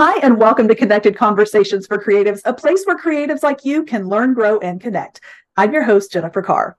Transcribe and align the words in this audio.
Hi, 0.00 0.16
and 0.20 0.38
welcome 0.38 0.68
to 0.68 0.76
Connected 0.76 1.16
Conversations 1.16 1.88
for 1.88 1.98
Creatives, 1.98 2.40
a 2.44 2.54
place 2.54 2.84
where 2.84 2.96
creatives 2.96 3.42
like 3.42 3.64
you 3.64 3.82
can 3.82 4.08
learn, 4.08 4.32
grow, 4.32 4.60
and 4.60 4.80
connect. 4.80 5.20
I'm 5.56 5.72
your 5.72 5.82
host, 5.82 6.12
Jennifer 6.12 6.40
Carr. 6.40 6.78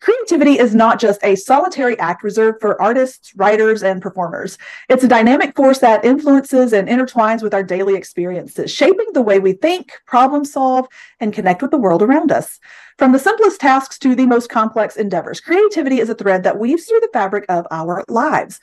Creativity 0.00 0.58
is 0.58 0.74
not 0.74 0.98
just 0.98 1.22
a 1.22 1.36
solitary 1.36 1.98
act 1.98 2.22
reserved 2.22 2.62
for 2.62 2.80
artists, 2.80 3.36
writers, 3.36 3.82
and 3.82 4.00
performers. 4.00 4.56
It's 4.88 5.04
a 5.04 5.08
dynamic 5.08 5.54
force 5.54 5.80
that 5.80 6.06
influences 6.06 6.72
and 6.72 6.88
intertwines 6.88 7.42
with 7.42 7.52
our 7.52 7.62
daily 7.62 7.94
experiences, 7.94 8.72
shaping 8.72 9.08
the 9.12 9.20
way 9.20 9.38
we 9.38 9.52
think, 9.52 9.92
problem 10.06 10.46
solve, 10.46 10.86
and 11.20 11.34
connect 11.34 11.60
with 11.60 11.72
the 11.72 11.76
world 11.76 12.02
around 12.02 12.32
us. 12.32 12.58
From 12.96 13.12
the 13.12 13.18
simplest 13.18 13.60
tasks 13.60 13.98
to 13.98 14.14
the 14.14 14.24
most 14.24 14.48
complex 14.48 14.96
endeavors, 14.96 15.40
creativity 15.40 16.00
is 16.00 16.08
a 16.08 16.14
thread 16.14 16.42
that 16.44 16.58
weaves 16.58 16.86
through 16.86 17.00
the 17.00 17.10
fabric 17.12 17.44
of 17.50 17.66
our 17.70 18.02
lives. 18.08 18.60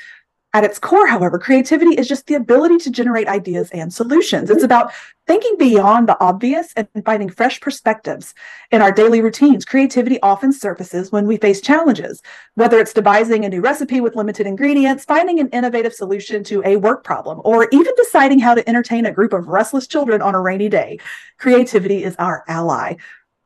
At 0.55 0.63
its 0.63 0.77
core, 0.77 1.07
however, 1.07 1.39
creativity 1.39 1.95
is 1.95 2.07
just 2.07 2.27
the 2.27 2.35
ability 2.35 2.77
to 2.79 2.91
generate 2.91 3.27
ideas 3.27 3.71
and 3.71 3.91
solutions. 3.91 4.51
It's 4.51 4.63
about 4.63 4.91
thinking 5.25 5.55
beyond 5.57 6.07
the 6.07 6.19
obvious 6.19 6.71
and 6.75 6.87
finding 7.03 7.29
fresh 7.29 7.59
perspectives. 7.59 8.35
In 8.69 8.79
our 8.79 8.91
daily 8.91 9.19
routines, 9.19 9.65
creativity 9.65 10.21
often 10.21 10.53
surfaces 10.53 11.11
when 11.11 11.25
we 11.25 11.37
face 11.37 11.59
challenges, 11.59 12.21
whether 12.53 12.79
it's 12.79 12.93
devising 12.93 13.45
a 13.45 13.49
new 13.49 13.61
recipe 13.61 13.99
with 13.99 14.15
limited 14.15 14.45
ingredients, 14.45 15.05
finding 15.05 15.39
an 15.39 15.49
innovative 15.49 15.93
solution 15.93 16.43
to 16.43 16.61
a 16.65 16.75
work 16.75 17.03
problem, 17.03 17.41
or 17.43 17.67
even 17.71 17.93
deciding 17.97 18.37
how 18.37 18.53
to 18.53 18.67
entertain 18.69 19.07
a 19.07 19.11
group 19.11 19.33
of 19.33 19.47
restless 19.47 19.87
children 19.87 20.21
on 20.21 20.35
a 20.35 20.41
rainy 20.41 20.69
day. 20.69 20.99
Creativity 21.39 22.03
is 22.03 22.15
our 22.19 22.43
ally. 22.47 22.93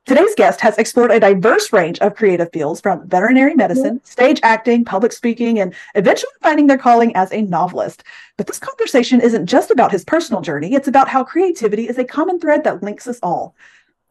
Today's 0.08 0.36
guest 0.36 0.62
has 0.62 0.78
explored 0.78 1.12
a 1.12 1.20
diverse 1.20 1.74
range 1.74 2.00
of 2.00 2.16
creative 2.16 2.50
fields 2.54 2.80
from 2.80 3.06
veterinary 3.10 3.56
medicine, 3.56 4.00
stage 4.06 4.40
acting, 4.42 4.86
public 4.86 5.12
speaking, 5.12 5.60
and 5.60 5.76
eventually 5.96 6.32
finding 6.42 6.68
their 6.68 6.78
calling 6.78 7.14
as 7.14 7.30
a 7.34 7.42
novelist. 7.42 8.06
But 8.38 8.48
this 8.48 8.58
conversation 8.58 9.20
isn't 9.20 9.48
just 9.48 9.70
about 9.70 9.92
his 9.92 10.06
personal 10.06 10.42
journey, 10.42 10.76
it's 10.76 10.88
about 10.88 11.10
how 11.10 11.26
creativity 11.26 11.90
is 11.90 11.98
a 11.98 12.06
common 12.06 12.40
thread 12.40 12.64
that 12.64 12.82
links 12.82 13.06
us 13.06 13.20
all. 13.22 13.54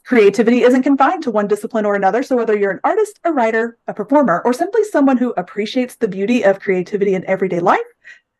Creativity 0.05 0.65
isn't 0.65 0.83
confined 0.83 1.23
to 1.23 1.31
one 1.31 1.49
discipline 1.49 1.87
or 1.87 1.95
another. 1.95 2.23
So, 2.23 2.37
whether 2.37 2.55
you're 2.55 2.73
an 2.73 2.81
artist, 2.85 3.19
a 3.25 3.33
writer, 3.33 3.79
a 3.89 3.95
performer, 3.95 4.43
or 4.45 4.53
simply 4.53 4.85
someone 4.85 5.17
who 5.17 5.33
appreciates 5.39 5.97
the 5.97 6.09
beauty 6.09 6.45
of 6.45 6.61
creativity 6.61 7.15
in 7.15 7.25
everyday 7.25 7.61
life, 7.61 7.81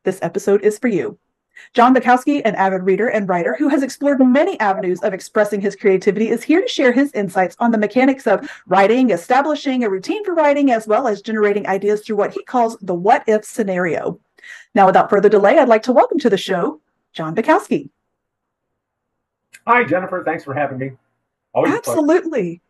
this 0.05 0.19
episode 0.21 0.63
is 0.63 0.79
for 0.79 0.89
you. 0.89 1.19
John 1.73 1.95
Bukowski, 1.95 2.43
an 2.45 2.55
avid 2.55 2.83
reader 2.83 3.09
and 3.09 3.29
writer 3.29 3.55
who 3.59 3.69
has 3.69 3.83
explored 3.83 4.21
many 4.21 4.59
avenues 4.61 5.03
of 5.03 5.13
expressing 5.13 5.61
his 5.61 5.77
creativity, 5.77 6.29
is 6.29 6.43
here 6.43 6.61
to 6.61 6.69
share 6.69 6.93
his 6.93 7.13
insights 7.13 7.57
on 7.59 7.71
the 7.71 7.79
mechanics 7.79 8.27
of 8.27 8.51
writing, 8.67 9.11
establishing 9.11 9.85
a 9.85 9.91
routine 9.91 10.25
for 10.25 10.35
writing, 10.35 10.71
as 10.71 10.87
well 10.87 11.07
as 11.07 11.23
generating 11.23 11.67
ideas 11.67 12.03
through 12.03 12.17
what 12.17 12.33
he 12.33 12.43
calls 12.45 12.77
the 12.81 12.95
what 12.95 13.25
if 13.27 13.45
scenario. 13.45 14.19
Now, 14.75 14.87
without 14.87 15.11
further 15.11 15.29
delay, 15.29 15.59
I'd 15.59 15.69
like 15.69 15.83
to 15.85 15.93
welcome 15.93 16.19
to 16.21 16.31
the 16.31 16.39
show 16.39 16.81
John 17.13 17.35
Bukowski. 17.35 17.91
Hi, 19.67 19.85
Jennifer. 19.85 20.23
Thanks 20.25 20.45
for 20.45 20.55
having 20.55 20.79
me. 20.79 20.93
Always 21.53 21.75
Absolutely. 21.75 22.61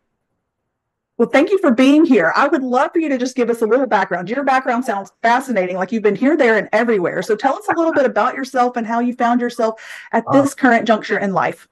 Well, 1.19 1.28
thank 1.31 1.50
you 1.50 1.59
for 1.59 1.70
being 1.70 2.05
here. 2.05 2.33
I 2.36 2.47
would 2.47 2.62
love 2.62 2.92
for 2.92 2.98
you 2.98 3.09
to 3.09 3.17
just 3.17 3.36
give 3.36 3.48
us 3.48 3.62
a 3.62 3.67
little 3.67 3.86
background. 3.86 4.28
Your 4.28 4.45
background 4.45 4.84
sounds 4.84 5.12
fascinating, 5.23 5.77
like 5.77 5.91
you've 5.91 6.03
been 6.03 6.14
here, 6.14 6.36
there, 6.36 6.58
and 6.58 6.69
everywhere. 6.73 7.23
So 7.23 7.34
tell 7.34 7.55
us 7.55 7.67
a 7.69 7.75
little 7.75 7.95
bit 7.95 8.05
about 8.05 8.34
yourself 8.34 8.77
and 8.77 8.86
how 8.86 9.00
you 9.00 9.14
found 9.14 9.41
yourself 9.41 9.81
at 10.12 10.25
uh, 10.27 10.42
this 10.42 10.55
current 10.55 10.86
juncture 10.86 11.19
in 11.19 11.33
life. 11.33 11.69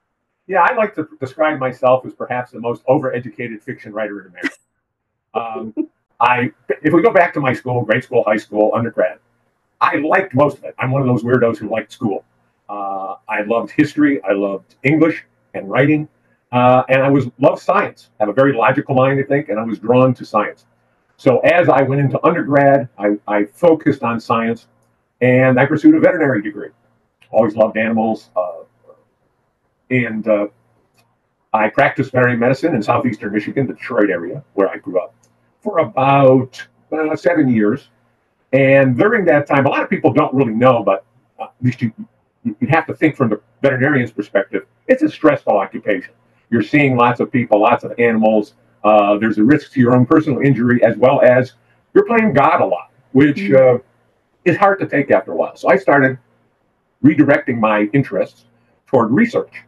Yeah, 0.46 0.62
I 0.62 0.74
like 0.74 0.94
to 0.94 1.06
describe 1.20 1.58
myself 1.58 2.06
as 2.06 2.14
perhaps 2.14 2.52
the 2.52 2.60
most 2.60 2.84
overeducated 2.86 3.60
fiction 3.62 3.92
writer 3.92 4.22
in 4.22 4.26
America. 4.28 4.56
Um, 5.34 5.88
I, 6.20 6.52
if 6.82 6.94
we 6.94 7.02
go 7.02 7.12
back 7.12 7.34
to 7.34 7.40
my 7.40 7.52
school, 7.52 7.82
grade 7.82 8.04
school, 8.04 8.24
high 8.26 8.36
school, 8.36 8.70
undergrad, 8.74 9.18
I 9.80 9.96
liked 9.96 10.34
most 10.34 10.58
of 10.58 10.64
it. 10.64 10.74
I'm 10.78 10.90
one 10.90 11.02
of 11.02 11.08
those 11.08 11.22
weirdos 11.22 11.58
who 11.58 11.68
liked 11.68 11.92
school. 11.92 12.24
Uh, 12.68 13.16
I 13.28 13.42
loved 13.42 13.70
history. 13.72 14.22
I 14.22 14.32
loved 14.32 14.76
English 14.84 15.24
and 15.52 15.68
writing. 15.68 16.08
Uh, 16.54 16.84
and 16.88 17.02
I 17.02 17.10
was 17.10 17.26
love 17.40 17.60
science. 17.60 18.10
I 18.20 18.22
have 18.22 18.28
a 18.28 18.32
very 18.32 18.52
logical 18.52 18.94
mind, 18.94 19.18
I 19.18 19.24
think, 19.24 19.48
and 19.48 19.58
I 19.58 19.64
was 19.64 19.80
drawn 19.80 20.14
to 20.14 20.24
science. 20.24 20.66
So 21.16 21.40
as 21.40 21.68
I 21.68 21.82
went 21.82 22.00
into 22.00 22.24
undergrad, 22.24 22.88
I, 22.96 23.18
I 23.26 23.46
focused 23.46 24.04
on 24.04 24.20
science, 24.20 24.68
and 25.20 25.58
I 25.58 25.66
pursued 25.66 25.96
a 25.96 26.00
veterinary 26.00 26.42
degree. 26.42 26.68
Always 27.32 27.56
loved 27.56 27.76
animals, 27.76 28.30
uh, 28.36 28.62
and 29.90 30.28
uh, 30.28 30.46
I 31.52 31.70
practiced 31.70 32.12
veterinary 32.12 32.38
medicine 32.38 32.76
in 32.76 32.84
southeastern 32.84 33.32
Michigan, 33.32 33.66
the 33.66 33.72
Detroit 33.72 34.08
area, 34.08 34.44
where 34.54 34.68
I 34.68 34.76
grew 34.76 35.00
up, 35.00 35.12
for 35.60 35.78
about 35.78 36.64
uh, 36.92 37.16
seven 37.16 37.48
years. 37.48 37.88
And 38.52 38.96
during 38.96 39.24
that 39.24 39.48
time, 39.48 39.66
a 39.66 39.70
lot 39.70 39.82
of 39.82 39.90
people 39.90 40.12
don't 40.12 40.32
really 40.32 40.54
know, 40.54 40.84
but 40.84 41.04
uh, 41.40 41.46
at 41.46 41.54
least 41.60 41.82
you, 41.82 41.92
you 42.44 42.68
have 42.68 42.86
to 42.86 42.94
think 42.94 43.16
from 43.16 43.30
the 43.30 43.40
veterinarian's 43.60 44.12
perspective. 44.12 44.66
It's 44.86 45.02
a 45.02 45.08
stressful 45.08 45.56
occupation 45.56 46.14
you're 46.50 46.62
seeing 46.62 46.96
lots 46.96 47.20
of 47.20 47.30
people, 47.32 47.60
lots 47.60 47.84
of 47.84 47.92
animals. 47.98 48.54
Uh, 48.82 49.16
there's 49.18 49.38
a 49.38 49.44
risk 49.44 49.72
to 49.72 49.80
your 49.80 49.94
own 49.94 50.06
personal 50.06 50.40
injury 50.40 50.82
as 50.84 50.96
well 50.96 51.20
as 51.22 51.54
you're 51.94 52.06
playing 52.06 52.32
God 52.34 52.60
a 52.60 52.66
lot, 52.66 52.90
which 53.12 53.36
mm-hmm. 53.36 53.76
uh, 53.76 53.78
is 54.44 54.56
hard 54.56 54.78
to 54.80 54.86
take 54.86 55.10
after 55.10 55.32
a 55.32 55.36
while. 55.36 55.56
So 55.56 55.68
I 55.70 55.76
started 55.76 56.18
redirecting 57.02 57.58
my 57.58 57.88
interests 57.92 58.44
toward 58.86 59.10
research. 59.10 59.62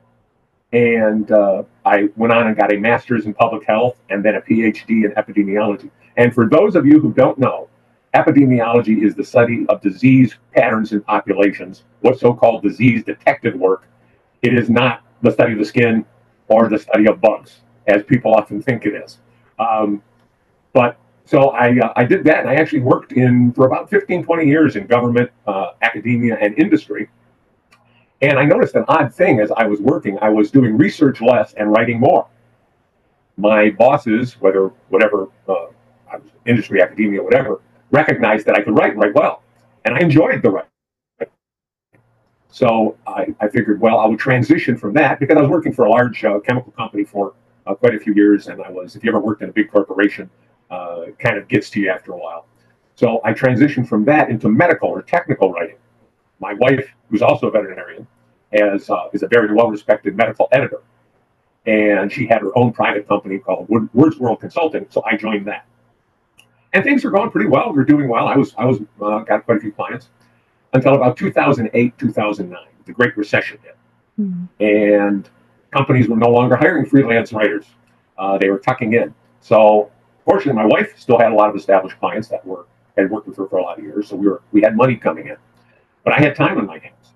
And 0.73 1.31
uh, 1.31 1.63
I 1.85 2.09
went 2.17 2.33
on 2.33 2.49
and 2.49 2.57
got 2.57 2.73
a 2.73 2.77
master's 2.77 3.25
in 3.25 3.35
public 3.35 3.67
health 3.67 3.99
and 4.11 4.25
then 4.25 4.35
a 4.35 4.41
PhD 4.41 5.05
in 5.05 5.13
epidemiology. 5.17 5.91
And 6.17 6.35
for 6.35 6.49
those 6.49 6.75
of 6.75 6.87
you 6.87 6.99
who 6.99 7.13
don't 7.13 7.39
know, 7.39 7.69
epidemiology 8.15 9.05
is 9.05 9.15
the 9.15 9.25
study 9.25 9.67
of 9.69 9.81
disease 9.81 10.35
patterns 10.55 10.93
in 10.93 11.03
populations, 11.03 11.85
what 12.01 12.19
so 12.19 12.35
called 12.35 12.63
disease 12.63 13.05
detective 13.05 13.55
work. 13.55 13.85
It 14.43 14.55
is 14.55 14.69
not 14.71 15.03
the 15.23 15.31
study 15.31 15.53
of 15.53 15.59
the 15.59 15.65
skin, 15.65 16.05
or 16.49 16.69
the 16.69 16.79
study 16.79 17.07
of 17.07 17.21
bugs, 17.21 17.61
as 17.87 18.03
people 18.05 18.35
often 18.35 18.63
think 18.63 18.87
it 18.87 18.95
is. 18.95 19.19
Um, 19.59 20.03
but 20.73 20.99
so 21.25 21.51
I, 21.51 21.79
uh, 21.79 21.93
I 21.97 22.05
did 22.05 22.25
that, 22.25 22.41
and 22.41 22.49
I 22.49 22.55
actually 22.55 22.81
worked 22.81 23.13
in 23.13 23.53
for 23.53 23.67
about 23.67 23.91
15, 23.91 24.25
20 24.25 24.47
years 24.47 24.77
in 24.77 24.87
government, 24.87 25.31
uh, 25.47 25.73
academia, 25.83 26.37
and 26.41 26.57
industry. 26.59 27.09
And 28.23 28.39
I 28.39 28.45
noticed 28.45 28.75
an 28.77 28.85
odd 28.89 29.13
thing 29.13 29.41
as 29.41 29.51
I 29.57 29.65
was 29.67 29.81
working, 29.81 30.19
I 30.23 30.29
was 30.31 30.51
doing 30.51 30.77
research 30.77 31.21
less 31.21 31.53
and 31.55 31.71
writing 31.71 32.01
more. 32.01 32.29
My 33.37 33.71
bosses, 33.71 34.41
whether 34.41 34.69
whatever 34.89 35.29
uh, 35.49 35.67
industry, 36.47 36.81
academia, 36.81 37.23
whatever, 37.23 37.61
recognized 37.91 38.47
that 38.47 38.55
I 38.55 38.63
could 38.63 38.77
write, 38.77 38.97
write 38.97 39.15
well, 39.15 39.43
and 39.85 39.95
I 39.95 40.01
enjoyed 40.01 40.43
the 40.43 40.51
writing. 40.51 40.71
So 42.57 42.97
I, 43.07 43.35
I, 43.39 43.49
figured, 43.49 43.83
well, 43.83 43.99
I 43.99 44.07
would 44.07 44.19
transition 44.19 44.79
from 44.79 44.95
that 44.95 45.21
because 45.21 45.37
I 45.37 45.43
was 45.43 45.51
working 45.51 45.75
for 45.75 45.85
a 45.85 45.91
large 45.91 46.25
uh, 46.25 46.41
chemical 46.41 46.73
company 46.73 47.05
for 47.05 47.35
uh, 47.67 47.75
quite 47.75 47.95
a 47.95 48.01
few 48.01 48.15
years. 48.15 48.49
And 48.49 48.63
I 48.63 48.71
was, 48.71 48.97
if 48.97 49.05
you 49.05 49.11
ever 49.11 49.21
worked 49.21 49.43
in 49.43 49.51
a 49.51 49.53
big 49.53 49.71
corporation, 49.71 50.31
uh, 50.71 51.03
kind 51.19 51.37
of 51.37 51.49
gets 51.49 51.69
to 51.69 51.81
you 51.81 51.91
after 51.91 52.13
a 52.13 52.17
while. 52.17 52.47
So 52.95 53.21
I 53.25 53.35
transitioned 53.35 53.87
from 53.87 54.07
that 54.07 54.31
into 54.31 54.49
medical 54.49 54.89
or 54.89 55.03
technical 55.03 55.53
writing. 55.53 55.77
My 56.41 56.55
wife, 56.55 56.89
who's 57.11 57.21
also 57.21 57.49
a 57.49 57.51
veterinarian, 57.51 58.07
has, 58.55 58.89
uh, 58.89 59.11
is 59.13 59.23
a 59.23 59.29
very 59.29 59.55
well 59.55 59.69
respected 59.69 60.17
medical 60.17 60.49
editor. 60.51 60.81
And 61.67 62.11
she 62.11 62.27
had 62.27 62.41
her 62.41 62.57
own 62.57 62.73
private 62.73 63.07
company 63.07 63.39
called 63.39 63.69
Words 63.69 64.17
World 64.17 64.41
Consulting. 64.41 64.87
So 64.89 65.03
I 65.05 65.19
joined 65.19 65.47
that. 65.47 65.67
And 66.73 66.83
things 66.83 67.05
were 67.05 67.11
going 67.11 67.31
pretty 67.31 67.51
well. 67.51 67.75
We're 67.75 67.85
doing 67.85 68.09
well. 68.09 68.27
I 68.27 68.37
was, 68.37 68.55
I 68.57 68.65
was, 68.65 68.79
uh, 69.03 69.19
got 69.25 69.45
quite 69.45 69.59
a 69.59 69.61
few 69.61 69.73
clients 69.73 70.09
until 70.73 70.95
about 70.95 71.17
2008, 71.17 71.99
2009. 71.99 72.65
The 72.85 72.93
Great 72.93 73.17
Recession 73.17 73.59
hit. 73.63 73.77
Mm-hmm. 74.21 74.65
And 74.65 75.29
companies 75.73 76.09
were 76.09 76.17
no 76.17 76.31
longer 76.31 76.57
hiring 76.57 76.87
freelance 76.87 77.33
writers. 77.33 77.67
Uh, 78.19 78.39
they 78.39 78.49
were 78.49 78.59
tucking 78.59 78.95
in. 78.95 79.15
So, 79.41 79.91
fortunately, 80.25 80.61
my 80.61 80.67
wife 80.67 80.99
still 80.99 81.19
had 81.19 81.33
a 81.33 81.35
lot 81.35 81.51
of 81.51 81.57
established 81.57 81.99
clients 81.99 82.29
that 82.29 82.45
were 82.47 82.67
had 82.97 83.11
worked 83.11 83.29
with 83.29 83.37
her 83.37 83.47
for 83.47 83.59
a 83.59 83.63
lot 83.63 83.79
of 83.79 83.85
years. 83.85 84.09
So 84.09 84.17
we 84.17 84.27
were 84.27 84.43
we 84.53 84.63
had 84.63 84.77
money 84.77 84.97
coming 84.97 85.29
in, 85.29 85.37
but 86.05 86.15
I 86.15 86.19
had 86.19 86.35
time 86.35 86.59
on 86.59 86.67
my 86.67 86.79
hands. 86.79 87.13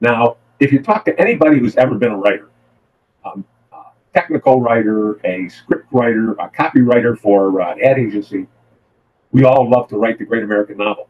Now, 0.00 0.36
if 0.60 0.72
you 0.72 0.80
talk 0.80 1.04
to 1.06 1.20
anybody 1.20 1.58
who's 1.58 1.76
ever 1.76 1.94
been 1.96 2.12
a 2.12 2.16
writer, 2.16 2.50
um, 3.24 3.44
a 3.72 3.82
technical 4.14 4.60
writer, 4.60 5.20
a 5.26 5.48
script 5.48 5.86
writer, 5.92 6.32
a 6.34 6.48
copywriter 6.48 7.18
for 7.18 7.60
uh, 7.60 7.72
an 7.72 7.82
ad 7.82 7.98
agency, 7.98 8.46
we 9.32 9.44
all 9.44 9.68
love 9.68 9.88
to 9.88 9.96
write 9.96 10.18
the 10.18 10.24
great 10.24 10.42
American 10.42 10.78
novel. 10.78 11.08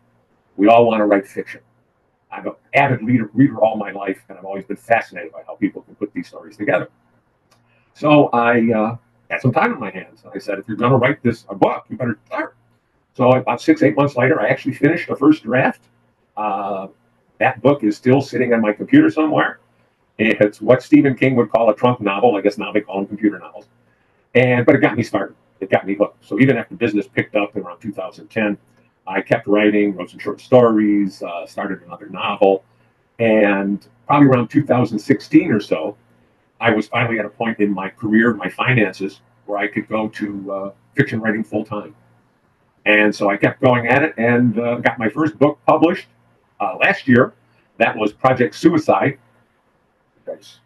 We 0.56 0.68
all 0.68 0.86
want 0.86 1.00
to 1.00 1.04
write 1.04 1.26
fiction. 1.26 1.60
I'm 2.38 2.46
an 2.46 2.54
avid 2.74 3.02
reader, 3.02 3.30
reader 3.34 3.58
all 3.58 3.76
my 3.76 3.90
life, 3.90 4.22
and 4.28 4.38
I've 4.38 4.44
always 4.44 4.64
been 4.64 4.76
fascinated 4.76 5.32
by 5.32 5.42
how 5.46 5.56
people 5.56 5.82
can 5.82 5.94
put 5.96 6.12
these 6.12 6.28
stories 6.28 6.56
together. 6.56 6.88
So 7.94 8.28
I 8.28 8.72
uh, 8.72 8.96
had 9.30 9.40
some 9.40 9.52
time 9.52 9.72
on 9.72 9.80
my 9.80 9.90
hands, 9.90 10.22
and 10.24 10.32
I 10.34 10.38
said, 10.38 10.58
if 10.58 10.68
you're 10.68 10.76
going 10.76 10.92
to 10.92 10.98
write 10.98 11.22
this 11.22 11.44
a 11.48 11.54
book, 11.54 11.84
you 11.88 11.96
better 11.96 12.18
start. 12.26 12.54
So 13.14 13.32
about 13.32 13.60
six, 13.60 13.82
eight 13.82 13.96
months 13.96 14.16
later, 14.16 14.40
I 14.40 14.48
actually 14.48 14.74
finished 14.74 15.08
the 15.08 15.16
first 15.16 15.42
draft. 15.42 15.82
Uh, 16.36 16.86
that 17.38 17.60
book 17.62 17.82
is 17.82 17.96
still 17.96 18.20
sitting 18.20 18.52
on 18.54 18.60
my 18.60 18.72
computer 18.72 19.10
somewhere. 19.10 19.58
It's 20.18 20.60
what 20.60 20.82
Stephen 20.82 21.14
King 21.16 21.36
would 21.36 21.50
call 21.50 21.70
a 21.70 21.74
trunk 21.74 22.00
novel. 22.00 22.36
I 22.36 22.40
guess 22.40 22.58
now 22.58 22.72
they 22.72 22.80
call 22.80 22.96
them 22.96 23.06
computer 23.06 23.38
novels. 23.38 23.66
And 24.34 24.66
but 24.66 24.74
it 24.74 24.78
got 24.78 24.96
me 24.96 25.02
started. 25.02 25.36
It 25.60 25.70
got 25.70 25.86
me 25.86 25.94
hooked. 25.94 26.24
So 26.24 26.38
even 26.40 26.56
after 26.56 26.74
business 26.74 27.06
picked 27.06 27.36
up 27.36 27.56
around 27.56 27.80
2010, 27.80 28.58
I 29.08 29.22
kept 29.22 29.46
writing, 29.46 29.96
wrote 29.96 30.10
some 30.10 30.18
short 30.18 30.40
stories, 30.40 31.22
uh, 31.22 31.46
started 31.46 31.82
another 31.82 32.08
novel. 32.08 32.64
And 33.18 33.86
probably 34.06 34.28
around 34.28 34.48
2016 34.48 35.50
or 35.50 35.60
so, 35.60 35.96
I 36.60 36.70
was 36.70 36.88
finally 36.88 37.18
at 37.18 37.24
a 37.24 37.30
point 37.30 37.58
in 37.60 37.72
my 37.72 37.88
career, 37.88 38.34
my 38.34 38.48
finances, 38.48 39.20
where 39.46 39.58
I 39.58 39.66
could 39.66 39.88
go 39.88 40.08
to 40.08 40.52
uh, 40.52 40.72
fiction 40.94 41.20
writing 41.20 41.42
full 41.42 41.64
time. 41.64 41.94
And 42.84 43.14
so 43.14 43.30
I 43.30 43.36
kept 43.36 43.60
going 43.60 43.86
at 43.86 44.02
it 44.02 44.14
and 44.18 44.58
uh, 44.58 44.76
got 44.76 44.98
my 44.98 45.08
first 45.08 45.38
book 45.38 45.58
published 45.66 46.06
uh, 46.60 46.76
last 46.76 47.08
year. 47.08 47.32
That 47.78 47.96
was 47.96 48.12
Project 48.12 48.54
Suicide. 48.54 49.18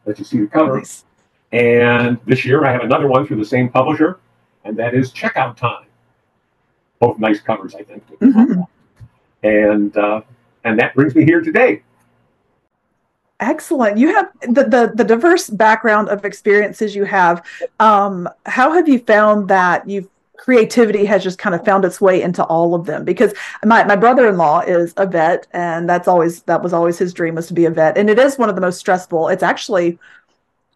Let 0.07 0.19
you 0.19 0.25
see 0.25 0.41
the 0.41 0.47
cover. 0.47 0.79
Nice. 0.79 1.05
And 1.53 2.19
this 2.27 2.45
year 2.45 2.65
I 2.65 2.73
have 2.73 2.83
another 2.83 3.07
one 3.07 3.27
through 3.27 3.37
the 3.37 3.45
same 3.45 3.69
publisher, 3.69 4.19
and 4.65 4.77
that 4.79 4.95
is 4.95 5.13
Checkout 5.13 5.57
Time. 5.57 5.87
Both 7.03 7.19
nice 7.19 7.41
covers, 7.41 7.75
I 7.75 7.83
think. 7.83 8.07
Mm-hmm. 8.21 8.63
And 9.43 9.97
uh, 9.97 10.21
and 10.63 10.79
that 10.79 10.95
brings 10.95 11.17
me 11.17 11.25
here 11.25 11.41
today. 11.41 11.83
Excellent. 13.41 13.99
You 13.99 14.15
have 14.15 14.31
the, 14.43 14.63
the, 14.63 14.93
the 14.95 15.03
diverse 15.03 15.51
background 15.51 16.09
of 16.11 16.25
experiences 16.25 16.95
you 16.95 17.03
have. 17.03 17.45
Um, 17.81 18.29
how 18.47 18.71
have 18.73 18.89
you 18.89 19.01
found 19.01 19.49
that 19.49 19.89
you've 19.89 20.09
creativity 20.37 21.05
has 21.05 21.23
just 21.23 21.39
kind 21.39 21.55
of 21.55 21.65
found 21.65 21.85
its 21.85 22.01
way 22.01 22.21
into 22.21 22.43
all 22.45 22.75
of 22.75 22.85
them 22.85 23.05
because 23.05 23.33
my, 23.65 23.85
my 23.85 23.95
brother-in-law 23.95 24.59
is 24.61 24.93
a 24.97 25.07
vet 25.07 25.47
and 25.53 25.89
that's 25.89 26.09
always 26.09 26.43
that 26.43 26.61
was 26.61 26.73
always 26.73 26.99
his 26.99 27.15
dream 27.15 27.37
was 27.37 27.47
to 27.47 27.55
be 27.55 27.65
a 27.65 27.71
vet 27.71 27.97
and 27.97 28.11
it 28.11 28.19
is 28.19 28.39
one 28.39 28.49
of 28.49 28.57
the 28.57 28.61
most 28.61 28.77
stressful 28.77 29.29
it's 29.29 29.45
actually 29.45 29.97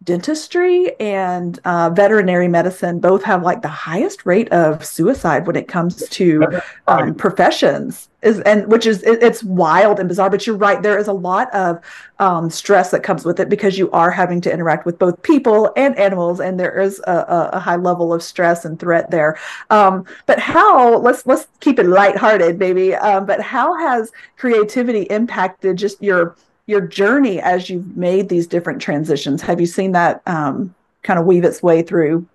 dentistry 0.03 0.97
and 0.99 1.59
uh, 1.65 1.89
veterinary 1.89 2.47
medicine 2.47 2.99
both 2.99 3.23
have 3.23 3.43
like 3.43 3.61
the 3.61 3.67
highest 3.67 4.25
rate 4.25 4.49
of 4.51 4.85
suicide 4.85 5.47
when 5.47 5.55
it 5.55 5.67
comes 5.67 6.07
to 6.09 6.61
um, 6.87 7.15
professions. 7.15 8.09
Is 8.23 8.39
and 8.41 8.65
which 8.71 8.87
is 8.87 9.03
it, 9.03 9.21
it's 9.21 9.43
wild 9.43 9.99
and 9.99 10.09
bizarre 10.09 10.31
but 10.31 10.47
you're 10.47 10.55
right 10.55 10.81
there 10.81 10.97
is 10.97 11.07
a 11.07 11.13
lot 11.13 11.53
of 11.53 11.79
um, 12.17 12.49
stress 12.49 12.89
that 12.89 13.03
comes 13.03 13.23
with 13.23 13.39
it 13.39 13.47
because 13.47 13.77
you 13.77 13.91
are 13.91 14.09
having 14.09 14.41
to 14.41 14.51
interact 14.51 14.87
with 14.87 14.97
both 14.97 15.21
people 15.21 15.71
and 15.77 15.95
animals 15.99 16.39
and 16.39 16.59
there 16.59 16.79
is 16.79 16.99
a, 17.05 17.49
a 17.53 17.59
high 17.59 17.75
level 17.75 18.11
of 18.11 18.23
stress 18.23 18.65
and 18.65 18.79
threat 18.79 19.11
there. 19.11 19.37
Um, 19.69 20.03
but 20.25 20.39
how 20.39 20.97
let's 20.97 21.27
let's 21.27 21.45
keep 21.59 21.77
it 21.77 21.85
lighthearted 21.85 22.57
baby 22.57 22.95
um, 22.95 23.27
but 23.27 23.39
how 23.39 23.77
has 23.77 24.11
creativity 24.35 25.03
impacted 25.03 25.77
just 25.77 26.01
your 26.01 26.35
your 26.67 26.81
journey 26.81 27.41
as 27.41 27.69
you've 27.69 27.97
made 27.97 28.29
these 28.29 28.45
different 28.45 28.81
transitions. 28.81 29.41
Have 29.41 29.59
you 29.59 29.65
seen 29.65 29.93
that 29.93 30.21
um, 30.27 30.75
kind 31.01 31.17
of 31.17 31.25
weave 31.25 31.43
its 31.43 31.63
way 31.63 31.81
through? 31.81 32.27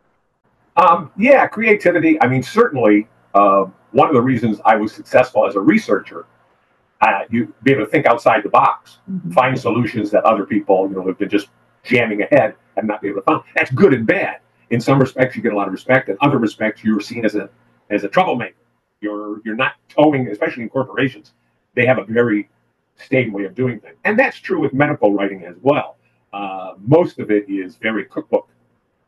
Um, 0.77 1.11
yeah, 1.19 1.47
creativity. 1.47 2.21
I 2.21 2.27
mean, 2.27 2.43
certainly 2.43 3.07
uh, 3.35 3.67
one 3.93 4.09
of 4.09 4.15
the 4.15 4.23
reasons 4.23 4.59
I 4.65 4.77
was 4.77 4.93
successful 4.93 5.47
as 5.47 5.55
a 5.55 5.61
researcher, 5.61 6.27
uh, 7.03 7.21
you 7.31 7.53
be 7.63 7.73
able 7.73 7.85
to 7.85 7.91
think 7.91 8.07
outside 8.07 8.43
the 8.43 8.49
box, 8.49 8.99
mm-hmm. 9.11 9.33
find 9.33 9.59
solutions 9.59 10.11
that 10.11 10.25
other 10.25 10.47
people, 10.47 10.89
you 10.89 10.97
know, 10.97 11.07
have 11.07 11.19
been 11.19 11.29
just 11.29 11.49
jamming 11.83 12.23
ahead 12.23 12.55
and 12.77 12.89
not 12.89 13.03
be 13.03 13.09
able 13.09 13.21
to 13.21 13.25
find. 13.25 13.43
That's 13.55 13.71
good 13.71 13.93
and 13.93 14.07
bad. 14.07 14.39
In 14.71 14.81
some 14.81 14.99
respects, 14.99 15.37
you 15.37 15.43
get 15.43 15.53
a 15.53 15.57
lot 15.57 15.67
of 15.67 15.75
respect. 15.75 16.09
In 16.09 16.17
other 16.23 16.39
respects, 16.39 16.83
you're 16.83 17.01
seen 17.01 17.27
as 17.27 17.35
a 17.35 17.51
as 17.91 18.05
a 18.05 18.09
troublemaker. 18.09 18.55
You're 19.03 19.43
you're 19.45 19.57
not 19.57 19.75
towing, 19.91 20.29
especially 20.29 20.63
in 20.63 20.71
corporations. 20.71 21.33
They 21.75 21.85
have 21.85 21.99
a 21.99 22.05
very 22.05 22.49
stated 22.97 23.33
way 23.33 23.45
of 23.45 23.55
doing 23.55 23.81
things. 23.81 23.97
And 24.05 24.19
that's 24.19 24.39
true 24.39 24.61
with 24.61 24.73
medical 24.73 25.13
writing 25.13 25.45
as 25.45 25.57
well. 25.63 25.97
Uh, 26.33 26.75
most 26.79 27.19
of 27.19 27.31
it 27.31 27.49
is 27.49 27.77
very 27.77 28.05
cookbook. 28.07 28.49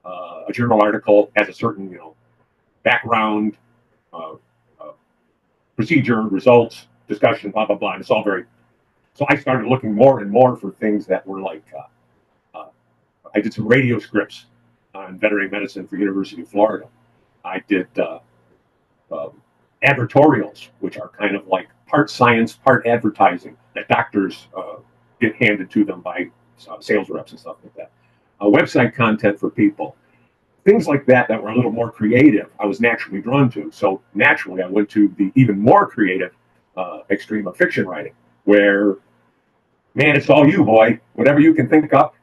Uh, 0.05 0.43
a 0.49 0.53
journal 0.53 0.83
article 0.83 1.31
has 1.37 1.49
a 1.49 1.53
certain, 1.53 1.91
you 1.91 1.97
know, 1.97 2.15
background, 2.83 3.57
uh, 4.13 4.35
uh 4.81 4.93
procedure, 5.77 6.23
results, 6.23 6.89
discussion, 7.09 7.51
blah 7.51 7.67
blah 7.67 7.77
blah. 7.77 7.93
And 7.93 8.01
it's 8.01 8.11
all 8.11 8.23
very. 8.23 8.45
So 9.15 9.25
I 9.29 9.37
started 9.37 9.69
looking 9.69 9.95
more 9.95 10.21
and 10.21 10.31
more 10.31 10.57
for 10.57 10.73
things 10.73 11.07
that 11.07 11.27
were 11.27 11.41
like. 11.41 11.65
Uh, 11.75 12.59
uh, 12.59 12.69
I 13.35 13.41
did 13.41 13.55
some 13.55 13.67
radio 13.67 13.99
scripts 13.99 14.47
on 14.95 15.19
veterinary 15.19 15.49
medicine 15.49 15.87
for 15.87 15.97
University 15.97 16.43
of 16.43 16.49
Florida. 16.49 16.87
I 17.45 17.63
did 17.69 17.89
um, 17.99 19.31
advertorials, 19.85 20.69
which 20.81 20.99
are 20.99 21.09
kind 21.09 21.37
of 21.37 21.47
like 21.47 21.69
part 21.87 22.11
science, 22.11 22.55
part 22.55 22.87
advertising 22.87 23.57
that 23.75 23.89
doctors 23.89 24.49
uh, 24.57 24.77
get 25.21 25.35
handed 25.37 25.71
to 25.71 25.85
them 25.85 26.01
by 26.01 26.29
uh, 26.69 26.81
sales 26.81 27.09
reps 27.11 27.33
and 27.33 27.41
stuff 27.41 27.57
like 27.63 27.75
that. 27.75 27.91
Uh, 28.41 28.47
website 28.47 28.95
content 28.95 29.39
for 29.39 29.51
people, 29.51 29.97
things 30.65 30.89
like 30.89 31.07
that 31.07 31.29
that 31.29 31.43
were 31.43 31.51
a 31.51 31.57
little 31.57 31.71
more 31.71 31.91
creative. 31.91 32.51
I 32.59 32.67
was 32.67 32.81
naturally 32.81 33.21
drawn 33.21 33.51
to. 33.51 33.71
So 33.73 34.01
naturally, 34.15 34.63
I 34.63 34.67
went 34.67 34.89
to 34.91 35.09
the 35.17 35.31
even 35.35 35.59
more 35.59 35.89
creative 35.89 36.33
uh, 36.77 37.01
extreme 37.11 37.47
of 37.47 37.57
fiction 37.57 37.87
writing, 37.87 38.15
where 38.45 38.97
man, 39.95 40.17
it's 40.17 40.29
all 40.29 40.47
you, 40.47 40.65
boy. 40.65 40.99
Whatever 41.15 41.41
you 41.41 41.55
can 41.55 41.69
think 41.69 41.93
up, 41.93 42.15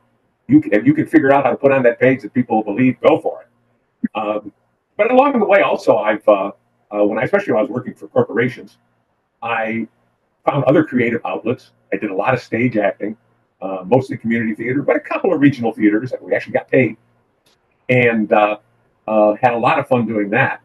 you 0.48 0.62
can, 0.62 0.86
you 0.86 0.94
can 0.94 1.08
figure 1.08 1.32
out 1.32 1.46
how 1.46 1.52
to 1.52 1.58
put 1.58 1.72
on 1.72 1.84
that 1.84 2.00
page 2.00 2.22
that 2.24 2.34
people 2.34 2.64
believe, 2.64 3.00
go 3.02 3.20
for 3.20 3.44
it. 3.44 3.48
Um, 4.16 4.52
but 4.98 5.12
along 5.12 5.40
the 5.40 5.46
way, 5.46 5.62
also, 5.62 5.98
I've 5.98 6.28
uh, 6.28 6.52
uh, 6.92 7.04
when 7.06 7.18
I 7.18 7.24
especially 7.24 7.54
when 7.54 7.60
I 7.60 7.62
was 7.64 7.72
working 7.72 7.94
for 7.94 8.08
corporations, 8.08 8.78
I 9.42 9.88
found 10.46 10.64
other 10.66 10.84
creative 10.84 11.22
outlets. 11.26 11.72
I 11.94 11.98
did 11.98 12.10
a 12.10 12.16
lot 12.16 12.34
of 12.34 12.42
stage 12.42 12.78
acting, 12.78 13.18
uh, 13.62 13.84
mostly 13.86 14.18
community 14.18 14.56
theater, 14.56 14.82
but 14.82 14.96
a 14.96 15.00
couple 15.00 15.34
of 15.34 15.42
regional 15.42 15.72
theaters 15.72 16.12
that 16.12 16.22
we 16.22 16.34
actually 16.34 16.54
got 16.54 16.70
paid, 16.70 16.98
and 17.90 18.32
uh, 18.32 18.58
uh, 19.08 19.34
had 19.42 19.54
a 19.54 19.58
lot 19.58 19.80
of 19.80 19.88
fun 19.88 20.06
doing 20.06 20.30
that. 20.30 20.62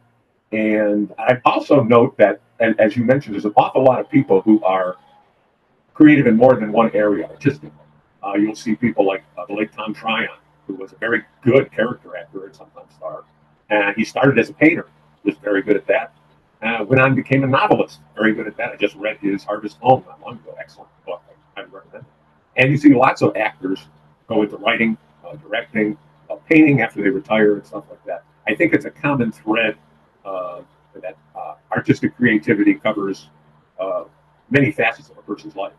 And 0.52 1.12
I 1.18 1.40
also 1.44 1.82
note 1.82 2.16
that, 2.18 2.40
and 2.60 2.78
as 2.80 2.96
you 2.96 3.04
mentioned, 3.04 3.34
there's 3.34 3.44
an 3.44 3.52
awful 3.56 3.82
lot 3.82 4.00
of 4.00 4.08
people 4.08 4.40
who 4.42 4.62
are 4.62 4.96
creative 5.92 6.26
in 6.26 6.36
more 6.36 6.54
than 6.56 6.72
one 6.72 6.90
area 6.94 7.26
artistically. 7.26 7.70
Uh, 8.22 8.34
you'll 8.34 8.54
see 8.54 8.74
people 8.74 9.06
like 9.06 9.24
uh, 9.36 9.44
the 9.46 9.54
late 9.54 9.72
Tom 9.72 9.92
Tryon, 9.92 10.28
who 10.66 10.74
was 10.74 10.92
a 10.92 10.96
very 10.96 11.22
good 11.42 11.70
character 11.72 12.16
actor 12.16 12.46
and 12.46 12.54
sometimes 12.54 12.94
star. 12.94 13.24
And 13.70 13.96
he 13.96 14.04
started 14.04 14.38
as 14.38 14.50
a 14.50 14.54
painter, 14.54 14.88
was 15.24 15.36
very 15.42 15.62
good 15.62 15.76
at 15.76 15.86
that 15.88 16.14
uh, 16.62 16.84
went 16.84 17.00
on 17.00 17.08
and 17.08 17.16
became 17.16 17.44
a 17.44 17.46
novelist. 17.46 18.00
Very 18.14 18.34
good 18.34 18.46
at 18.46 18.56
that. 18.56 18.72
I 18.72 18.76
just 18.76 18.94
read 18.96 19.18
his 19.18 19.44
Harvest 19.44 19.78
Home 19.78 20.04
not 20.06 20.20
long 20.20 20.34
ago. 20.34 20.54
Excellent 20.58 20.90
book. 21.04 21.22
I 21.56 21.62
recommend 21.62 22.04
it. 22.04 22.04
And 22.56 22.70
you 22.70 22.76
see 22.76 22.94
lots 22.94 23.22
of 23.22 23.36
actors 23.36 23.80
go 24.28 24.42
into 24.42 24.56
writing, 24.56 24.96
uh, 25.26 25.36
directing, 25.36 25.96
uh, 26.30 26.36
painting 26.48 26.80
after 26.80 27.02
they 27.02 27.10
retire 27.10 27.54
and 27.54 27.66
stuff 27.66 27.84
like 27.90 28.04
that. 28.06 28.24
I 28.48 28.54
think 28.54 28.72
it's 28.72 28.84
a 28.84 28.90
common 28.90 29.32
thread 29.32 29.76
uh, 30.24 30.62
that 31.02 31.16
uh, 31.34 31.54
artistic 31.72 32.16
creativity 32.16 32.74
covers 32.74 33.28
uh, 33.78 34.04
many 34.50 34.72
facets 34.72 35.10
of 35.10 35.18
a 35.18 35.22
person's 35.22 35.56
life. 35.56 35.72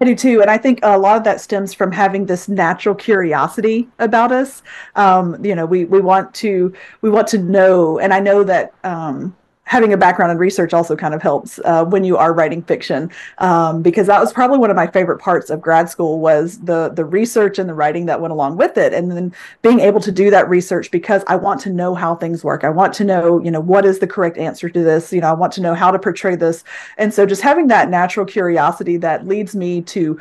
I 0.00 0.04
do 0.04 0.16
too, 0.16 0.40
and 0.40 0.50
I 0.50 0.58
think 0.58 0.80
a 0.82 0.98
lot 0.98 1.16
of 1.16 1.22
that 1.24 1.40
stems 1.40 1.72
from 1.72 1.92
having 1.92 2.26
this 2.26 2.48
natural 2.48 2.94
curiosity 2.94 3.88
about 4.00 4.32
us. 4.32 4.62
Um, 4.96 5.44
you 5.44 5.54
know, 5.54 5.64
we 5.64 5.84
we 5.84 6.00
want 6.00 6.34
to 6.34 6.74
we 7.02 7.10
want 7.10 7.28
to 7.28 7.38
know, 7.38 8.00
and 8.00 8.12
I 8.12 8.18
know 8.18 8.42
that 8.42 8.74
um, 8.82 9.36
having 9.64 9.92
a 9.92 9.96
background 9.96 10.30
in 10.32 10.38
research 10.38 10.74
also 10.74 10.96
kind 10.96 11.14
of 11.14 11.22
helps 11.22 11.58
uh, 11.64 11.84
when 11.84 12.04
you 12.04 12.16
are 12.16 12.34
writing 12.34 12.62
fiction. 12.62 13.10
Um, 13.38 13.80
because 13.80 14.06
that 14.08 14.20
was 14.20 14.32
probably 14.32 14.58
one 14.58 14.70
of 14.70 14.76
my 14.76 14.86
favorite 14.86 15.18
parts 15.18 15.50
of 15.50 15.60
grad 15.60 15.88
school 15.88 16.20
was 16.20 16.58
the 16.58 16.90
the 16.90 17.04
research 17.04 17.58
and 17.58 17.68
the 17.68 17.74
writing 17.74 18.06
that 18.06 18.20
went 18.20 18.32
along 18.32 18.56
with 18.56 18.76
it. 18.76 18.92
And 18.92 19.10
then 19.10 19.32
being 19.62 19.80
able 19.80 20.00
to 20.00 20.12
do 20.12 20.30
that 20.30 20.48
research 20.48 20.90
because 20.90 21.22
i 21.26 21.36
want 21.36 21.60
to 21.62 21.70
know 21.70 21.94
how 21.94 22.14
things 22.14 22.44
work. 22.44 22.64
I 22.64 22.70
want 22.70 22.92
to 22.94 23.04
know 23.04 23.42
you 23.42 23.50
know 23.50 23.60
what 23.60 23.84
is 23.84 23.98
the 23.98 24.06
correct 24.06 24.36
answer 24.36 24.68
to 24.68 24.82
this? 24.82 25.12
You 25.12 25.20
know 25.20 25.30
i 25.30 25.34
want 25.34 25.52
to 25.54 25.60
know 25.60 25.74
how 25.74 25.90
to 25.90 25.98
portray 25.98 26.36
this. 26.36 26.64
And 26.98 27.14
so 27.14 27.24
just 27.24 27.42
having 27.42 27.68
that 27.68 27.88
natural 27.88 28.26
curiosity 28.26 28.96
that 28.98 29.26
leads 29.26 29.54
me 29.54 29.82
to 29.82 30.20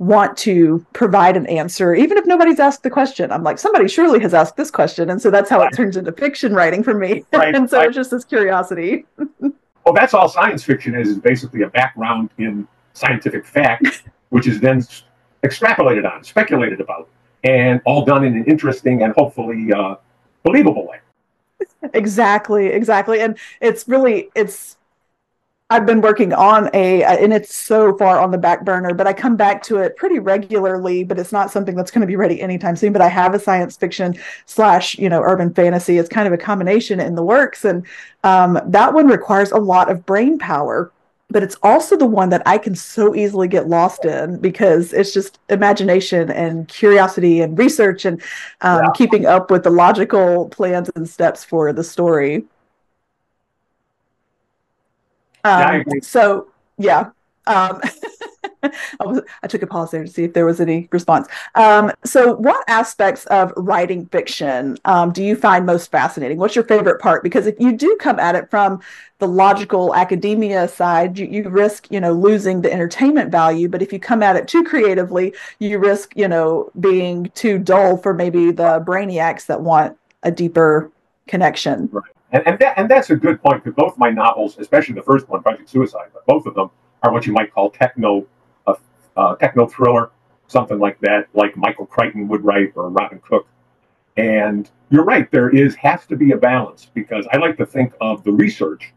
want 0.00 0.34
to 0.34 0.84
provide 0.94 1.36
an 1.36 1.46
answer, 1.46 1.94
even 1.94 2.16
if 2.16 2.24
nobody's 2.24 2.58
asked 2.58 2.82
the 2.82 2.90
question. 2.90 3.30
I'm 3.30 3.42
like, 3.42 3.58
somebody 3.58 3.86
surely 3.86 4.18
has 4.20 4.32
asked 4.32 4.56
this 4.56 4.70
question. 4.70 5.10
And 5.10 5.20
so 5.20 5.30
that's 5.30 5.50
how 5.50 5.60
it 5.60 5.72
turns 5.74 5.94
into 5.94 6.10
fiction 6.10 6.54
writing 6.54 6.82
for 6.82 6.94
me. 6.94 7.24
Right. 7.34 7.54
and 7.54 7.68
so 7.68 7.78
right. 7.78 7.88
it's 7.88 7.96
just 7.96 8.10
this 8.10 8.24
curiosity. 8.24 9.04
well, 9.40 9.94
that's 9.94 10.14
all 10.14 10.26
science 10.26 10.64
fiction 10.64 10.94
is, 10.94 11.10
is 11.10 11.18
basically 11.18 11.62
a 11.62 11.68
background 11.68 12.30
in 12.38 12.66
scientific 12.94 13.44
fact, 13.44 14.04
which 14.30 14.48
is 14.48 14.58
then 14.58 14.82
extrapolated 15.44 16.10
on, 16.10 16.24
speculated 16.24 16.80
about, 16.80 17.10
and 17.44 17.82
all 17.84 18.02
done 18.02 18.24
in 18.24 18.34
an 18.34 18.44
interesting 18.46 19.02
and 19.02 19.12
hopefully 19.12 19.70
uh, 19.70 19.96
believable 20.44 20.86
way. 20.86 20.98
Exactly, 21.92 22.68
exactly. 22.68 23.20
And 23.20 23.38
it's 23.60 23.86
really, 23.86 24.30
it's, 24.34 24.78
I've 25.70 25.86
been 25.86 26.00
working 26.00 26.32
on 26.32 26.68
a, 26.74 27.04
and 27.04 27.32
it's 27.32 27.54
so 27.54 27.96
far 27.96 28.18
on 28.18 28.32
the 28.32 28.38
back 28.38 28.64
burner, 28.64 28.92
but 28.92 29.06
I 29.06 29.12
come 29.12 29.36
back 29.36 29.62
to 29.64 29.78
it 29.78 29.96
pretty 29.96 30.18
regularly. 30.18 31.04
But 31.04 31.18
it's 31.20 31.30
not 31.30 31.52
something 31.52 31.76
that's 31.76 31.92
going 31.92 32.00
to 32.00 32.08
be 32.08 32.16
ready 32.16 32.42
anytime 32.42 32.74
soon. 32.74 32.92
But 32.92 33.02
I 33.02 33.08
have 33.08 33.34
a 33.34 33.38
science 33.38 33.76
fiction 33.76 34.18
slash, 34.46 34.98
you 34.98 35.08
know, 35.08 35.22
urban 35.22 35.54
fantasy. 35.54 35.98
It's 35.98 36.08
kind 36.08 36.26
of 36.26 36.32
a 36.32 36.38
combination 36.38 36.98
in 36.98 37.14
the 37.14 37.22
works, 37.22 37.64
and 37.64 37.86
um, 38.24 38.60
that 38.66 38.92
one 38.92 39.06
requires 39.06 39.52
a 39.52 39.58
lot 39.58 39.90
of 39.90 40.04
brain 40.04 40.38
power. 40.38 40.90
But 41.32 41.44
it's 41.44 41.56
also 41.62 41.96
the 41.96 42.06
one 42.06 42.30
that 42.30 42.42
I 42.44 42.58
can 42.58 42.74
so 42.74 43.14
easily 43.14 43.46
get 43.46 43.68
lost 43.68 44.04
in 44.04 44.40
because 44.40 44.92
it's 44.92 45.14
just 45.14 45.38
imagination 45.48 46.28
and 46.32 46.66
curiosity 46.66 47.40
and 47.40 47.56
research 47.56 48.04
and 48.04 48.20
um, 48.62 48.82
yeah. 48.82 48.90
keeping 48.96 49.26
up 49.26 49.48
with 49.48 49.62
the 49.62 49.70
logical 49.70 50.48
plans 50.48 50.90
and 50.96 51.08
steps 51.08 51.44
for 51.44 51.72
the 51.72 51.84
story. 51.84 52.44
Um, 55.44 55.84
yeah, 55.86 56.00
so 56.02 56.48
yeah. 56.78 57.10
Um, 57.46 57.80
I, 58.62 59.04
was, 59.04 59.22
I 59.42 59.46
took 59.46 59.62
a 59.62 59.66
pause 59.66 59.90
there 59.90 60.04
to 60.04 60.10
see 60.10 60.24
if 60.24 60.34
there 60.34 60.44
was 60.44 60.60
any 60.60 60.88
response. 60.92 61.28
Um, 61.54 61.92
so, 62.04 62.34
what 62.36 62.62
aspects 62.68 63.24
of 63.26 63.52
writing 63.56 64.06
fiction 64.06 64.76
um, 64.84 65.12
do 65.12 65.22
you 65.22 65.36
find 65.36 65.64
most 65.64 65.90
fascinating? 65.90 66.38
What's 66.38 66.54
your 66.54 66.64
favorite 66.64 67.00
part? 67.00 67.22
Because 67.22 67.46
if 67.46 67.58
you 67.58 67.72
do 67.72 67.96
come 68.00 68.18
at 68.20 68.34
it 68.34 68.50
from 68.50 68.80
the 69.18 69.28
logical 69.28 69.94
academia 69.94 70.68
side, 70.68 71.18
you, 71.18 71.26
you 71.26 71.48
risk, 71.48 71.90
you 71.90 72.00
know, 72.00 72.12
losing 72.12 72.60
the 72.60 72.72
entertainment 72.72 73.30
value. 73.30 73.68
But 73.68 73.82
if 73.82 73.92
you 73.92 73.98
come 73.98 74.22
at 74.22 74.36
it 74.36 74.46
too 74.48 74.62
creatively, 74.62 75.34
you 75.58 75.78
risk, 75.78 76.16
you 76.16 76.28
know, 76.28 76.70
being 76.80 77.30
too 77.34 77.58
dull 77.58 77.96
for 77.96 78.14
maybe 78.14 78.50
the 78.50 78.82
brainiacs 78.86 79.46
that 79.46 79.60
want 79.60 79.96
a 80.22 80.30
deeper 80.30 80.90
connection. 81.26 81.88
Right. 81.92 82.04
And, 82.32 82.46
and, 82.46 82.58
that, 82.60 82.78
and 82.78 82.88
that's 82.88 83.10
a 83.10 83.16
good 83.16 83.42
point 83.42 83.64
because 83.64 83.76
both 83.76 83.98
my 83.98 84.10
novels, 84.10 84.56
especially 84.58 84.94
the 84.94 85.02
first 85.02 85.28
one, 85.28 85.42
Project 85.42 85.68
Suicide, 85.68 86.10
but 86.12 86.24
both 86.26 86.46
of 86.46 86.54
them 86.54 86.70
are 87.02 87.12
what 87.12 87.26
you 87.26 87.32
might 87.32 87.52
call 87.52 87.70
techno, 87.70 88.26
uh, 88.66 88.74
uh, 89.16 89.34
techno 89.36 89.66
thriller, 89.66 90.10
something 90.46 90.78
like 90.78 90.98
that, 91.00 91.28
like 91.34 91.56
Michael 91.56 91.86
Crichton 91.86 92.28
would 92.28 92.44
write 92.44 92.72
or 92.76 92.88
Robin 92.88 93.20
Cook. 93.20 93.46
And 94.16 94.70
you're 94.90 95.04
right, 95.04 95.30
there 95.30 95.50
is 95.50 95.74
has 95.76 96.06
to 96.06 96.16
be 96.16 96.32
a 96.32 96.36
balance 96.36 96.88
because 96.92 97.26
I 97.32 97.38
like 97.38 97.56
to 97.58 97.66
think 97.66 97.94
of 98.00 98.22
the 98.24 98.32
research 98.32 98.92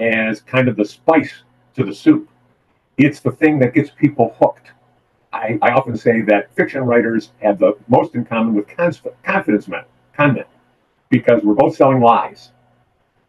as 0.00 0.40
kind 0.40 0.68
of 0.68 0.76
the 0.76 0.84
spice 0.84 1.42
to 1.74 1.84
the 1.84 1.94
soup. 1.94 2.28
It's 2.98 3.20
the 3.20 3.32
thing 3.32 3.58
that 3.60 3.74
gets 3.74 3.90
people 3.90 4.36
hooked. 4.38 4.70
I, 5.32 5.58
I 5.62 5.70
often 5.70 5.96
say 5.96 6.20
that 6.22 6.54
fiction 6.54 6.82
writers 6.82 7.30
have 7.40 7.58
the 7.58 7.72
most 7.88 8.14
in 8.14 8.24
common 8.24 8.54
with 8.54 8.66
confidence 9.24 9.68
men, 9.68 9.84
con 10.14 10.34
men, 10.34 10.44
because 11.08 11.42
we're 11.42 11.54
both 11.54 11.76
selling 11.76 12.00
lies. 12.00 12.52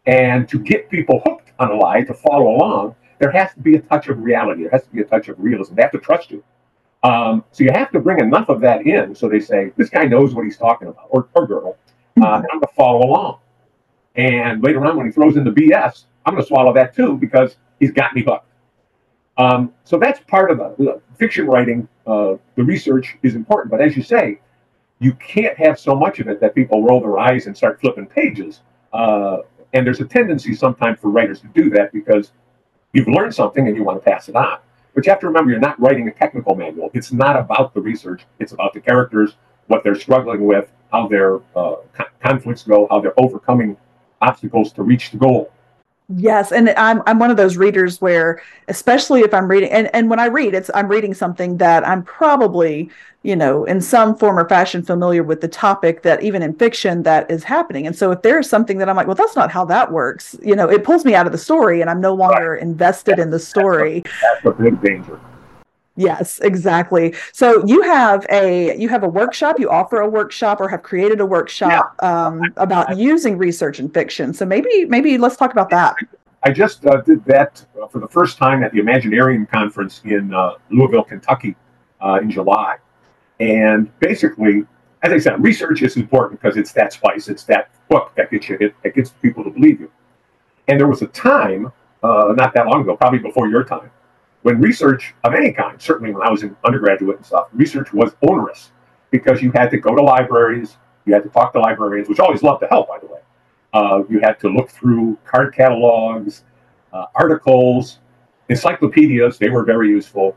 And 0.06 0.48
to 0.48 0.58
get 0.58 0.90
people 0.90 1.22
hooked 1.24 1.52
on 1.58 1.70
a 1.70 1.74
lie, 1.74 2.02
to 2.02 2.14
follow 2.14 2.56
along, 2.56 2.94
there 3.18 3.30
has 3.30 3.54
to 3.54 3.60
be 3.60 3.76
a 3.76 3.80
touch 3.80 4.08
of 4.08 4.18
reality. 4.20 4.62
There 4.62 4.70
has 4.70 4.84
to 4.84 4.90
be 4.90 5.00
a 5.00 5.04
touch 5.04 5.28
of 5.28 5.38
realism. 5.38 5.74
They 5.74 5.82
have 5.82 5.92
to 5.92 5.98
trust 5.98 6.30
you. 6.30 6.44
Um, 7.02 7.44
so 7.52 7.64
you 7.64 7.70
have 7.72 7.90
to 7.92 8.00
bring 8.00 8.18
enough 8.20 8.48
of 8.48 8.60
that 8.62 8.86
in 8.86 9.14
so 9.14 9.28
they 9.28 9.40
say, 9.40 9.72
this 9.76 9.90
guy 9.90 10.04
knows 10.04 10.34
what 10.34 10.44
he's 10.44 10.56
talking 10.56 10.88
about, 10.88 11.06
or, 11.10 11.28
or 11.34 11.46
girl, 11.46 11.76
uh, 12.20 12.26
I'm 12.26 12.42
going 12.42 12.60
to 12.60 12.68
follow 12.74 13.06
along. 13.06 13.38
And 14.16 14.62
later 14.62 14.84
on, 14.86 14.96
when 14.96 15.06
he 15.06 15.12
throws 15.12 15.36
in 15.36 15.44
the 15.44 15.50
BS, 15.50 16.04
I'm 16.24 16.34
going 16.34 16.42
to 16.42 16.48
swallow 16.48 16.72
that 16.74 16.94
too 16.94 17.18
because 17.18 17.56
he's 17.78 17.92
got 17.92 18.14
me 18.14 18.22
hooked. 18.22 18.46
Um, 19.36 19.72
so 19.82 19.98
that's 19.98 20.20
part 20.20 20.50
of 20.50 20.58
the, 20.58 20.74
the 20.78 21.00
fiction 21.16 21.46
writing. 21.46 21.88
Uh, 22.06 22.34
the 22.54 22.62
research 22.62 23.16
is 23.22 23.34
important, 23.34 23.70
but 23.70 23.80
as 23.80 23.96
you 23.96 24.02
say, 24.02 24.40
you 25.00 25.12
can't 25.14 25.58
have 25.58 25.78
so 25.78 25.94
much 25.94 26.20
of 26.20 26.28
it 26.28 26.40
that 26.40 26.54
people 26.54 26.82
roll 26.82 27.00
their 27.00 27.18
eyes 27.18 27.46
and 27.46 27.56
start 27.56 27.80
flipping 27.80 28.06
pages. 28.06 28.60
Uh, 28.92 29.38
and 29.74 29.84
there's 29.86 30.00
a 30.00 30.04
tendency 30.04 30.54
sometimes 30.54 30.98
for 31.00 31.10
writers 31.10 31.40
to 31.40 31.48
do 31.48 31.68
that 31.70 31.92
because 31.92 32.30
you've 32.92 33.08
learned 33.08 33.34
something 33.34 33.66
and 33.66 33.76
you 33.76 33.82
want 33.84 34.02
to 34.02 34.10
pass 34.10 34.28
it 34.28 34.36
on. 34.36 34.58
But 34.94 35.04
you 35.04 35.10
have 35.10 35.20
to 35.20 35.26
remember 35.26 35.50
you're 35.50 35.60
not 35.60 35.78
writing 35.80 36.08
a 36.08 36.12
technical 36.12 36.54
manual. 36.54 36.90
It's 36.94 37.12
not 37.12 37.36
about 37.36 37.74
the 37.74 37.80
research, 37.80 38.22
it's 38.38 38.52
about 38.52 38.72
the 38.72 38.80
characters, 38.80 39.34
what 39.66 39.82
they're 39.82 39.96
struggling 39.96 40.46
with, 40.46 40.70
how 40.92 41.08
their 41.08 41.40
uh, 41.56 41.76
conflicts 42.20 42.62
go, 42.62 42.86
how 42.90 43.00
they're 43.00 43.18
overcoming 43.20 43.76
obstacles 44.22 44.72
to 44.72 44.82
reach 44.84 45.10
the 45.10 45.18
goal. 45.18 45.50
Yes, 46.08 46.52
and 46.52 46.68
I'm 46.70 47.02
I'm 47.06 47.18
one 47.18 47.30
of 47.30 47.38
those 47.38 47.56
readers 47.56 47.98
where, 48.00 48.42
especially 48.68 49.20
if 49.20 49.32
I'm 49.32 49.48
reading, 49.48 49.70
and 49.70 49.88
and 49.94 50.10
when 50.10 50.20
I 50.20 50.26
read, 50.26 50.54
it's 50.54 50.70
I'm 50.74 50.88
reading 50.88 51.14
something 51.14 51.56
that 51.58 51.86
I'm 51.86 52.02
probably 52.02 52.90
you 53.22 53.34
know 53.34 53.64
in 53.64 53.80
some 53.80 54.14
form 54.14 54.38
or 54.38 54.46
fashion 54.46 54.82
familiar 54.82 55.22
with 55.22 55.40
the 55.40 55.48
topic 55.48 56.02
that 56.02 56.22
even 56.22 56.42
in 56.42 56.52
fiction 56.54 57.04
that 57.04 57.30
is 57.30 57.42
happening. 57.42 57.86
And 57.86 57.96
so 57.96 58.10
if 58.10 58.20
there's 58.20 58.50
something 58.50 58.76
that 58.78 58.88
I'm 58.90 58.96
like, 58.96 59.06
well, 59.06 59.16
that's 59.16 59.34
not 59.34 59.50
how 59.50 59.64
that 59.64 59.92
works, 59.92 60.36
you 60.42 60.54
know, 60.54 60.68
it 60.68 60.84
pulls 60.84 61.06
me 61.06 61.14
out 61.14 61.24
of 61.24 61.32
the 61.32 61.38
story, 61.38 61.80
and 61.80 61.88
I'm 61.88 62.02
no 62.02 62.12
longer 62.12 62.52
right. 62.52 62.62
invested 62.62 63.18
in 63.18 63.30
the 63.30 63.40
story. 63.40 64.02
That's 64.20 64.44
a 64.44 64.62
big 64.62 64.82
danger. 64.82 65.18
Yes, 65.96 66.40
exactly. 66.40 67.14
So 67.32 67.64
you 67.66 67.82
have 67.82 68.26
a 68.28 68.76
you 68.76 68.88
have 68.88 69.04
a 69.04 69.08
workshop. 69.08 69.60
You 69.60 69.70
offer 69.70 70.00
a 70.00 70.08
workshop 70.08 70.60
or 70.60 70.68
have 70.68 70.82
created 70.82 71.20
a 71.20 71.26
workshop 71.26 71.94
yeah. 72.02 72.26
um, 72.26 72.42
about 72.56 72.98
using 72.98 73.38
research 73.38 73.78
in 73.78 73.88
fiction. 73.88 74.34
So 74.34 74.44
maybe 74.44 74.86
maybe 74.86 75.18
let's 75.18 75.36
talk 75.36 75.52
about 75.52 75.70
that. 75.70 75.94
I 76.42 76.50
just 76.50 76.84
uh, 76.84 77.00
did 77.02 77.24
that 77.26 77.64
uh, 77.80 77.86
for 77.86 78.00
the 78.00 78.08
first 78.08 78.38
time 78.38 78.62
at 78.62 78.72
the 78.72 78.80
Imaginarium 78.80 79.48
conference 79.48 80.02
in 80.04 80.34
uh, 80.34 80.54
Louisville, 80.70 81.04
Kentucky, 81.04 81.56
uh, 82.04 82.18
in 82.20 82.30
July. 82.30 82.76
And 83.40 83.90
basically, 84.00 84.64
as 85.02 85.12
I 85.12 85.18
said, 85.18 85.42
research 85.42 85.82
is 85.82 85.96
important 85.96 86.40
because 86.40 86.56
it's 86.56 86.72
that 86.72 86.92
spice, 86.92 87.28
it's 87.28 87.44
that 87.44 87.70
book 87.88 88.12
that 88.16 88.30
gets 88.30 88.48
you, 88.48 88.58
it, 88.60 88.74
that 88.82 88.94
gets 88.94 89.10
people 89.10 89.42
to 89.44 89.50
believe 89.50 89.80
you. 89.80 89.90
And 90.68 90.78
there 90.78 90.86
was 90.86 91.02
a 91.02 91.06
time, 91.08 91.72
uh, 92.02 92.34
not 92.36 92.52
that 92.54 92.66
long 92.66 92.82
ago, 92.82 92.96
probably 92.96 93.20
before 93.20 93.48
your 93.48 93.64
time, 93.64 93.90
when 94.44 94.60
research 94.60 95.14
of 95.24 95.32
any 95.32 95.52
kind, 95.52 95.80
certainly 95.80 96.12
when 96.12 96.22
I 96.22 96.30
was 96.30 96.42
in 96.42 96.54
undergraduate 96.64 97.16
and 97.16 97.24
stuff, 97.24 97.48
research 97.54 97.94
was 97.94 98.12
onerous 98.20 98.72
because 99.10 99.40
you 99.40 99.50
had 99.52 99.70
to 99.70 99.78
go 99.78 99.94
to 99.96 100.02
libraries, 100.02 100.76
you 101.06 101.14
had 101.14 101.22
to 101.22 101.30
talk 101.30 101.54
to 101.54 101.60
librarians, 101.60 102.10
which 102.10 102.20
always 102.20 102.42
love 102.42 102.60
to 102.60 102.66
help, 102.66 102.88
by 102.88 102.98
the 102.98 103.06
way. 103.06 103.20
Uh, 103.72 104.02
you 104.10 104.20
had 104.20 104.38
to 104.40 104.50
look 104.50 104.68
through 104.68 105.16
card 105.24 105.54
catalogs, 105.54 106.44
uh, 106.92 107.06
articles, 107.14 108.00
encyclopedias, 108.50 109.38
they 109.38 109.48
were 109.48 109.64
very 109.64 109.88
useful, 109.88 110.36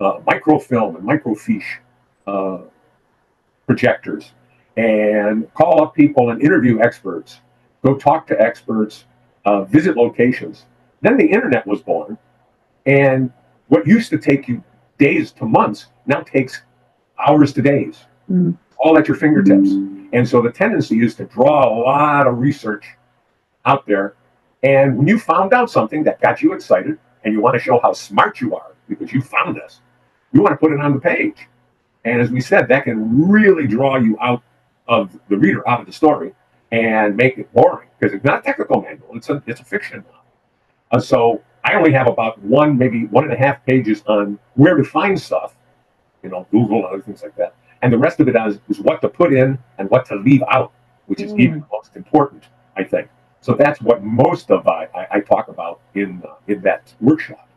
uh, 0.00 0.18
microfilm 0.26 0.96
and 0.96 1.06
microfiche 1.06 1.76
uh, 2.26 2.58
projectors, 3.66 4.32
and 4.78 5.52
call 5.52 5.82
up 5.82 5.94
people 5.94 6.30
and 6.30 6.40
interview 6.40 6.80
experts, 6.80 7.40
go 7.84 7.96
talk 7.96 8.26
to 8.26 8.40
experts, 8.40 9.04
uh, 9.44 9.62
visit 9.64 9.94
locations. 9.94 10.64
Then 11.02 11.18
the 11.18 11.26
internet 11.26 11.66
was 11.66 11.82
born, 11.82 12.16
and 12.86 13.30
what 13.72 13.86
used 13.86 14.10
to 14.10 14.18
take 14.18 14.48
you 14.48 14.62
days 14.98 15.32
to 15.32 15.46
months 15.46 15.86
now 16.04 16.20
takes 16.20 16.60
hours 17.18 17.54
to 17.54 17.62
days, 17.62 18.04
mm. 18.30 18.54
all 18.76 18.98
at 18.98 19.08
your 19.08 19.16
fingertips. 19.16 19.70
Mm. 19.70 20.10
And 20.12 20.28
so 20.28 20.42
the 20.42 20.52
tendency 20.52 21.02
is 21.02 21.14
to 21.14 21.24
draw 21.24 21.66
a 21.66 21.72
lot 21.80 22.26
of 22.26 22.38
research 22.38 22.84
out 23.64 23.86
there. 23.86 24.14
And 24.62 24.98
when 24.98 25.08
you 25.08 25.18
found 25.18 25.54
out 25.54 25.70
something 25.70 26.04
that 26.04 26.20
got 26.20 26.42
you 26.42 26.52
excited 26.52 26.98
and 27.24 27.32
you 27.32 27.40
want 27.40 27.54
to 27.54 27.60
show 27.60 27.80
how 27.80 27.94
smart 27.94 28.42
you 28.42 28.54
are 28.54 28.74
because 28.90 29.10
you 29.10 29.22
found 29.22 29.56
this, 29.56 29.80
you 30.34 30.42
want 30.42 30.52
to 30.52 30.58
put 30.58 30.70
it 30.72 30.78
on 30.78 30.92
the 30.92 31.00
page. 31.00 31.48
And 32.04 32.20
as 32.20 32.30
we 32.30 32.42
said, 32.42 32.68
that 32.68 32.84
can 32.84 33.26
really 33.26 33.66
draw 33.66 33.96
you 33.96 34.18
out 34.20 34.42
of 34.86 35.18
the 35.30 35.38
reader, 35.38 35.66
out 35.66 35.80
of 35.80 35.86
the 35.86 35.92
story, 35.94 36.34
and 36.72 37.16
make 37.16 37.38
it 37.38 37.50
boring 37.54 37.88
because 37.98 38.14
it's 38.14 38.24
not 38.24 38.40
a 38.40 38.42
technical 38.42 38.82
manual; 38.82 39.16
it's 39.16 39.30
a 39.30 39.42
it's 39.46 39.60
a 39.60 39.64
fiction 39.64 40.04
novel. 40.06 40.24
Uh, 40.90 41.00
so 41.00 41.42
I 41.64 41.74
only 41.74 41.92
have 41.92 42.08
about 42.08 42.38
one, 42.40 42.76
maybe 42.76 43.06
one 43.06 43.24
and 43.24 43.32
a 43.32 43.36
half 43.36 43.64
pages 43.64 44.02
on 44.06 44.38
where 44.54 44.76
to 44.76 44.84
find 44.84 45.20
stuff, 45.20 45.54
you 46.22 46.30
know, 46.30 46.46
Google 46.50 46.78
and 46.78 46.86
other 46.86 47.00
things 47.00 47.22
like 47.22 47.36
that. 47.36 47.54
And 47.82 47.92
the 47.92 47.98
rest 47.98 48.20
of 48.20 48.28
it 48.28 48.36
is, 48.36 48.58
is 48.68 48.80
what 48.80 49.00
to 49.02 49.08
put 49.08 49.32
in 49.32 49.58
and 49.78 49.90
what 49.90 50.06
to 50.06 50.16
leave 50.16 50.42
out, 50.50 50.72
which 51.06 51.20
is 51.20 51.32
mm. 51.32 51.40
even 51.40 51.64
most 51.72 51.96
important, 51.96 52.44
I 52.76 52.84
think. 52.84 53.08
So 53.40 53.54
that's 53.54 53.80
what 53.80 54.02
most 54.02 54.50
of 54.50 54.66
I, 54.68 54.88
I, 54.94 55.06
I 55.12 55.20
talk 55.20 55.48
about 55.48 55.80
in 55.94 56.22
uh, 56.24 56.34
in 56.46 56.60
that 56.62 56.94
workshop. 57.00 57.48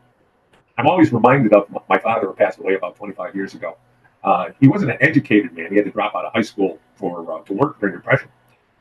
I'm 0.78 0.86
always 0.86 1.12
reminded 1.12 1.52
of 1.52 1.68
my 1.88 1.98
father 1.98 2.26
who 2.26 2.32
passed 2.34 2.58
away 2.58 2.74
about 2.74 2.96
25 2.96 3.34
years 3.34 3.54
ago. 3.54 3.76
Uh, 4.22 4.50
he 4.60 4.66
wasn't 4.66 4.90
an 4.90 4.98
educated 5.00 5.52
man. 5.54 5.70
He 5.70 5.76
had 5.76 5.84
to 5.84 5.90
drop 5.92 6.14
out 6.14 6.24
of 6.24 6.32
high 6.32 6.42
school 6.42 6.80
for 6.96 7.32
uh, 7.32 7.42
to 7.44 7.52
work 7.52 7.78
during 7.78 7.94
the 7.94 8.00
Depression. 8.00 8.28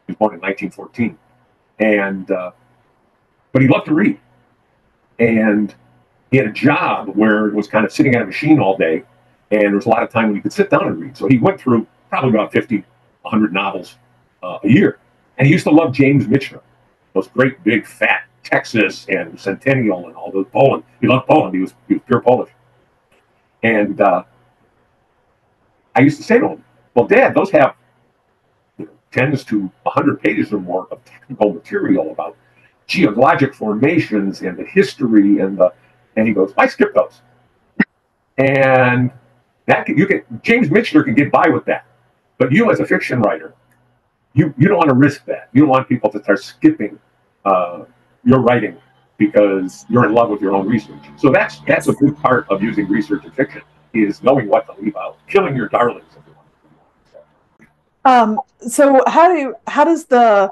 He 0.08 0.14
was 0.14 0.18
born 0.18 0.34
in 0.34 0.42
1914, 0.42 1.18
and 1.80 2.30
uh, 2.32 2.52
but 3.52 3.62
he 3.62 3.68
loved 3.68 3.86
to 3.86 3.94
read 3.94 4.20
and 5.20 5.74
he 6.32 6.38
had 6.38 6.48
a 6.48 6.52
job 6.52 7.10
where 7.16 7.48
it 7.48 7.54
was 7.54 7.68
kind 7.68 7.86
of 7.86 7.92
sitting 7.92 8.16
at 8.16 8.22
a 8.22 8.26
machine 8.26 8.60
all 8.60 8.78
day, 8.78 9.04
and 9.52 9.62
there 9.62 9.76
was 9.76 9.86
a 9.86 9.90
lot 9.90 10.04
of 10.04 10.10
time 10.10 10.28
when 10.28 10.36
he 10.36 10.42
could 10.42 10.54
sit 10.54 10.70
down 10.70 10.88
and 10.88 11.00
read. 11.00 11.16
So 11.16 11.28
he 11.28 11.38
went 11.38 11.60
through 11.60 11.88
probably 12.10 12.32
about 12.32 12.52
50, 12.52 12.84
100 13.22 13.54
novels 13.54 13.96
uh, 14.44 14.60
a 14.64 14.68
year. 14.68 15.00
And 15.38 15.48
he 15.48 15.54
used 15.54 15.66
to 15.66 15.72
love 15.72 15.94
James 15.94 16.26
Michener, 16.26 16.62
those 17.14 17.28
great 17.28 17.64
big 17.64 17.86
fat 17.86 18.24
Texas 18.44 19.06
and 19.10 19.38
Centennial 19.40 20.06
and 20.06 20.16
all 20.16 20.32
those 20.32 20.46
Poland. 20.54 20.84
He 21.02 21.08
loved 21.08 21.28
Poland. 21.28 21.56
He 21.56 21.62
was, 21.62 21.74
he 21.88 21.96
was 21.96 22.04
pure 22.06 22.22
Polish. 22.22 22.52
And 23.64 24.00
uh, 24.00 24.24
I 25.96 26.02
used 26.02 26.18
to 26.18 26.24
say 26.24 26.38
to 26.40 26.50
him, 26.50 26.64
well, 26.94 27.08
Dad, 27.08 27.34
those 27.34 27.50
have 27.52 27.76
you 28.78 28.86
know, 28.86 28.92
tens 29.12 29.44
to 29.46 29.72
100 29.84 30.22
pages 30.22 30.54
or 30.54 30.60
more 30.60 30.88
of 30.92 31.04
technical 31.04 31.54
material 31.54 32.12
about 32.12 32.38
geologic 32.88 33.54
formations 33.54 34.42
and 34.42 34.58
the 34.58 34.66
history 34.66 35.40
and 35.40 35.58
the 35.58 35.74
and 36.16 36.28
he 36.28 36.34
goes, 36.34 36.54
I 36.58 36.68
skip 36.68 36.94
those. 36.94 37.22
And 38.38 39.12
that 39.66 39.86
can, 39.86 39.98
you 39.98 40.08
can 40.08 40.24
James 40.44 40.70
Michener 40.70 41.04
can 41.04 41.14
get 41.14 41.32
by 41.32 41.48
with 41.50 41.66
that. 41.66 41.86
But 42.38 42.52
you 42.52 42.72
as 42.72 42.80
a 42.80 42.86
fiction 42.86 43.22
writer, 43.22 43.54
you, 44.34 44.54
you 44.58 44.68
don't 44.68 44.78
want 44.78 44.90
to 44.90 44.96
risk 44.96 45.26
that. 45.26 45.50
You 45.54 45.62
don't 45.62 45.70
want 45.70 45.88
people 45.88 46.10
to 46.12 46.22
start 46.22 46.44
skipping 46.44 47.00
uh, 47.46 47.86
your 48.24 48.40
writing 48.40 48.78
because 49.18 49.86
you're 49.90 50.06
in 50.06 50.14
love 50.14 50.30
with 50.30 50.42
your 50.42 50.54
own 50.54 50.68
research. 50.68 51.04
So 51.18 51.32
that's 51.32 51.60
that's 51.62 51.88
a 51.88 51.94
big 52.00 52.18
part 52.18 52.46
of 52.50 52.62
using 52.62 52.88
research 52.88 53.24
in 53.24 53.32
fiction 53.32 53.62
is 53.94 54.22
knowing 54.22 54.50
what 54.50 54.66
to 54.66 54.82
leave 54.82 54.96
out, 54.98 55.18
killing 55.28 55.56
your 55.56 55.70
darlings. 55.70 56.04
Um, 58.04 58.40
so 58.60 59.02
how 59.08 59.34
do 59.34 59.40
you, 59.40 59.56
how 59.66 59.84
does 59.84 60.06
the 60.06 60.52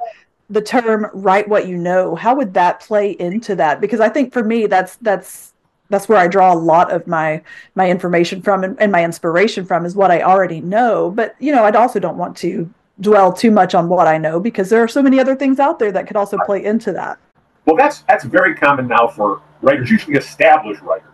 the 0.53 0.61
term 0.61 1.07
write 1.13 1.47
what 1.47 1.67
you 1.67 1.77
know 1.77 2.15
how 2.15 2.35
would 2.35 2.53
that 2.53 2.79
play 2.79 3.11
into 3.11 3.55
that 3.55 3.81
because 3.81 3.99
i 3.99 4.09
think 4.09 4.31
for 4.31 4.43
me 4.43 4.67
that's 4.67 4.95
that's 4.97 5.53
that's 5.89 6.09
where 6.09 6.17
I 6.17 6.27
draw 6.27 6.53
a 6.53 6.55
lot 6.55 6.91
of 6.91 7.07
my 7.07 7.41
my 7.75 7.89
information 7.89 8.41
from 8.41 8.63
and, 8.63 8.79
and 8.81 8.91
my 8.91 9.03
inspiration 9.03 9.65
from 9.65 9.85
is 9.85 9.95
what 9.95 10.11
I 10.11 10.21
already 10.21 10.59
know. 10.59 11.11
But 11.11 11.35
you 11.39 11.51
know, 11.51 11.63
I'd 11.63 11.75
also 11.75 11.99
don't 11.99 12.17
want 12.17 12.35
to 12.37 12.69
dwell 12.99 13.31
too 13.31 13.51
much 13.51 13.75
on 13.75 13.89
what 13.89 14.07
I 14.07 14.17
know 14.17 14.39
because 14.39 14.69
there 14.69 14.83
are 14.83 14.87
so 14.87 15.01
many 15.01 15.19
other 15.19 15.35
things 15.35 15.59
out 15.59 15.79
there 15.79 15.91
that 15.91 16.07
could 16.07 16.17
also 16.17 16.37
play 16.45 16.63
into 16.63 16.91
that. 16.93 17.17
Well, 17.65 17.75
that's 17.75 18.01
that's 18.01 18.23
very 18.23 18.55
common 18.55 18.87
now 18.87 19.07
for 19.07 19.41
writers, 19.61 19.89
usually 19.89 20.17
established 20.17 20.81
writers, 20.81 21.07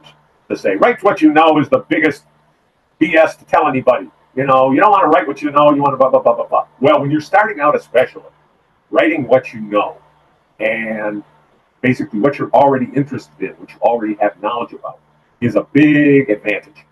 to 0.50 0.58
say 0.58 0.75
write 0.75 1.03
what 1.03 1.22
you 1.22 1.34
know 1.34 1.60
is 1.60 1.69
the 1.69 1.86
biggest 1.89 2.24
BS 3.01 3.38
to 3.39 3.46
tell 3.46 3.67
anybody. 3.67 4.10
You 4.36 4.46
know, 4.46 4.72
you 4.72 4.79
don't 4.79 4.91
want 4.91 5.03
to 5.03 5.10
write 5.10 5.27
what 5.27 5.41
you 5.41 5.51
know, 5.51 5.74
you 5.74 5.81
want 5.81 5.93
to 5.93 5.98
blah 5.98 6.10
blah 6.10 6.22
blah 6.22 6.36
blah 6.36 6.48
blah. 6.48 6.67
Well, 6.79 7.01
when 7.01 7.12
you're 7.12 7.22
starting 7.22 7.60
out, 7.60 7.75
especially 7.75 8.24
writing 8.91 9.27
what 9.27 9.53
you 9.53 9.62
know, 9.62 9.98
and 10.60 11.24
basically 11.81 12.19
what 12.19 12.38
you're 12.38 12.51
already 12.51 12.88
interested 12.96 13.34
in, 13.39 13.50
what 13.51 13.72
you 13.72 13.77
already 13.81 14.15
have 14.19 14.41
knowledge 14.41 14.74
about, 14.74 15.00
is 15.41 15.55
a 15.55 15.63
big 15.74 16.29
advantage. 16.29 16.86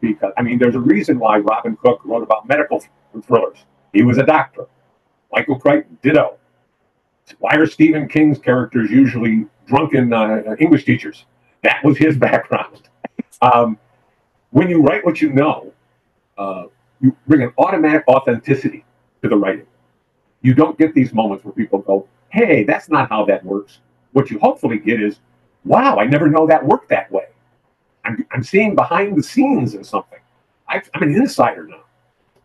Because 0.00 0.32
I 0.36 0.42
mean, 0.42 0.58
there's 0.58 0.74
a 0.74 0.80
reason 0.80 1.18
why 1.18 1.38
Robin 1.38 1.76
Cook 1.76 2.00
wrote 2.04 2.22
about 2.22 2.46
medical 2.46 2.82
thrillers. 3.22 3.58
He 3.92 4.02
was 4.02 4.18
a 4.18 4.24
doctor. 4.24 4.66
Michael 5.32 5.58
Crichton, 5.58 5.98
ditto. 6.02 6.36
Why 7.38 7.56
are 7.56 7.66
Stephen 7.66 8.08
King's 8.08 8.38
characters 8.38 8.90
usually 8.90 9.46
drunken 9.66 10.12
uh, 10.12 10.54
English 10.60 10.84
teachers? 10.84 11.24
That 11.62 11.82
was 11.82 11.98
his 11.98 12.16
background. 12.28 12.88
Um, 13.42 13.78
when 14.50 14.68
you 14.68 14.82
write 14.82 15.04
what 15.04 15.20
you 15.20 15.32
know, 15.32 15.72
uh, 16.38 16.64
you 17.00 17.16
bring 17.26 17.42
an 17.42 17.52
automatic 17.58 18.04
authenticity 18.08 18.84
to 19.22 19.28
the 19.28 19.36
writing. 19.36 19.66
You 20.46 20.54
don't 20.54 20.78
get 20.78 20.94
these 20.94 21.12
moments 21.12 21.44
where 21.44 21.52
people 21.52 21.80
go, 21.80 22.06
hey, 22.28 22.62
that's 22.62 22.88
not 22.88 23.08
how 23.08 23.24
that 23.24 23.44
works. 23.44 23.80
What 24.12 24.30
you 24.30 24.38
hopefully 24.38 24.78
get 24.78 25.02
is, 25.02 25.18
wow, 25.64 25.96
I 25.96 26.04
never 26.04 26.28
know 26.28 26.46
that 26.46 26.64
worked 26.64 26.88
that 26.90 27.10
way. 27.10 27.24
I'm, 28.04 28.24
I'm 28.30 28.44
seeing 28.44 28.76
behind 28.76 29.18
the 29.18 29.24
scenes 29.24 29.74
in 29.74 29.82
something. 29.82 30.20
I, 30.68 30.82
am 30.94 31.02
an 31.02 31.16
insider 31.16 31.66
now. 31.66 31.82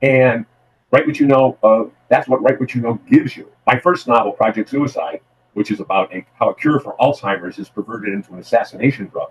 And 0.01 0.48
Write 0.89 1.05
What 1.05 1.20
You 1.20 1.27
Know, 1.27 1.60
uh, 1.62 1.84
that's 2.10 2.27
what 2.27 2.41
Write 2.41 2.60
What 2.60 2.74
You 2.74 2.81
Know 2.81 2.96
gives 3.08 3.38
you. 3.38 3.48
My 3.67 3.77
first 3.77 4.08
novel, 4.08 4.31
Project 4.31 4.72
Suicide, 4.72 5.22
which 5.53 5.70
is 5.70 5.79
about 5.79 6.12
a, 6.12 6.25
how 6.34 6.50
a 6.50 6.55
cure 6.55 6.79
for 6.79 6.96
Alzheimer's 7.00 7.60
is 7.60 7.70
perverted 7.70 8.15
into 8.15 8.34
an 8.34 8.39
assassination 8.39 9.10
drug. 9.10 9.29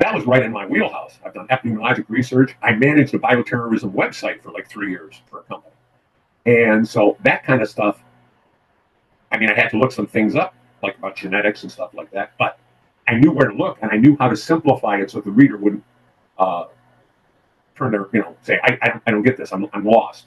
That 0.00 0.14
was 0.14 0.26
right 0.26 0.42
in 0.42 0.52
my 0.52 0.66
wheelhouse. 0.66 1.18
I've 1.24 1.32
done 1.32 1.48
epidemiologic 1.48 2.04
research. 2.10 2.54
I 2.60 2.72
managed 2.72 3.14
a 3.14 3.18
bioterrorism 3.18 3.94
website 3.94 4.42
for 4.42 4.52
like 4.52 4.68
three 4.68 4.90
years 4.90 5.22
for 5.30 5.38
a 5.38 5.42
company. 5.44 5.72
And 6.46 6.88
so 6.88 7.16
that 7.24 7.44
kind 7.44 7.62
of 7.62 7.68
stuff, 7.68 8.02
I 9.30 9.38
mean, 9.38 9.50
I 9.50 9.54
had 9.54 9.68
to 9.70 9.78
look 9.78 9.92
some 9.92 10.06
things 10.06 10.34
up, 10.34 10.54
like 10.82 10.96
about 10.98 11.16
genetics 11.16 11.62
and 11.62 11.70
stuff 11.70 11.92
like 11.94 12.10
that, 12.12 12.32
but 12.38 12.58
I 13.06 13.14
knew 13.14 13.30
where 13.30 13.48
to 13.48 13.54
look 13.54 13.78
and 13.82 13.90
I 13.90 13.96
knew 13.96 14.16
how 14.18 14.28
to 14.28 14.36
simplify 14.36 14.98
it 14.98 15.10
so 15.10 15.20
the 15.20 15.30
reader 15.30 15.56
wouldn't 15.56 15.84
uh, 16.38 16.64
turn 17.74 17.90
their, 17.90 18.08
you 18.12 18.20
know, 18.20 18.36
say, 18.42 18.58
I, 18.62 18.78
I, 18.82 19.00
I 19.06 19.10
don't 19.10 19.22
get 19.22 19.36
this, 19.36 19.52
I'm, 19.52 19.66
I'm 19.72 19.84
lost. 19.84 20.26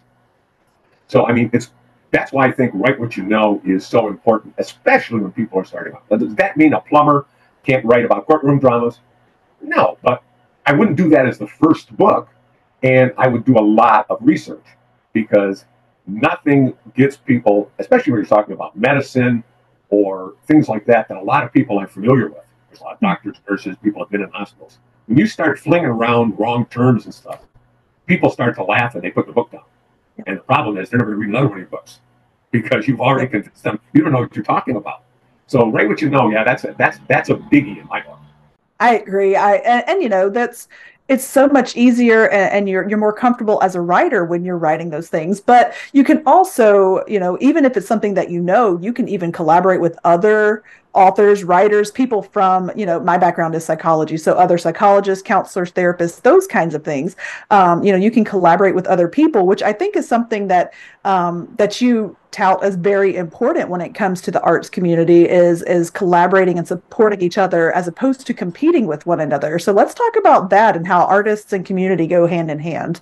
So, 1.07 1.25
I 1.25 1.33
mean, 1.33 1.49
it's 1.53 1.71
that's 2.11 2.33
why 2.33 2.45
I 2.47 2.51
think 2.51 2.71
write 2.75 2.99
what 2.99 3.15
you 3.15 3.23
know 3.23 3.61
is 3.65 3.85
so 3.85 4.07
important, 4.07 4.53
especially 4.57 5.21
when 5.21 5.31
people 5.31 5.59
are 5.59 5.65
starting 5.65 5.93
out. 5.93 6.19
Does 6.19 6.35
that 6.35 6.57
mean 6.57 6.73
a 6.73 6.81
plumber 6.81 7.25
can't 7.63 7.85
write 7.85 8.05
about 8.05 8.27
courtroom 8.27 8.59
dramas? 8.59 8.99
No, 9.61 9.97
but 10.03 10.21
I 10.65 10.73
wouldn't 10.73 10.97
do 10.97 11.09
that 11.09 11.25
as 11.25 11.37
the 11.37 11.47
first 11.47 11.95
book, 11.95 12.29
and 12.83 13.13
I 13.17 13.27
would 13.27 13.45
do 13.45 13.57
a 13.57 13.61
lot 13.61 14.07
of 14.09 14.17
research 14.21 14.65
because 15.13 15.65
nothing 16.07 16.73
gets 16.95 17.17
people, 17.17 17.71
especially 17.79 18.11
when 18.11 18.21
you're 18.21 18.27
talking 18.27 18.53
about 18.53 18.77
medicine 18.77 19.43
or 19.89 20.35
things 20.47 20.67
like 20.67 20.85
that, 20.85 21.07
that 21.07 21.17
a 21.17 21.23
lot 21.23 21.43
of 21.43 21.53
people 21.53 21.79
are 21.79 21.87
familiar 21.87 22.27
with. 22.27 22.43
There's 22.69 22.81
a 22.81 22.83
lot 22.83 22.93
of 22.93 22.99
doctors, 22.99 23.37
nurses, 23.49 23.75
people 23.83 24.01
have 24.01 24.09
been 24.09 24.21
in 24.21 24.29
hospitals. 24.29 24.79
When 25.07 25.17
you 25.17 25.27
start 25.27 25.59
flinging 25.59 25.87
around 25.87 26.39
wrong 26.39 26.65
terms 26.67 27.05
and 27.05 27.13
stuff, 27.13 27.41
people 28.05 28.29
start 28.29 28.55
to 28.55 28.63
laugh 28.63 28.95
and 28.95 29.03
they 29.03 29.11
put 29.11 29.27
the 29.27 29.33
book 29.33 29.51
down. 29.51 29.63
And 30.25 30.37
the 30.37 30.41
problem 30.41 30.77
is 30.77 30.89
they're 30.89 30.99
never 30.99 31.11
going 31.11 31.21
to 31.21 31.27
read 31.27 31.35
another 31.35 31.47
one 31.47 31.57
of 31.57 31.61
your 31.61 31.69
books 31.69 31.99
because 32.51 32.87
you've 32.87 33.01
already 33.01 33.27
convinced 33.27 33.63
them 33.63 33.79
you 33.93 34.03
don't 34.03 34.11
know 34.11 34.19
what 34.19 34.35
you're 34.35 34.45
talking 34.45 34.75
about. 34.75 35.03
So 35.47 35.69
write 35.69 35.87
what 35.87 36.01
you 36.01 36.09
know. 36.09 36.29
Yeah, 36.29 36.43
that's 36.45 36.63
a, 36.63 36.75
that's 36.77 36.97
that's 37.09 37.29
a 37.29 37.35
biggie 37.35 37.81
in 37.81 37.87
my 37.87 38.01
book. 38.01 38.19
I 38.79 38.95
agree. 38.95 39.35
I 39.35 39.55
and, 39.55 39.83
and 39.87 40.01
you 40.01 40.07
know 40.09 40.29
that's 40.29 40.67
it's 41.11 41.25
so 41.25 41.47
much 41.49 41.75
easier 41.75 42.29
and, 42.29 42.53
and, 42.53 42.69
you're 42.69 42.87
you're 42.87 42.97
more 42.97 43.11
comfortable 43.11 43.61
as 43.61 43.75
a 43.75 43.81
writer 43.81 44.23
when 44.23 44.45
you're 44.45 44.57
writing 44.57 44.91
those 44.91 45.09
things 45.09 45.41
but 45.41 45.73
you 45.91 46.05
can 46.05 46.23
also 46.25 47.05
you 47.05 47.19
know 47.19 47.37
even 47.41 47.65
if 47.65 47.75
it's 47.75 47.87
something 47.87 48.13
that 48.13 48.29
you 48.31 48.39
know 48.41 48.79
you 48.81 48.93
can 48.93 49.09
even 49.09 49.31
collaborate 49.31 49.81
with 49.81 49.99
other 50.05 50.63
authors 50.93 51.43
writers 51.43 51.89
people 51.91 52.21
from 52.21 52.71
you 52.75 52.85
know 52.85 52.99
my 52.99 53.17
background 53.17 53.55
is 53.55 53.63
psychology 53.63 54.17
so 54.17 54.33
other 54.33 54.57
psychologists 54.57 55.23
counselors 55.23 55.71
therapists 55.71 56.21
those 56.21 56.45
kinds 56.47 56.75
of 56.75 56.83
things 56.83 57.15
um, 57.49 57.83
you 57.83 57.91
know 57.91 57.97
you 57.97 58.11
can 58.11 58.25
collaborate 58.25 58.75
with 58.75 58.85
other 58.87 59.07
people 59.07 59.47
which 59.47 59.63
i 59.63 59.71
think 59.71 59.95
is 59.95 60.07
something 60.07 60.47
that 60.47 60.73
um, 61.05 61.51
that 61.57 61.81
you 61.81 62.15
tout 62.31 62.63
as 62.63 62.75
very 62.75 63.15
important 63.15 63.69
when 63.69 63.81
it 63.81 63.93
comes 63.93 64.21
to 64.21 64.31
the 64.31 64.41
arts 64.41 64.69
community 64.69 65.27
is 65.27 65.61
is 65.63 65.89
collaborating 65.89 66.57
and 66.57 66.67
supporting 66.67 67.21
each 67.21 67.37
other 67.37 67.73
as 67.73 67.87
opposed 67.87 68.27
to 68.27 68.33
competing 68.33 68.85
with 68.85 69.05
one 69.05 69.19
another 69.19 69.59
so 69.59 69.71
let's 69.71 69.93
talk 69.93 70.15
about 70.17 70.49
that 70.49 70.75
and 70.75 70.87
how 70.87 71.05
artists 71.05 71.53
and 71.53 71.65
community 71.65 72.07
go 72.07 72.27
hand 72.27 72.51
in 72.51 72.59
hand 72.59 73.01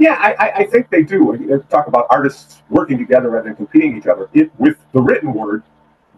yeah, 0.00 0.16
I, 0.18 0.62
I 0.62 0.64
think 0.64 0.88
they 0.88 1.02
do. 1.02 1.62
Talk 1.68 1.86
about 1.86 2.06
artists 2.08 2.62
working 2.70 2.96
together 2.96 3.28
rather 3.28 3.48
than 3.48 3.56
competing 3.56 3.98
each 3.98 4.06
other. 4.06 4.30
It, 4.32 4.50
with 4.56 4.78
the 4.94 5.02
written 5.02 5.34
word, 5.34 5.62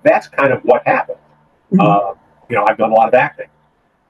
that's 0.03 0.29
kind 0.29 0.53
of 0.53 0.63
what 0.63 0.87
happened. 0.87 1.19
Mm-hmm. 1.73 1.81
Uh, 1.81 2.15
you 2.49 2.57
know, 2.57 2.65
I've 2.69 2.79
done 2.79 2.91
a 2.91 2.95
lot 2.95 3.09
of 3.09 3.15
acting, 3.15 3.49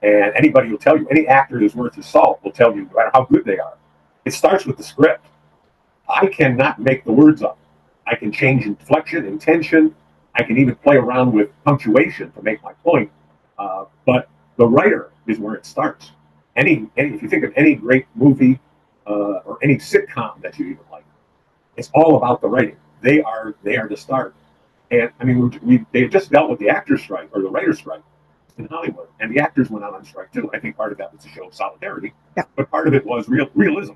and 0.03 0.33
anybody 0.35 0.71
will 0.71 0.79
tell 0.79 0.99
you, 0.99 1.07
any 1.09 1.27
actor 1.27 1.59
who's 1.59 1.75
worth 1.75 1.95
his 1.95 2.07
salt 2.07 2.41
will 2.43 2.53
tell 2.53 2.75
you 2.75 2.83
no 2.83 2.97
matter 2.97 3.11
how 3.15 3.25
good 3.25 3.45
they 3.45 3.59
are. 3.59 3.79
It 4.25 4.33
starts 4.33 4.67
with 4.67 4.77
the 4.77 4.83
script. 4.83 5.27
I 6.09 6.27
cannot 6.27 6.81
make 6.81 7.05
the 7.05 7.13
words 7.13 7.43
up. 7.43 7.59
I 8.07 8.15
can 8.17 8.33
change 8.33 8.67
inflection, 8.67 9.25
intention. 9.27 9.95
I 10.35 10.43
can 10.43 10.59
even 10.59 10.75
play 10.77 10.97
around 10.97 11.33
with 11.33 11.51
punctuation 11.65 12.33
to 12.33 12.43
make 12.43 12.63
my 12.63 12.73
point. 12.85 13.11
Uh, 13.59 13.85
but 14.07 14.29
the 14.57 14.67
writer 14.67 15.13
is 15.27 15.39
where 15.39 15.55
it 15.55 15.65
starts. 15.65 16.13
Any, 16.57 16.89
any, 16.97 17.15
if 17.15 17.23
you 17.23 17.29
think 17.29 17.45
of 17.45 17.53
any 17.57 17.75
great 17.75 18.07
movie 18.15 18.59
uh, 19.07 19.41
or 19.45 19.59
any 19.63 19.77
sitcom 19.77 20.41
that 20.43 20.59
you 20.59 20.67
even 20.67 20.85
like, 20.91 21.05
it's 21.77 21.91
all 21.95 22.17
about 22.17 22.41
the 22.41 22.49
writing. 22.49 22.77
They 23.01 23.23
are 23.23 23.55
they 23.63 23.77
are 23.77 23.89
the 23.89 23.97
start. 23.97 24.35
And 24.93 25.11
I 25.19 25.25
mean, 25.25 25.41
we, 25.41 25.59
we 25.63 25.87
they 25.93 26.07
just 26.07 26.31
dealt 26.31 26.51
with 26.51 26.61
the 26.61 26.69
actors' 26.69 27.03
strike 27.03 27.31
or 27.33 27.41
the 27.41 27.49
writers' 27.49 27.79
strike 27.79 28.03
in 28.59 28.67
Hollywood, 28.67 29.09
and 29.21 29.35
the 29.35 29.41
actors 29.41 29.71
went 29.71 29.85
out 29.85 29.95
on 29.95 30.05
strike 30.05 30.31
too. 30.33 30.51
I 30.53 30.61
think 30.61 30.77
part 30.77 30.93
of 30.93 30.99
that 30.99 31.13
was 31.13 31.23
to 31.25 31.31
show 31.31 31.49
of 31.49 31.55
solidarity, 31.55 32.13
yeah. 32.37 32.45
but 32.55 32.71
part 32.71 32.87
of 32.87 32.95
it 32.95 33.05
was 33.05 33.29
real 33.29 33.49
realism. 33.55 33.95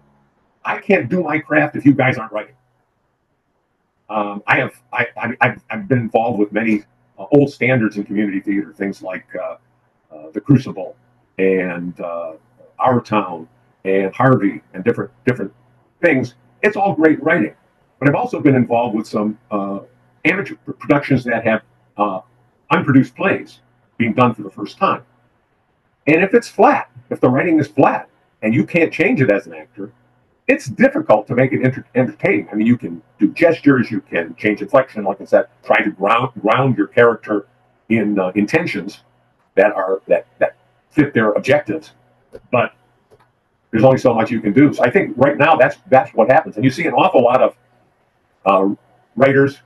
I 0.65 0.79
can't 0.79 1.09
do 1.09 1.23
my 1.23 1.39
craft 1.39 1.77
if 1.77 1.85
you 1.85 1.93
guys 1.93 2.17
aren't 2.17 2.33
writing. 2.33 2.55
Um, 4.09 4.43
I 4.47 4.57
have 4.57 4.83
I, 4.93 5.07
I 5.41 5.57
have 5.69 5.87
been 5.87 5.99
involved 5.99 6.39
with 6.39 6.51
many 6.51 6.85
uh, 7.19 7.27
old 7.33 7.53
standards 7.53 7.99
in 7.99 8.05
community 8.05 8.41
theater, 8.41 8.73
things 8.73 9.03
like 9.03 9.27
uh, 9.37 9.57
uh, 10.11 10.31
the 10.33 10.41
Crucible 10.41 10.97
and 11.39 12.01
uh, 12.01 12.33
Our 12.79 13.03
Town 13.03 13.47
and 13.85 14.15
Harvey 14.15 14.63
and 14.73 14.83
different 14.83 15.11
different 15.27 15.53
things. 16.01 16.37
It's 16.63 16.77
all 16.77 16.95
great 16.95 17.23
writing, 17.23 17.55
but 17.99 18.09
I've 18.09 18.15
also 18.15 18.41
been 18.41 18.55
involved 18.55 18.97
with 18.97 19.07
some 19.07 19.39
uh, 19.51 19.81
amateur 20.27 20.57
productions 20.57 21.25
that 21.25 21.45
have 21.45 21.63
uh, 21.97 22.21
unproduced 22.71 23.15
plays 23.15 23.61
being 23.99 24.13
done 24.13 24.35
for 24.35 24.43
the 24.43 24.51
first 24.51 24.79
time. 24.79 25.03
And 26.07 26.23
if 26.23 26.35
it's 26.35 26.49
flat, 26.49 26.91
if 27.11 27.21
the 27.21 27.29
writing 27.29 27.59
is 27.59 27.69
flat 27.69 28.09
and 28.43 28.55
you 28.55 28.65
can't 28.65 28.93
change 28.93 29.21
it 29.21 29.31
as 29.31 29.47
an 29.47 29.55
actor, 29.55 29.93
it's 30.49 30.67
difficult 30.67 31.27
to 31.27 31.35
make 31.35 31.53
it 31.53 31.65
enter- 31.65 31.87
entertaining. 31.95 32.49
I 32.51 32.55
mean, 32.55 32.67
you 32.67 32.79
can 32.79 33.03
do 33.19 33.33
gestures, 33.33 33.91
you 33.91 34.01
can 34.01 34.35
change 34.37 34.63
inflection, 34.63 35.03
like 35.05 35.21
I 35.21 35.25
said, 35.25 35.47
try 35.65 35.83
to 35.83 35.91
ground 35.91 36.31
ground 36.41 36.77
your 36.77 36.87
character 36.87 37.49
in 37.89 38.19
uh, 38.19 38.31
intentions 38.35 39.03
that 39.57 39.73
are 39.73 40.03
that 40.07 40.27
that 40.39 40.57
fit 40.91 41.15
their 41.15 41.33
objectives. 41.33 41.93
But 42.53 42.75
there's 43.71 43.83
only 43.83 43.99
so 43.99 44.15
much 44.15 44.31
you 44.31 44.41
can 44.41 44.53
do. 44.53 44.73
So 44.73 44.85
I 44.85 44.91
think 44.91 45.15
right 45.17 45.37
now 45.37 45.57
that's 45.57 45.79
that's 45.89 46.15
what 46.15 46.31
happens, 46.31 46.57
and 46.57 46.65
you 46.65 46.71
see 46.71 46.87
an 46.87 46.95
awful 46.95 47.23
lot 47.25 47.43
of 47.43 47.57
uh, 48.45 48.75
writers 49.17 49.59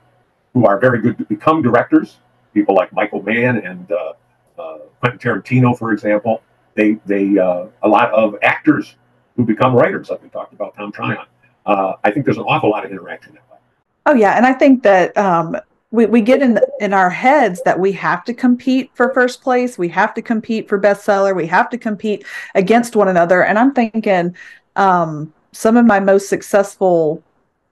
who 0.53 0.65
are 0.65 0.79
very 0.79 1.01
good 1.01 1.17
to 1.17 1.25
become 1.25 1.61
directors. 1.61 2.17
People 2.53 2.75
like 2.75 2.91
Michael 2.93 3.23
Mann 3.23 3.57
and 3.57 3.91
uh, 3.91 4.13
uh, 4.59 4.77
Quentin 4.99 5.19
Tarantino, 5.19 5.77
for 5.77 5.91
example. 5.93 6.41
They 6.75 6.97
they 7.05 7.37
uh, 7.37 7.67
a 7.83 7.87
lot 7.87 8.11
of 8.11 8.35
actors 8.41 8.95
who 9.35 9.45
become 9.45 9.73
writers, 9.73 10.09
like 10.09 10.21
we 10.21 10.29
talked 10.29 10.53
about 10.53 10.75
Tom 10.75 10.91
Tryon. 10.91 11.25
Uh, 11.65 11.93
I 12.03 12.11
think 12.11 12.25
there's 12.25 12.37
an 12.37 12.43
awful 12.43 12.69
lot 12.69 12.85
of 12.85 12.91
interaction 12.91 13.33
that 13.33 13.43
way. 13.51 13.57
Oh 14.05 14.13
yeah, 14.13 14.35
and 14.37 14.45
I 14.45 14.53
think 14.53 14.83
that 14.83 15.15
um, 15.17 15.55
we 15.91 16.05
we 16.05 16.21
get 16.21 16.41
in 16.41 16.59
in 16.79 16.93
our 16.93 17.09
heads 17.09 17.61
that 17.63 17.79
we 17.79 17.91
have 17.93 18.23
to 18.25 18.33
compete 18.33 18.89
for 18.93 19.13
first 19.13 19.41
place. 19.41 19.77
We 19.77 19.89
have 19.89 20.13
to 20.15 20.21
compete 20.21 20.67
for 20.67 20.79
bestseller. 20.79 21.35
We 21.35 21.47
have 21.47 21.69
to 21.69 21.77
compete 21.77 22.25
against 22.55 22.95
one 22.95 23.09
another. 23.09 23.43
And 23.43 23.59
I'm 23.59 23.73
thinking 23.73 24.35
um, 24.75 25.33
some 25.51 25.77
of 25.77 25.85
my 25.85 25.99
most 25.99 26.29
successful 26.29 27.21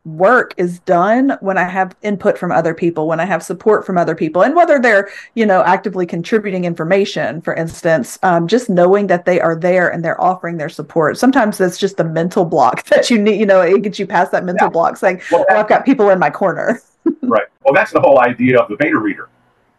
work 0.06 0.54
is 0.58 0.80
done 0.80 1.38
when 1.42 1.58
I 1.58 1.68
have 1.68 1.96
input 2.02 2.38
from 2.38 2.52
other 2.52 2.74
people, 2.74 3.08
when 3.08 3.20
I 3.20 3.26
have 3.26 3.44
support 3.44 3.86
from 3.86 3.98
other 3.98 4.16
people, 4.16 4.42
and 4.42 4.56
whether 4.56 4.80
they're, 4.80 5.10
you 5.36 5.46
know, 5.46 5.62
actively 5.64 6.06
contributing 6.06 6.66
information, 6.66 7.42
for 7.42 7.54
instance, 7.54 8.18
um, 8.24 8.48
just 8.48 8.70
knowing 8.70 9.08
that 9.08 9.26
they 9.26 9.42
are 9.42 9.56
there 9.56 9.90
and 9.90 10.04
they're 10.04 10.20
offering 10.22 10.58
their 10.58 10.70
support. 10.70 11.18
Sometimes 11.18 11.58
that's 11.58 11.78
just 11.78 11.98
the 11.98 12.04
mental 12.04 12.46
block 12.46 12.84
that 12.88 13.10
you 13.10 13.22
need, 13.22 13.40
you 13.40 13.46
know, 13.46 13.62
it 13.62 13.82
gets 13.82 14.00
you 14.00 14.08
past 14.08 14.32
that 14.32 14.46
mental 14.46 14.68
yeah. 14.68 14.72
block 14.72 14.98
saying, 14.98 15.22
well, 15.32 15.46
oh, 15.50 15.56
I've 15.56 15.68
got 15.68 15.86
people 15.86 16.10
in 16.10 16.20
my 16.20 16.30
corner. 16.30 16.82
right. 17.22 17.48
Well, 17.64 17.74
that's 17.74 17.92
the 17.92 18.02
whole 18.02 18.20
idea 18.20 18.60
of 18.60 18.70
the 18.70 18.78
beta 18.78 18.98
reader. 18.98 19.30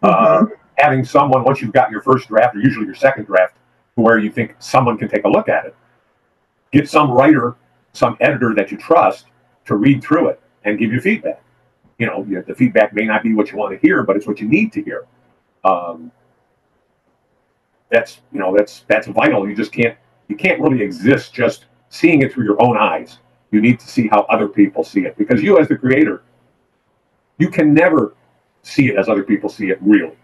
Mm-hmm. 0.02 0.46
Uh, 0.46 0.56
having 0.78 1.04
someone, 1.04 1.44
once 1.44 1.60
you've 1.60 1.72
got 1.72 1.90
your 1.90 2.02
first 2.02 2.28
draft 2.28 2.56
or 2.56 2.60
usually 2.60 2.86
your 2.86 2.94
second 2.94 3.24
draft, 3.24 3.54
where 3.94 4.18
you 4.18 4.30
think 4.30 4.54
someone 4.58 4.96
can 4.96 5.08
take 5.08 5.24
a 5.24 5.28
look 5.28 5.48
at 5.48 5.66
it, 5.66 5.74
get 6.72 6.88
some 6.88 7.10
writer, 7.10 7.56
some 7.92 8.16
editor 8.20 8.54
that 8.54 8.70
you 8.70 8.78
trust 8.78 9.26
to 9.66 9.76
read 9.76 10.02
through 10.02 10.28
it 10.28 10.40
and 10.64 10.78
give 10.78 10.92
you 10.92 11.00
feedback. 11.00 11.42
You 11.98 12.06
know, 12.06 12.24
the 12.46 12.54
feedback 12.54 12.94
may 12.94 13.04
not 13.04 13.22
be 13.22 13.34
what 13.34 13.50
you 13.52 13.58
want 13.58 13.72
to 13.72 13.86
hear, 13.86 14.02
but 14.02 14.16
it's 14.16 14.26
what 14.26 14.40
you 14.40 14.48
need 14.48 14.72
to 14.72 14.82
hear. 14.82 15.06
Um, 15.64 16.10
that's 17.90 18.20
you 18.32 18.38
know 18.38 18.54
that's 18.56 18.84
that's 18.88 19.06
vital. 19.08 19.48
You 19.48 19.54
just 19.54 19.72
can't 19.72 19.96
you 20.28 20.36
can't 20.36 20.60
really 20.60 20.82
exist 20.82 21.34
just 21.34 21.66
seeing 21.90 22.22
it 22.22 22.32
through 22.32 22.44
your 22.44 22.62
own 22.62 22.76
eyes. 22.78 23.18
You 23.50 23.60
need 23.60 23.80
to 23.80 23.86
see 23.86 24.06
how 24.08 24.20
other 24.30 24.48
people 24.48 24.84
see 24.84 25.00
it 25.00 25.18
because 25.18 25.42
you, 25.42 25.58
as 25.58 25.68
the 25.68 25.76
creator, 25.76 26.22
you 27.38 27.50
can 27.50 27.74
never 27.74 28.14
see 28.62 28.88
it 28.88 28.96
as 28.96 29.08
other 29.08 29.24
people 29.24 29.50
see 29.50 29.70
it. 29.70 29.78
Really, 29.82 30.16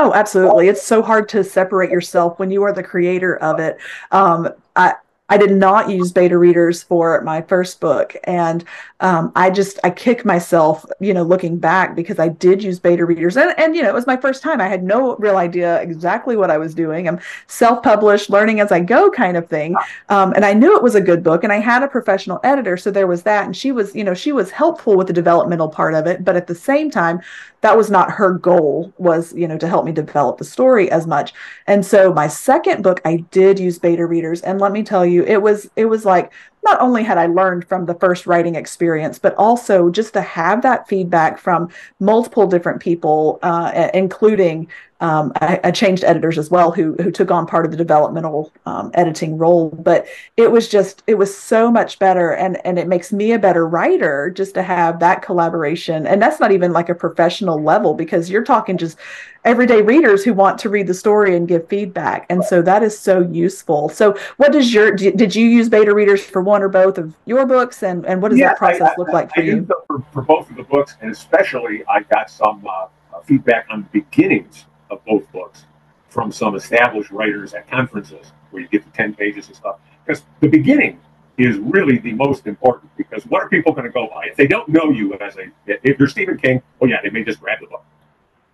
Oh, 0.00 0.12
absolutely. 0.14 0.68
It's 0.68 0.82
so 0.82 1.02
hard 1.02 1.28
to 1.30 1.42
separate 1.42 1.90
yourself 1.90 2.38
when 2.38 2.52
you 2.52 2.62
are 2.62 2.72
the 2.72 2.84
creator 2.84 3.36
of 3.38 3.58
it. 3.58 3.78
Um, 4.12 4.48
I, 4.76 4.94
I 5.28 5.36
did 5.36 5.52
not 5.52 5.90
use 5.90 6.10
beta 6.10 6.38
readers 6.38 6.82
for 6.82 7.20
my 7.22 7.42
first 7.42 7.80
book. 7.80 8.16
And 8.24 8.64
um, 9.00 9.30
I 9.36 9.50
just, 9.50 9.78
I 9.84 9.90
kick 9.90 10.24
myself, 10.24 10.86
you 11.00 11.12
know, 11.12 11.22
looking 11.22 11.58
back 11.58 11.94
because 11.94 12.18
I 12.18 12.28
did 12.28 12.62
use 12.62 12.78
beta 12.78 13.04
readers. 13.04 13.36
And, 13.36 13.54
and, 13.58 13.76
you 13.76 13.82
know, 13.82 13.88
it 13.88 13.94
was 13.94 14.06
my 14.06 14.16
first 14.16 14.42
time. 14.42 14.60
I 14.60 14.68
had 14.68 14.82
no 14.82 15.16
real 15.16 15.36
idea 15.36 15.80
exactly 15.82 16.36
what 16.36 16.50
I 16.50 16.56
was 16.56 16.74
doing. 16.74 17.06
I'm 17.06 17.20
self 17.46 17.82
published, 17.82 18.30
learning 18.30 18.60
as 18.60 18.72
I 18.72 18.80
go 18.80 19.10
kind 19.10 19.36
of 19.36 19.48
thing. 19.48 19.76
Um, 20.08 20.32
and 20.32 20.44
I 20.44 20.54
knew 20.54 20.76
it 20.76 20.82
was 20.82 20.94
a 20.94 21.00
good 21.00 21.22
book. 21.22 21.44
And 21.44 21.52
I 21.52 21.60
had 21.60 21.82
a 21.82 21.88
professional 21.88 22.40
editor. 22.42 22.76
So 22.76 22.90
there 22.90 23.06
was 23.06 23.22
that. 23.24 23.44
And 23.44 23.56
she 23.56 23.70
was, 23.70 23.94
you 23.94 24.04
know, 24.04 24.14
she 24.14 24.32
was 24.32 24.50
helpful 24.50 24.96
with 24.96 25.08
the 25.08 25.12
developmental 25.12 25.68
part 25.68 25.94
of 25.94 26.06
it. 26.06 26.24
But 26.24 26.36
at 26.36 26.46
the 26.46 26.54
same 26.54 26.90
time, 26.90 27.20
that 27.60 27.76
was 27.76 27.90
not 27.90 28.10
her 28.10 28.32
goal 28.32 28.92
was 28.98 29.34
you 29.34 29.48
know 29.48 29.58
to 29.58 29.68
help 29.68 29.84
me 29.84 29.92
develop 29.92 30.38
the 30.38 30.44
story 30.44 30.90
as 30.90 31.06
much. 31.06 31.32
And 31.66 31.84
so 31.84 32.12
my 32.12 32.28
second 32.28 32.82
book 32.82 33.00
i 33.04 33.16
did 33.30 33.58
use 33.58 33.78
beta 33.78 34.06
readers. 34.06 34.40
And 34.42 34.60
let 34.60 34.72
me 34.72 34.82
tell 34.82 35.04
you 35.04 35.24
it 35.24 35.42
was 35.42 35.70
it 35.76 35.86
was 35.86 36.04
like 36.04 36.32
not 36.64 36.80
only 36.80 37.02
had 37.02 37.18
i 37.18 37.26
learned 37.26 37.66
from 37.66 37.86
the 37.86 37.94
first 37.94 38.26
writing 38.26 38.54
experience 38.54 39.18
but 39.18 39.34
also 39.36 39.90
just 39.90 40.12
to 40.12 40.20
have 40.20 40.62
that 40.62 40.88
feedback 40.88 41.38
from 41.38 41.68
multiple 42.00 42.46
different 42.46 42.80
people 42.80 43.38
uh, 43.42 43.90
including 43.94 44.68
um, 45.00 45.32
I, 45.36 45.60
I, 45.64 45.70
changed 45.70 46.02
editors 46.02 46.38
as 46.38 46.50
well 46.50 46.72
who 46.72 46.94
who 46.94 47.10
took 47.10 47.30
on 47.30 47.46
part 47.46 47.64
of 47.64 47.70
the 47.70 47.76
developmental 47.76 48.52
um, 48.66 48.90
editing 48.94 49.38
role 49.38 49.70
but 49.70 50.06
it 50.36 50.50
was 50.50 50.68
just 50.68 51.02
it 51.06 51.14
was 51.14 51.36
so 51.36 51.70
much 51.70 51.98
better 51.98 52.32
and 52.32 52.64
and 52.66 52.78
it 52.78 52.88
makes 52.88 53.12
me 53.12 53.32
a 53.32 53.38
better 53.38 53.66
writer 53.66 54.30
just 54.30 54.54
to 54.54 54.62
have 54.62 54.98
that 55.00 55.22
collaboration. 55.22 56.06
And 56.06 56.20
that's 56.20 56.40
not 56.40 56.52
even 56.52 56.72
like 56.72 56.88
a 56.88 56.94
professional 56.94 57.62
level 57.62 57.94
because 57.94 58.30
you're 58.30 58.44
talking 58.44 58.76
just 58.76 58.98
everyday 59.44 59.82
readers 59.82 60.24
who 60.24 60.34
want 60.34 60.58
to 60.58 60.68
read 60.68 60.86
the 60.86 60.94
story 60.94 61.36
and 61.36 61.46
give 61.46 61.68
feedback 61.68 62.26
and 62.28 62.44
so 62.44 62.60
that 62.62 62.82
is 62.82 62.98
so 62.98 63.20
useful. 63.20 63.88
So 63.88 64.16
what 64.36 64.52
does 64.52 64.72
your 64.74 64.92
did 64.92 65.34
you 65.34 65.46
use 65.46 65.68
beta 65.68 65.94
readers 65.94 66.24
for 66.24 66.42
one 66.42 66.62
or 66.62 66.68
both 66.68 66.98
of 66.98 67.14
your 67.24 67.46
books 67.46 67.82
and 67.82 68.04
and 68.06 68.20
what 68.20 68.30
does 68.30 68.38
yeah, 68.38 68.48
that 68.48 68.58
process 68.58 68.90
I, 68.90 68.94
look 68.98 69.08
like 69.08 69.32
for 69.32 69.40
I 69.40 69.44
you? 69.44 69.68
for, 69.86 70.04
for, 70.12 70.22
both 70.22 70.50
of 70.50 70.56
the 70.56 70.64
books 70.64 70.96
and 71.00 71.10
especially 71.10 71.84
i 71.88 72.00
got 72.02 72.30
some 72.30 72.66
uh, 72.66 72.86
feedback 73.24 73.66
on 73.70 73.82
the 73.82 74.00
beginnings 74.00 74.66
of 74.90 75.04
both 75.04 75.30
books 75.32 75.64
from 76.08 76.32
some 76.32 76.54
established 76.54 77.10
writers 77.10 77.54
at 77.54 77.68
conferences 77.70 78.32
where 78.50 78.62
you 78.62 78.68
get 78.68 78.84
the 78.84 78.90
10 78.90 79.14
pages 79.14 79.46
and 79.48 79.56
stuff. 79.56 79.78
Because 80.04 80.22
the 80.40 80.48
beginning 80.48 81.00
is 81.36 81.58
really 81.58 81.98
the 81.98 82.12
most 82.12 82.46
important 82.46 82.90
because 82.96 83.24
what 83.26 83.42
are 83.42 83.48
people 83.48 83.72
going 83.72 83.84
to 83.84 83.90
go 83.90 84.08
by? 84.08 84.26
If 84.26 84.36
they 84.36 84.46
don't 84.46 84.68
know 84.68 84.90
you 84.90 85.14
as 85.14 85.36
a, 85.36 85.50
if 85.66 85.98
you're 85.98 86.08
Stephen 86.08 86.38
King, 86.38 86.62
oh 86.80 86.86
yeah, 86.86 86.96
they 87.02 87.10
may 87.10 87.22
just 87.22 87.40
grab 87.40 87.60
the 87.60 87.66
book. 87.66 87.84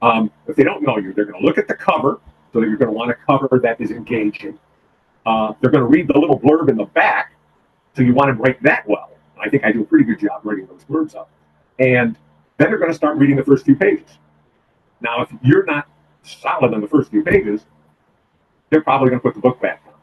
Um, 0.03 0.31
if 0.47 0.57
they 0.57 0.64
don't 0.64 0.83
know 0.83 0.99
you, 0.99 1.14
they're 1.14 1.25
going 1.25 1.40
to 1.40 1.47
look 1.47 1.57
at 1.57 1.66
the 1.66 1.75
cover, 1.75 2.20
so 2.53 2.61
you're 2.61 2.77
going 2.77 2.90
to 2.90 2.97
want 2.97 3.11
a 3.11 3.14
cover 3.14 3.59
that 3.62 3.81
is 3.81 3.90
engaging. 3.90 4.59
Uh, 5.25 5.55
they're 5.61 5.70
going 5.70 5.83
to 5.83 5.88
read 5.88 6.09
the 6.09 6.18
little 6.18 6.38
blurb 6.38 6.68
in 6.68 6.77
the 6.77 6.85
back, 6.85 7.33
so 7.97 8.03
you 8.03 8.12
want 8.12 8.29
to 8.29 8.35
write 8.35 8.62
that 8.62 8.87
well. 8.87 9.11
I 9.40 9.49
think 9.49 9.64
I 9.64 9.73
do 9.73 9.83
a 9.83 9.85
pretty 9.85 10.05
good 10.05 10.20
job 10.20 10.42
writing 10.44 10.66
those 10.66 10.85
blurbs 10.85 11.16
up. 11.16 11.31
And 11.79 12.16
then 12.59 12.68
they're 12.68 12.79
going 12.79 12.90
to 12.90 12.97
start 12.97 13.16
reading 13.16 13.37
the 13.37 13.44
first 13.44 13.64
few 13.64 13.77
pages. 13.77 14.18
Now, 15.01 15.23
if 15.23 15.31
you're 15.42 15.64
not 15.64 15.88
solid 16.25 16.75
on 16.75 16.81
the 16.81 16.89
first 16.89 17.11
few 17.11 17.23
pages, 17.23 17.67
they're 18.71 18.83
probably 18.83 19.09
going 19.11 19.21
to 19.21 19.23
put 19.23 19.35
the 19.35 19.41
book 19.41 19.61
back 19.61 19.85
down. 19.85 19.95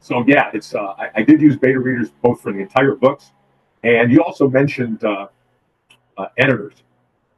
So 0.00 0.24
yeah, 0.26 0.50
it's 0.52 0.74
uh, 0.74 0.94
I, 0.98 1.10
I, 1.16 1.22
did 1.22 1.40
use 1.40 1.56
beta 1.56 1.78
readers 1.78 2.10
both 2.22 2.40
for 2.40 2.52
the 2.52 2.58
entire 2.58 2.94
books, 2.94 3.30
and 3.84 4.10
you 4.10 4.22
also 4.22 4.48
mentioned 4.48 5.04
uh, 5.04 5.28
uh, 6.16 6.26
editors, 6.38 6.82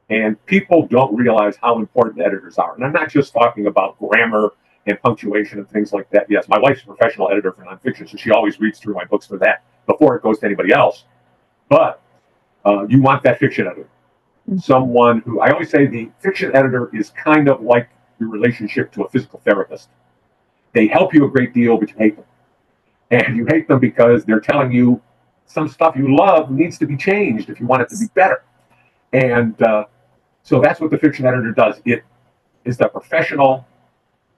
and 0.09 0.43
people 0.45 0.87
don't 0.87 1.15
realize 1.15 1.57
how 1.61 1.77
important 1.77 2.25
editors 2.25 2.57
are. 2.57 2.73
And 2.75 2.83
I'm 2.83 2.91
not 2.91 3.09
just 3.09 3.33
talking 3.33 3.67
about 3.67 3.99
grammar 3.99 4.53
and 4.87 4.99
punctuation 5.01 5.59
and 5.59 5.69
things 5.69 5.93
like 5.93 6.09
that. 6.11 6.25
Yes, 6.29 6.47
my 6.47 6.57
wife's 6.57 6.81
a 6.83 6.85
professional 6.85 7.29
editor 7.29 7.51
for 7.51 7.63
nonfiction, 7.63 8.09
so 8.09 8.17
she 8.17 8.31
always 8.31 8.59
reads 8.59 8.79
through 8.79 8.95
my 8.95 9.05
books 9.05 9.27
for 9.27 9.37
that 9.39 9.63
before 9.85 10.15
it 10.15 10.23
goes 10.23 10.39
to 10.39 10.45
anybody 10.45 10.73
else. 10.73 11.05
But 11.69 12.01
uh, 12.65 12.85
you 12.87 13.01
want 13.01 13.23
that 13.23 13.39
fiction 13.39 13.67
editor, 13.67 13.89
mm-hmm. 14.49 14.57
someone 14.57 15.21
who 15.21 15.39
I 15.39 15.51
always 15.51 15.69
say 15.69 15.85
the 15.85 16.09
fiction 16.19 16.55
editor 16.55 16.89
is 16.95 17.11
kind 17.11 17.47
of 17.47 17.61
like 17.61 17.89
your 18.19 18.29
relationship 18.29 18.91
to 18.93 19.03
a 19.03 19.09
physical 19.09 19.39
therapist. 19.43 19.89
They 20.73 20.87
help 20.87 21.13
you 21.13 21.25
a 21.25 21.29
great 21.29 21.53
deal, 21.53 21.77
but 21.77 21.89
you 21.89 21.95
hate 21.97 22.15
them. 22.15 22.25
And 23.11 23.37
you 23.37 23.45
hate 23.49 23.67
them 23.67 23.79
because 23.79 24.25
they're 24.25 24.39
telling 24.39 24.71
you 24.71 25.01
some 25.45 25.67
stuff 25.67 25.95
you 25.95 26.15
love 26.15 26.51
needs 26.51 26.77
to 26.79 26.85
be 26.85 26.97
changed 26.97 27.49
if 27.49 27.59
you 27.59 27.67
want 27.67 27.81
it 27.83 27.89
to 27.89 27.97
be 27.97 28.05
better. 28.13 28.43
And 29.13 29.61
uh, 29.61 29.85
so 30.43 30.59
that's 30.59 30.79
what 30.79 30.91
the 30.91 30.97
fiction 30.97 31.25
editor 31.25 31.51
does. 31.51 31.81
It 31.85 32.03
is 32.65 32.77
the 32.77 32.87
professional 32.87 33.65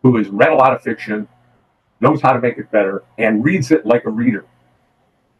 who 0.04 0.18
has 0.18 0.30
read 0.30 0.52
a 0.52 0.56
lot 0.56 0.74
of 0.74 0.82
fiction, 0.82 1.28
knows 2.02 2.22
how 2.22 2.34
to 2.34 2.40
make 2.40 2.58
it 2.58 2.70
better, 2.72 3.04
and 3.18 3.44
reads 3.44 3.72
it 3.72 3.86
like 3.86 4.06
a 4.06 4.10
reader. 4.10 4.46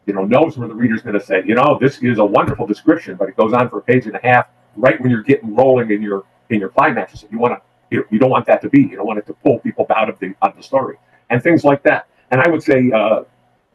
You 0.06 0.14
know, 0.14 0.24
knows 0.24 0.56
where 0.56 0.68
the 0.68 0.74
reader's 0.74 1.02
going 1.02 1.18
to 1.18 1.24
say, 1.24 1.42
you 1.46 1.54
know, 1.54 1.78
this 1.80 2.02
is 2.02 2.18
a 2.18 2.24
wonderful 2.24 2.66
description, 2.66 3.16
but 3.16 3.28
it 3.28 3.36
goes 3.36 3.52
on 3.52 3.68
for 3.68 3.78
a 3.78 3.82
page 3.82 4.06
and 4.06 4.16
a 4.16 4.20
half 4.22 4.46
right 4.76 5.00
when 5.00 5.10
you're 5.10 5.22
getting 5.22 5.54
rolling 5.54 5.90
in 5.90 6.02
your 6.02 6.24
in 6.50 6.58
your 6.60 6.70
climax. 6.70 7.24
You 7.30 7.38
want 7.38 7.54
to 7.54 7.62
you, 7.90 8.04
you 8.10 8.18
don't 8.18 8.30
want 8.30 8.46
that 8.46 8.62
to 8.62 8.68
be. 8.68 8.80
You 8.82 8.96
don't 8.96 9.06
want 9.06 9.18
it 9.18 9.26
to 9.26 9.34
pull 9.34 9.58
people 9.60 9.86
out 9.94 10.08
of 10.08 10.18
the 10.18 10.34
out 10.42 10.50
of 10.50 10.56
the 10.56 10.62
story 10.62 10.96
and 11.30 11.42
things 11.42 11.64
like 11.64 11.82
that. 11.84 12.08
And 12.30 12.40
I 12.40 12.48
would 12.48 12.62
say 12.62 12.90
uh, 12.92 13.22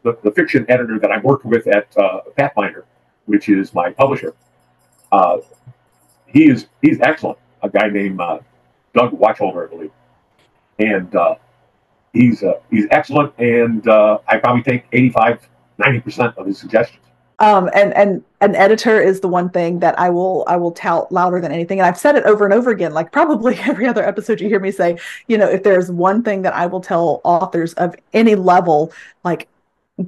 the, 0.02 0.18
the 0.22 0.30
fiction 0.32 0.66
editor 0.68 0.98
that 0.98 1.10
I 1.10 1.18
worked 1.20 1.44
with 1.44 1.66
at 1.66 1.88
uh, 1.96 2.20
Pathfinder, 2.36 2.84
which 3.26 3.48
is 3.48 3.74
my 3.74 3.90
publisher, 3.92 4.34
uh, 5.12 5.38
he 6.26 6.50
is 6.50 6.66
he's 6.82 7.00
excellent. 7.00 7.38
A 7.62 7.68
guy 7.68 7.88
named 7.88 8.20
uh, 8.20 8.40
Doug 8.94 9.12
Watchover, 9.12 9.66
I 9.66 9.70
believe, 9.70 9.92
and 10.78 11.14
uh, 11.14 11.36
he's 12.12 12.42
uh, 12.42 12.54
he's 12.70 12.86
excellent. 12.90 13.32
And 13.38 13.86
I 13.88 14.38
probably 14.42 14.62
take 14.62 14.84
85, 14.92 15.48
90 15.78 16.00
percent 16.00 16.38
of 16.38 16.46
his 16.46 16.58
suggestions. 16.58 17.03
Um, 17.40 17.68
and 17.74 17.92
and 17.94 18.24
an 18.40 18.54
editor 18.54 19.00
is 19.00 19.20
the 19.20 19.28
one 19.28 19.50
thing 19.50 19.80
that 19.80 19.98
I 19.98 20.10
will 20.10 20.44
I 20.46 20.56
will 20.56 20.72
tout 20.72 21.10
louder 21.10 21.40
than 21.40 21.52
anything. 21.52 21.80
And 21.80 21.86
I've 21.86 21.98
said 21.98 22.16
it 22.16 22.24
over 22.24 22.44
and 22.44 22.54
over 22.54 22.70
again, 22.70 22.92
like 22.94 23.12
probably 23.12 23.56
every 23.60 23.86
other 23.86 24.06
episode 24.06 24.40
you 24.40 24.48
hear 24.48 24.60
me 24.60 24.70
say, 24.70 24.98
you 25.26 25.38
know, 25.38 25.48
if 25.48 25.62
there's 25.62 25.90
one 25.90 26.22
thing 26.22 26.42
that 26.42 26.54
I 26.54 26.66
will 26.66 26.80
tell 26.80 27.20
authors 27.24 27.74
of 27.74 27.96
any 28.12 28.34
level, 28.34 28.92
like 29.24 29.48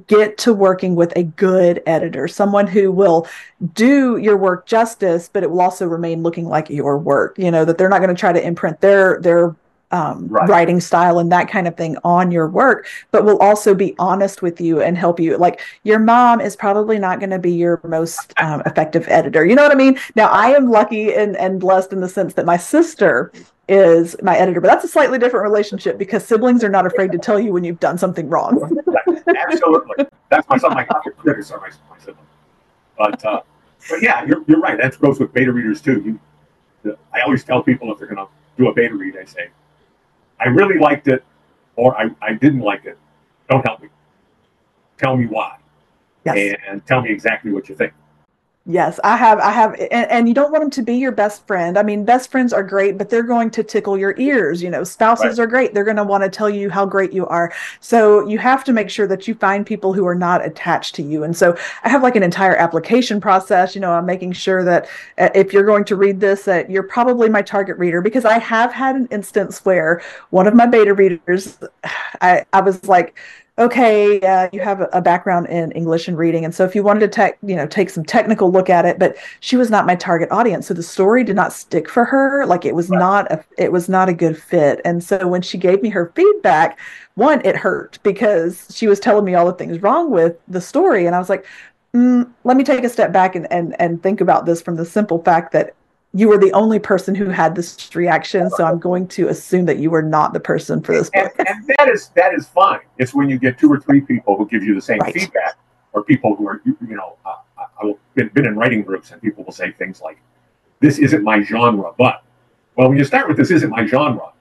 get 0.07 0.37
to 0.37 0.53
working 0.53 0.95
with 0.95 1.13
a 1.15 1.23
good 1.23 1.81
editor, 1.85 2.27
someone 2.27 2.67
who 2.67 2.91
will 2.91 3.27
do 3.73 4.17
your 4.17 4.37
work 4.37 4.65
justice, 4.65 5.29
but 5.31 5.43
it 5.43 5.49
will 5.49 5.61
also 5.61 5.85
remain 5.85 6.23
looking 6.23 6.47
like 6.47 6.69
your 6.69 6.97
work. 6.97 7.37
You 7.37 7.51
know, 7.51 7.65
that 7.65 7.77
they're 7.77 7.89
not 7.89 8.01
going 8.01 8.15
to 8.15 8.19
try 8.19 8.33
to 8.33 8.45
imprint 8.45 8.81
their 8.81 9.19
their 9.21 9.55
um, 9.91 10.27
right. 10.27 10.49
writing 10.49 10.79
style 10.79 11.19
and 11.19 11.31
that 11.31 11.47
kind 11.47 11.67
of 11.67 11.77
thing 11.77 11.97
on 12.03 12.31
your 12.31 12.47
work, 12.47 12.87
but 13.11 13.23
will 13.23 13.37
also 13.39 13.73
be 13.73 13.95
honest 13.99 14.41
with 14.41 14.59
you 14.59 14.81
and 14.81 14.97
help 14.97 15.19
you. 15.19 15.37
Like 15.37 15.61
your 15.83 15.99
mom 15.99 16.41
is 16.41 16.55
probably 16.55 16.99
not 16.99 17.19
going 17.19 17.29
to 17.29 17.39
be 17.39 17.53
your 17.53 17.79
most 17.83 18.33
um, 18.37 18.61
effective 18.65 19.07
editor. 19.07 19.45
You 19.45 19.55
know 19.55 19.63
what 19.63 19.71
I 19.71 19.75
mean? 19.75 19.97
Now, 20.15 20.27
I 20.27 20.49
am 20.49 20.69
lucky 20.69 21.13
and, 21.13 21.37
and 21.37 21.59
blessed 21.59 21.93
in 21.93 22.01
the 22.01 22.09
sense 22.09 22.33
that 22.33 22.45
my 22.45 22.57
sister 22.57 23.31
is 23.69 24.15
my 24.21 24.37
editor, 24.37 24.61
but 24.61 24.67
that's 24.67 24.83
a 24.85 24.87
slightly 24.87 25.19
different 25.19 25.43
relationship 25.43 25.97
because 25.97 26.25
siblings 26.25 26.63
are 26.63 26.69
not 26.69 26.85
afraid 26.85 27.11
to 27.11 27.17
tell 27.17 27.39
you 27.39 27.51
when 27.51 27.63
you've 27.63 27.79
done 27.79 27.97
something 27.97 28.29
wrong. 28.29 28.81
Absolutely. 29.35 30.05
That's 30.29 30.47
my 30.49 30.57
son, 30.57 30.73
my 30.73 30.83
critics 30.83 31.51
are 31.51 31.59
my, 31.59 31.69
my 31.89 31.97
siblings. 31.99 32.29
But, 32.97 33.25
uh, 33.25 33.41
but 33.89 34.01
yeah, 34.01 34.25
you're, 34.25 34.43
you're 34.47 34.59
right. 34.59 34.77
That 34.77 34.99
goes 34.99 35.19
with 35.19 35.33
beta 35.33 35.51
readers 35.51 35.81
too. 35.81 36.19
You, 36.83 36.97
I 37.13 37.21
always 37.21 37.43
tell 37.43 37.61
people 37.61 37.91
if 37.91 37.99
they're 37.99 38.07
going 38.07 38.25
to 38.25 38.27
do 38.57 38.69
a 38.69 38.73
beta 38.73 38.95
read, 38.95 39.17
I 39.17 39.25
say, 39.25 39.49
I 40.39 40.49
really 40.49 40.79
liked 40.79 41.07
it 41.07 41.23
or 41.75 41.97
I, 41.97 42.09
I 42.21 42.33
didn't 42.33 42.61
like 42.61 42.85
it. 42.85 42.97
Don't 43.49 43.65
help 43.65 43.81
me. 43.81 43.89
Tell 44.97 45.15
me 45.15 45.25
why. 45.25 45.57
Yes. 46.25 46.55
And 46.67 46.85
tell 46.85 47.01
me 47.01 47.09
exactly 47.09 47.51
what 47.51 47.69
you 47.69 47.75
think. 47.75 47.93
Yes, 48.69 48.99
I 49.01 49.15
have. 49.15 49.39
I 49.39 49.51
have, 49.51 49.75
and, 49.79 50.11
and, 50.11 50.27
you 50.27 50.33
don't 50.33 50.51
want 50.51 50.61
them 50.61 50.69
to 50.71 50.81
be 50.81 50.95
your 50.95 51.13
best 51.13 51.47
friend. 51.47 51.77
I 51.77 51.83
mean, 51.83 52.03
best 52.03 52.29
friends 52.29 52.51
are 52.51 52.63
great, 52.63 52.97
but 52.97 53.09
they're 53.09 53.23
going 53.23 53.49
to 53.51 53.63
tickle 53.63 53.97
your 53.97 54.13
ears. 54.17 54.61
You 54.61 54.69
know, 54.69 54.83
spouses 54.83 55.39
right. 55.39 55.45
are 55.45 55.47
great. 55.47 55.73
They're 55.73 55.85
going 55.85 55.95
to 55.95 56.03
want 56.03 56.25
to 56.25 56.29
tell 56.29 56.49
you 56.49 56.69
how 56.69 56.85
great 56.85 57.13
you 57.13 57.25
are. 57.27 57.53
So 57.79 58.27
you 58.27 58.37
have 58.39 58.65
to 58.65 58.73
make 58.73 58.89
sure 58.89 59.07
that 59.07 59.25
you 59.25 59.35
find 59.35 59.65
people 59.65 59.93
who 59.93 60.05
are 60.05 60.15
not 60.15 60.45
attached 60.45 60.95
to 60.95 61.01
you. 61.01 61.23
And 61.23 61.35
so 61.35 61.57
I 61.85 61.89
have 61.89 62.03
like 62.03 62.17
an 62.17 62.23
entire 62.23 62.57
application 62.57 63.21
process. 63.21 63.73
You 63.73 63.79
know, 63.79 63.93
I'm 63.93 64.05
making 64.05 64.33
sure 64.33 64.65
that 64.65 64.89
uh, 65.17 65.29
if 65.33 65.53
you're 65.53 65.63
going 65.63 65.85
to 65.85 65.95
read 65.95 66.19
this, 66.19 66.43
that 66.43 66.69
you're 66.69 66.83
probably 66.83 67.29
my 67.29 67.41
target 67.41 67.77
reader 67.77 68.01
because 68.01 68.25
I 68.25 68.37
have 68.37 68.73
had 68.73 68.97
an 68.97 69.07
instance 69.11 69.63
where 69.63 70.01
one 70.31 70.45
of 70.45 70.53
my 70.53 70.65
beta 70.65 70.93
readers, 70.93 71.57
I, 72.21 72.43
I 72.51 72.59
was 72.59 72.85
like, 72.85 73.17
okay, 73.59 74.19
uh, 74.21 74.49
you 74.53 74.59
have 74.59 74.87
a 74.93 75.01
background 75.01 75.47
in 75.47 75.71
English 75.71 76.07
and 76.07 76.17
reading, 76.17 76.45
and 76.45 76.53
so 76.53 76.63
if 76.63 76.75
you 76.75 76.83
wanted 76.83 76.99
to 76.99 77.07
take, 77.07 77.35
you 77.41 77.55
know, 77.55 77.65
take 77.65 77.89
some 77.89 78.03
technical 78.03 78.51
look 78.51 78.69
at 78.69 78.85
it, 78.85 78.99
but 78.99 79.15
she 79.39 79.57
was 79.57 79.71
not 79.71 79.85
my 79.85 79.95
target 79.95 80.29
audience, 80.31 80.67
so 80.67 80.73
the 80.73 80.83
story 80.83 81.23
did 81.23 81.35
not 81.35 81.51
stick 81.51 81.89
for 81.89 82.05
her. 82.05 82.45
Like 82.45 82.65
it 82.65 82.75
was 82.75 82.89
right. 82.89 82.99
not 82.99 83.31
a, 83.31 83.43
it 83.57 83.71
was 83.71 83.89
not 83.89 84.09
a 84.09 84.13
good 84.13 84.37
fit. 84.37 84.79
And 84.85 85.03
so 85.03 85.27
when 85.27 85.41
she 85.41 85.57
gave 85.57 85.81
me 85.81 85.89
her 85.89 86.11
feedback, 86.15 86.79
one, 87.15 87.41
it 87.43 87.55
hurt 87.55 87.97
because 88.03 88.67
she 88.75 88.87
was 88.87 88.99
telling 88.99 89.25
me 89.25 89.33
all 89.33 89.47
the 89.47 89.53
things 89.53 89.81
wrong 89.81 90.11
with 90.11 90.37
the 90.47 90.61
story, 90.61 91.07
and 91.07 91.15
I 91.15 91.19
was 91.19 91.29
like, 91.29 91.45
mm, 91.95 92.29
let 92.43 92.57
me 92.57 92.63
take 92.63 92.83
a 92.83 92.89
step 92.89 93.11
back 93.11 93.35
and 93.35 93.51
and 93.51 93.75
and 93.79 94.03
think 94.03 94.21
about 94.21 94.45
this 94.45 94.61
from 94.61 94.75
the 94.75 94.85
simple 94.85 95.23
fact 95.23 95.51
that 95.53 95.73
you 96.13 96.27
were 96.27 96.37
the 96.37 96.51
only 96.53 96.79
person 96.79 97.13
who 97.13 97.29
had 97.29 97.55
this 97.55 97.95
reaction, 97.95 98.49
so 98.49 98.63
I'm 98.63 98.79
going 98.79 99.07
to 99.09 99.27
assume 99.27 99.65
that 99.65 99.77
you 99.77 99.89
were 99.89 100.01
not 100.01 100.33
the 100.33 100.39
person 100.39 100.81
for 100.81 100.93
this. 100.93 101.09
And, 101.13 101.29
and 101.37 101.67
that 101.77 101.89
is 101.89 102.09
that 102.15 102.33
is 102.33 102.47
fine. 102.47 102.79
It's 102.97 103.13
when 103.13 103.29
you 103.29 103.37
get 103.37 103.59
two 103.59 103.71
or 103.71 103.79
three 103.79 104.01
people 104.01 104.37
who 104.37 104.47
give 104.47 104.63
you 104.63 104.73
the 104.73 104.81
same 104.81 104.99
right. 104.99 105.13
feedback, 105.13 105.57
or 105.93 106.03
people 106.03 106.35
who 106.35 106.47
are 106.47 106.61
you, 106.65 106.77
know, 106.81 107.17
uh, 107.25 107.35
I've 107.81 107.95
been, 108.15 108.29
been 108.29 108.47
in 108.47 108.55
writing 108.55 108.83
groups 108.83 109.11
and 109.11 109.21
people 109.21 109.43
will 109.43 109.51
say 109.51 109.71
things 109.71 110.01
like, 110.01 110.17
"This 110.79 110.97
isn't 110.97 111.23
my 111.23 111.43
genre," 111.43 111.91
but 111.97 112.23
well, 112.75 112.89
when 112.89 112.97
you 112.97 113.03
start 113.03 113.27
with 113.27 113.37
"This 113.37 113.51
isn't 113.51 113.69
my 113.69 113.85
genre," 113.85 114.31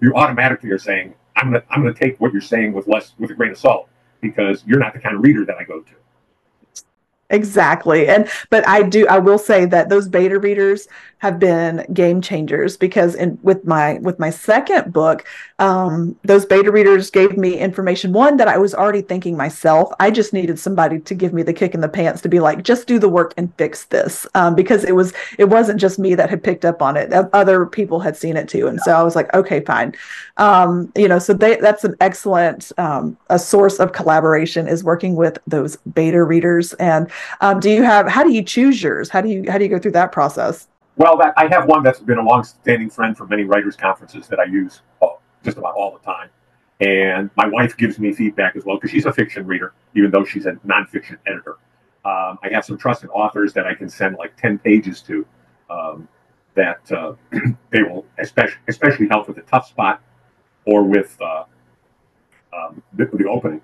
you 0.00 0.14
automatically 0.14 0.70
are 0.70 0.78
saying, 0.78 1.12
"I'm 1.34 1.52
gonna 1.52 1.64
I'm 1.70 1.82
gonna 1.82 1.94
take 1.94 2.20
what 2.20 2.32
you're 2.32 2.40
saying 2.40 2.72
with 2.72 2.86
less 2.86 3.14
with 3.18 3.30
a 3.30 3.34
grain 3.34 3.50
of 3.50 3.58
salt." 3.58 3.88
Because 4.22 4.64
you're 4.66 4.78
not 4.78 4.94
the 4.94 4.98
kind 4.98 5.14
of 5.14 5.22
reader 5.22 5.44
that 5.44 5.56
I 5.58 5.64
go 5.64 5.80
to. 5.80 5.92
Exactly. 7.30 8.06
And 8.06 8.28
but 8.50 8.66
I 8.68 8.82
do 8.82 9.06
I 9.08 9.18
will 9.18 9.38
say 9.38 9.64
that 9.66 9.88
those 9.88 10.08
beta 10.08 10.38
readers 10.38 10.86
have 11.18 11.38
been 11.38 11.84
game 11.94 12.20
changers 12.20 12.76
because 12.76 13.14
in 13.14 13.38
with 13.42 13.64
my 13.64 13.94
with 14.02 14.18
my 14.18 14.30
second 14.30 14.92
book, 14.92 15.24
um, 15.58 16.14
those 16.22 16.44
beta 16.44 16.70
readers 16.70 17.10
gave 17.10 17.36
me 17.36 17.56
information 17.58 18.12
one 18.12 18.36
that 18.36 18.48
I 18.48 18.58
was 18.58 18.74
already 18.74 19.02
thinking 19.02 19.36
myself. 19.36 19.90
I 19.98 20.10
just 20.10 20.32
needed 20.32 20.58
somebody 20.58 21.00
to 21.00 21.14
give 21.14 21.32
me 21.32 21.42
the 21.42 21.54
kick 21.54 21.74
in 21.74 21.80
the 21.80 21.88
pants 21.88 22.20
to 22.22 22.28
be 22.28 22.38
like, 22.38 22.62
just 22.62 22.86
do 22.86 22.98
the 22.98 23.08
work 23.08 23.32
and 23.36 23.52
fix 23.56 23.86
this. 23.86 24.26
Um, 24.34 24.54
because 24.54 24.84
it 24.84 24.94
was 24.94 25.12
it 25.38 25.46
wasn't 25.46 25.80
just 25.80 25.98
me 25.98 26.14
that 26.14 26.30
had 26.30 26.44
picked 26.44 26.64
up 26.64 26.80
on 26.80 26.96
it. 26.96 27.12
Other 27.12 27.66
people 27.66 27.98
had 27.98 28.16
seen 28.16 28.36
it 28.36 28.48
too. 28.48 28.68
And 28.68 28.80
so 28.80 28.92
I 28.92 29.02
was 29.02 29.16
like, 29.16 29.32
okay, 29.34 29.60
fine. 29.60 29.94
Um, 30.36 30.92
you 30.94 31.08
know, 31.08 31.18
so 31.18 31.32
they 31.32 31.56
that's 31.56 31.82
an 31.82 31.96
excellent 32.00 32.70
um, 32.78 33.16
a 33.30 33.38
source 33.38 33.80
of 33.80 33.92
collaboration 33.92 34.68
is 34.68 34.84
working 34.84 35.16
with 35.16 35.38
those 35.46 35.76
beta 35.94 36.22
readers 36.22 36.74
and 36.74 37.10
um, 37.40 37.60
do 37.60 37.70
you 37.70 37.82
have? 37.82 38.08
How 38.08 38.22
do 38.22 38.32
you 38.32 38.42
choose 38.42 38.82
yours? 38.82 39.08
How 39.08 39.20
do 39.20 39.28
you 39.28 39.50
how 39.50 39.58
do 39.58 39.64
you 39.64 39.70
go 39.70 39.78
through 39.78 39.92
that 39.92 40.12
process? 40.12 40.68
Well, 40.96 41.16
that, 41.18 41.34
I 41.36 41.46
have 41.48 41.66
one 41.66 41.82
that's 41.82 42.00
been 42.00 42.18
a 42.18 42.22
long-standing 42.22 42.88
friend 42.88 43.16
from 43.16 43.28
many 43.28 43.44
writers' 43.44 43.76
conferences 43.76 44.28
that 44.28 44.38
I 44.38 44.44
use 44.44 44.80
just 45.44 45.58
about 45.58 45.74
all 45.74 45.92
the 45.92 46.04
time. 46.04 46.30
And 46.80 47.30
my 47.36 47.46
wife 47.46 47.76
gives 47.76 47.98
me 47.98 48.12
feedback 48.12 48.56
as 48.56 48.64
well 48.64 48.76
because 48.76 48.90
she's 48.90 49.06
a 49.06 49.12
fiction 49.12 49.46
reader, 49.46 49.72
even 49.94 50.10
though 50.10 50.24
she's 50.24 50.46
a 50.46 50.52
nonfiction 50.66 51.18
editor. 51.26 51.56
Um, 52.04 52.38
I 52.42 52.50
have 52.52 52.64
some 52.64 52.76
trusted 52.76 53.10
authors 53.12 53.52
that 53.54 53.66
I 53.66 53.74
can 53.74 53.88
send 53.88 54.16
like 54.16 54.36
10 54.36 54.58
pages 54.58 55.00
to 55.02 55.26
um, 55.70 56.06
that 56.54 56.90
uh, 56.92 57.14
they 57.70 57.82
will 57.82 58.04
especially, 58.18 58.58
especially 58.68 59.08
help 59.08 59.26
with 59.26 59.36
the 59.36 59.42
tough 59.42 59.68
spot 59.68 60.02
or 60.66 60.82
with 60.82 61.16
uh, 61.20 61.44
um, 62.52 62.82
the, 62.92 63.06
the, 63.06 63.26
opening. 63.28 63.60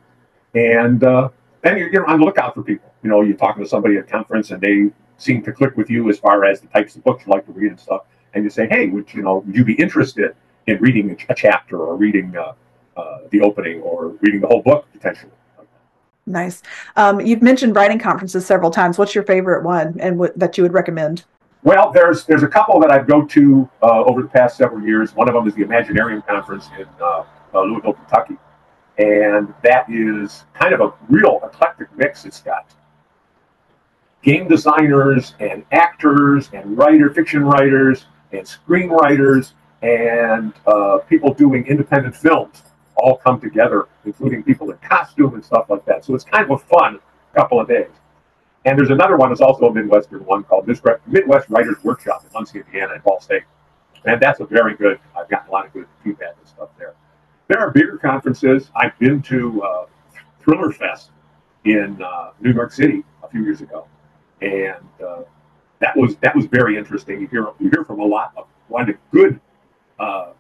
And 0.55 1.05
uh, 1.05 1.29
then 1.63 1.79
you're, 1.79 1.91
you're 1.91 2.07
on 2.07 2.21
the 2.21 2.27
lookout 2.27 2.55
for 2.55 2.63
people. 2.63 2.93
You 3.03 3.11
know, 3.11 3.23
you're 3.23 3.37
talking 3.37 3.63
to 3.63 3.69
somebody 3.69 3.97
at 3.97 4.05
a 4.05 4.07
conference 4.07 4.51
and 4.51 4.61
they 4.61 4.91
seem 5.17 5.43
to 5.45 5.53
click 5.53 5.77
with 5.77 5.89
you 5.89 6.11
as 6.11 6.19
far 6.19 6.45
as 6.45 6.61
the 6.61 6.67
types 6.69 6.97
of 6.97 7.05
books 7.05 7.25
you 7.27 7.33
like 7.33 7.47
to 7.47 7.53
read 7.53 7.71
and 7.71 7.81
stuff. 7.81 8.03
And 8.35 8.45
you 8.45 8.51
say, 8.51 8.67
hey, 8.69 8.89
would 8.89 9.13
you 9.15 9.23
know, 9.23 9.39
would 9.39 9.55
you 9.55 9.65
be 9.65 9.75
interested 9.75 10.35
in 10.67 10.79
reading 10.79 11.17
a, 11.29 11.35
chapter 11.35 11.79
or 11.79 11.97
reading 11.97 12.35
uh, 12.37 12.53
uh, 12.97 13.19
the 13.31 13.41
opening 13.41 13.81
or 13.81 14.09
reading 14.21 14.41
the 14.41 14.47
whole 14.47 14.63
book 14.63 14.87
potentially? 14.93 15.33
Nice. 16.27 16.63
Um, 16.97 17.21
you've 17.21 17.43
mentioned 17.43 17.75
writing 17.75 17.99
conferences 17.99 18.47
several 18.47 18.71
times. 18.71 18.97
What's 18.97 19.15
your 19.15 19.25
favorite 19.25 19.65
one 19.65 19.97
and 19.99 20.19
what, 20.19 20.39
that 20.39 20.57
you 20.57 20.63
would 20.63 20.73
recommend? 20.73 21.25
Well, 21.65 21.93
there's 21.93 22.25
there's 22.25 22.43
a 22.43 22.49
couple 22.49 22.81
that 22.81 22.91
I've 22.91 23.07
go 23.07 23.25
to 23.25 23.71
uh, 23.83 24.03
over 24.05 24.23
the 24.23 24.29
past 24.29 24.57
several 24.57 24.85
years. 24.85 25.15
One 25.15 25.29
of 25.29 25.35
them 25.35 25.47
is 25.47 25.55
the 25.55 25.63
Imaginarium 25.63 26.27
Conference 26.27 26.69
in 26.79 26.87
uh, 27.01 27.25
uh, 27.55 27.63
Louisville, 27.63 27.93
Kentucky 27.93 28.37
and 28.99 29.53
that 29.63 29.87
is 29.91 30.45
kind 30.55 30.75
of 30.75 30.81
a 30.81 30.93
real 31.09 31.41
eclectic 31.45 31.89
mix. 31.97 32.25
It's 32.25 32.41
got 32.41 32.71
game 34.23 34.49
designers 34.49 35.35
and 35.41 35.65
actors 35.73 36.51
and 36.53 36.77
writer, 36.77 37.13
fiction 37.13 37.45
writers 37.45 38.07
and 38.33 38.47
screenwriters 38.47 39.53
and 39.83 40.53
uh, 40.67 40.99
people 41.09 41.35
doing 41.35 41.67
independent 41.67 42.17
films 42.17 42.63
all 42.97 43.17
come 43.17 43.41
together, 43.41 43.89
including 44.05 44.43
people 44.43 44.71
in 44.71 44.77
costume 44.79 45.35
and 45.35 45.45
stuff 45.45 45.67
like 45.69 45.85
that. 45.87 46.05
So 46.05 46.15
it's 46.15 46.25
kind 46.25 46.45
of 46.45 46.51
a 46.53 46.59
fun 46.59 47.01
couple 47.35 47.61
of 47.61 47.69
days. 47.69 47.91
And 48.65 48.79
there's 48.79 48.91
another 48.91 49.17
one 49.17 49.31
that's 49.31 49.41
also 49.41 49.67
a 49.67 49.75
Midwestern 49.75 50.25
one 50.25 50.45
called 50.45 50.69
Midwest 50.69 51.51
Writers 51.51 51.77
Workshop 51.83 52.25
in 52.25 52.31
Muncie, 52.33 52.61
Indiana, 52.61 52.95
at 52.95 53.03
Ball 53.03 53.21
State. 53.21 53.43
And 54.05 54.21
that's 54.21 54.39
a 54.39 54.45
very 54.45 54.77
good, 54.77 55.01
I've 55.19 55.29
gotten 55.29 55.49
a 55.49 55.53
lot 55.53 55.67
of 55.67 55.73
good 55.73 55.87
feedback 56.05 56.35
and 56.39 56.49
stuff 56.49 56.69
there. 56.79 56.95
There 57.49 57.59
are 57.59 57.71
bigger 57.71 57.99
conferences. 57.99 58.71
I've 58.77 58.99
been 58.99 59.21
to 59.23 59.63
uh, 59.63 59.87
Thriller 60.41 60.73
Fest 60.73 61.11
in 61.65 62.01
uh, 62.03 62.31
New 62.41 62.53
York 62.53 62.73
City 62.73 63.05
a 63.23 63.29
few 63.29 63.43
years 63.43 63.61
ago, 63.61 63.87
and 64.41 64.85
uh, 65.05 65.23
that 65.81 65.97
was 65.97 66.17
that 66.17 66.35
was 66.35 66.47
very 66.47 66.77
interesting. 66.77 67.21
You 67.21 67.27
hear 67.29 67.49
you 67.59 67.71
hear 67.71 67.85
from 67.85 68.01
a 68.01 68.05
lot 68.05 68.33
of 68.37 68.47
a 68.75 68.93
good 69.11 69.41
uh, 69.99 70.31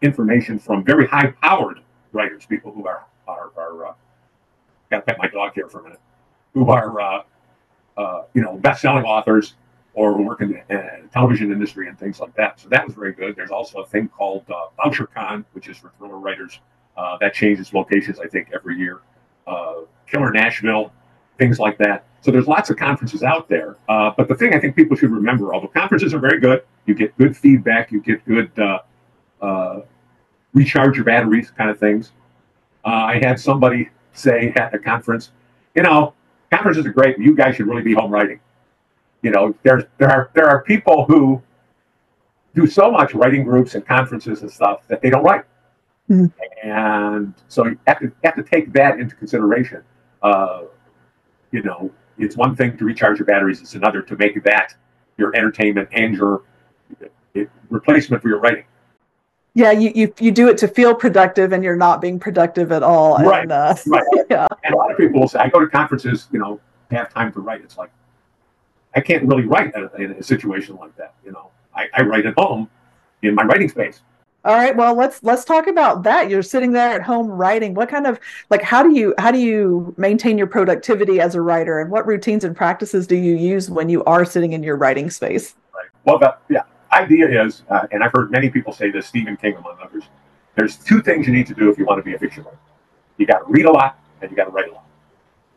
information 0.00 0.58
from 0.58 0.84
very 0.84 1.06
high 1.06 1.32
powered 1.42 1.80
writers, 2.12 2.46
people 2.46 2.72
who 2.72 2.86
are 2.86 3.04
are, 3.28 3.50
are 3.56 3.86
uh, 3.86 3.94
got 4.90 4.98
to 4.98 5.02
pet 5.02 5.18
my 5.18 5.28
dog 5.28 5.52
here 5.54 5.68
for 5.68 5.80
a 5.80 5.82
minute, 5.84 6.00
who 6.54 6.70
are 6.70 7.00
uh, 7.00 7.22
uh, 7.96 8.22
you 8.34 8.42
know 8.42 8.56
best 8.56 8.82
selling 8.82 9.04
authors 9.04 9.54
or 9.94 10.20
work 10.22 10.40
in 10.40 10.52
the 10.68 10.78
uh, 10.78 11.06
television 11.12 11.52
industry 11.52 11.88
and 11.88 11.98
things 11.98 12.20
like 12.20 12.34
that. 12.34 12.58
So 12.58 12.68
that 12.70 12.86
was 12.86 12.94
very 12.94 13.12
good. 13.12 13.36
There's 13.36 13.50
also 13.50 13.80
a 13.80 13.86
thing 13.86 14.08
called 14.08 14.44
uh, 14.50 14.68
Bouchercon, 14.78 15.44
which 15.52 15.68
is 15.68 15.76
for 15.76 15.92
thriller 15.98 16.18
writers. 16.18 16.60
Uh, 16.96 17.18
that 17.18 17.34
changes 17.34 17.72
locations, 17.72 18.18
I 18.18 18.26
think, 18.26 18.48
every 18.54 18.78
year. 18.78 19.00
Uh, 19.46 19.80
Killer 20.06 20.30
Nashville, 20.30 20.92
things 21.38 21.58
like 21.58 21.78
that. 21.78 22.04
So 22.20 22.30
there's 22.30 22.46
lots 22.46 22.70
of 22.70 22.76
conferences 22.76 23.22
out 23.22 23.48
there. 23.48 23.76
Uh, 23.88 24.12
but 24.16 24.28
the 24.28 24.34
thing 24.34 24.54
I 24.54 24.60
think 24.60 24.76
people 24.76 24.96
should 24.96 25.10
remember, 25.10 25.54
although 25.54 25.68
conferences 25.68 26.14
are 26.14 26.18
very 26.18 26.40
good, 26.40 26.62
you 26.86 26.94
get 26.94 27.16
good 27.18 27.36
feedback, 27.36 27.90
you 27.90 28.00
get 28.00 28.24
good 28.24 28.50
uh, 29.40 29.80
recharge 30.54 30.96
your 30.96 31.04
batteries 31.04 31.50
kind 31.50 31.70
of 31.70 31.78
things. 31.78 32.12
I 32.84 33.18
had 33.22 33.38
somebody 33.38 33.90
say 34.12 34.52
at 34.56 34.74
a 34.74 34.78
conference, 34.78 35.30
you 35.74 35.82
know, 35.82 36.14
conferences 36.50 36.84
are 36.84 36.92
great, 36.92 37.18
you 37.18 37.34
guys 37.34 37.56
should 37.56 37.66
really 37.66 37.82
be 37.82 37.94
home 37.94 38.10
writing 38.10 38.40
you 39.22 39.30
know, 39.30 39.54
there's 39.62 39.84
there 39.98 40.10
are 40.10 40.30
there 40.34 40.48
are 40.48 40.62
people 40.62 41.04
who 41.06 41.40
do 42.54 42.66
so 42.66 42.90
much 42.90 43.14
writing 43.14 43.44
groups 43.44 43.74
and 43.74 43.86
conferences 43.86 44.42
and 44.42 44.50
stuff 44.50 44.86
that 44.88 45.00
they 45.00 45.10
don't 45.10 45.22
write, 45.22 45.44
mm-hmm. 46.10 46.26
and 46.68 47.34
so 47.48 47.66
you 47.66 47.78
have 47.86 48.00
to 48.00 48.12
have 48.24 48.34
to 48.34 48.42
take 48.42 48.72
that 48.72 48.98
into 48.98 49.14
consideration. 49.14 49.82
Uh, 50.22 50.62
you 51.52 51.62
know, 51.62 51.90
it's 52.18 52.36
one 52.36 52.56
thing 52.56 52.76
to 52.76 52.84
recharge 52.84 53.18
your 53.18 53.26
batteries; 53.26 53.60
it's 53.60 53.74
another 53.74 54.02
to 54.02 54.16
make 54.16 54.42
that 54.44 54.74
your 55.16 55.34
entertainment 55.36 55.88
and 55.92 56.14
your 56.14 56.42
it, 57.34 57.48
replacement 57.70 58.22
for 58.22 58.28
your 58.28 58.40
writing. 58.40 58.64
Yeah, 59.54 59.70
you, 59.70 59.92
you 59.94 60.14
you 60.18 60.32
do 60.32 60.48
it 60.48 60.56
to 60.58 60.68
feel 60.68 60.94
productive, 60.94 61.52
and 61.52 61.62
you're 61.62 61.76
not 61.76 62.00
being 62.00 62.18
productive 62.18 62.72
at 62.72 62.82
all. 62.82 63.18
Right, 63.18 63.42
and, 63.42 63.52
uh, 63.52 63.74
right. 63.86 64.04
Yeah. 64.30 64.46
And 64.64 64.74
a 64.74 64.76
lot 64.76 64.90
of 64.90 64.96
people 64.96 65.20
will 65.20 65.28
say, 65.28 65.38
"I 65.40 65.48
go 65.48 65.60
to 65.60 65.68
conferences, 65.68 66.28
you 66.32 66.38
know, 66.38 66.58
have 66.90 67.12
time 67.12 67.32
to 67.34 67.40
write." 67.40 67.60
It's 67.60 67.76
like, 67.76 67.90
I 68.94 69.00
can't 69.00 69.24
really 69.24 69.44
write 69.44 69.74
in 69.98 70.12
a 70.12 70.22
situation 70.22 70.76
like 70.76 70.94
that. 70.96 71.14
You 71.24 71.32
know, 71.32 71.50
I, 71.74 71.88
I 71.94 72.02
write 72.02 72.26
at 72.26 72.34
home 72.36 72.68
in 73.22 73.34
my 73.34 73.44
writing 73.44 73.68
space. 73.68 74.02
All 74.44 74.54
right, 74.54 74.76
well 74.76 74.96
let's 74.96 75.22
let's 75.22 75.44
talk 75.44 75.68
about 75.68 76.02
that. 76.02 76.28
You're 76.28 76.42
sitting 76.42 76.72
there 76.72 76.90
at 76.90 77.02
home 77.02 77.28
writing. 77.28 77.74
What 77.74 77.88
kind 77.88 78.08
of 78.08 78.18
like 78.50 78.60
how 78.60 78.82
do 78.82 78.92
you 78.92 79.14
how 79.18 79.30
do 79.30 79.38
you 79.38 79.94
maintain 79.96 80.36
your 80.36 80.48
productivity 80.48 81.20
as 81.20 81.36
a 81.36 81.40
writer, 81.40 81.78
and 81.78 81.90
what 81.90 82.06
routines 82.06 82.42
and 82.42 82.56
practices 82.56 83.06
do 83.06 83.14
you 83.14 83.36
use 83.36 83.70
when 83.70 83.88
you 83.88 84.02
are 84.04 84.24
sitting 84.24 84.52
in 84.52 84.64
your 84.64 84.76
writing 84.76 85.10
space? 85.10 85.54
Right. 85.72 85.86
Well, 86.04 86.18
the 86.18 86.36
yeah 86.48 86.62
idea 86.92 87.44
is, 87.44 87.62
uh, 87.70 87.86
and 87.90 88.02
I've 88.02 88.12
heard 88.12 88.30
many 88.30 88.50
people 88.50 88.72
say 88.72 88.90
this, 88.90 89.06
Stephen 89.06 89.36
King 89.36 89.54
among 89.54 89.76
others. 89.82 90.04
There's 90.54 90.76
two 90.76 91.00
things 91.02 91.26
you 91.26 91.32
need 91.32 91.46
to 91.46 91.54
do 91.54 91.70
if 91.70 91.78
you 91.78 91.84
want 91.84 91.98
to 91.98 92.02
be 92.02 92.14
a 92.14 92.18
fiction 92.18 92.44
writer. 92.44 92.58
You 93.16 93.26
got 93.26 93.38
to 93.38 93.44
read 93.48 93.64
a 93.64 93.72
lot, 93.72 93.98
and 94.20 94.30
you 94.30 94.36
got 94.36 94.44
to 94.44 94.50
write 94.50 94.68
a 94.68 94.72
lot. 94.72 94.84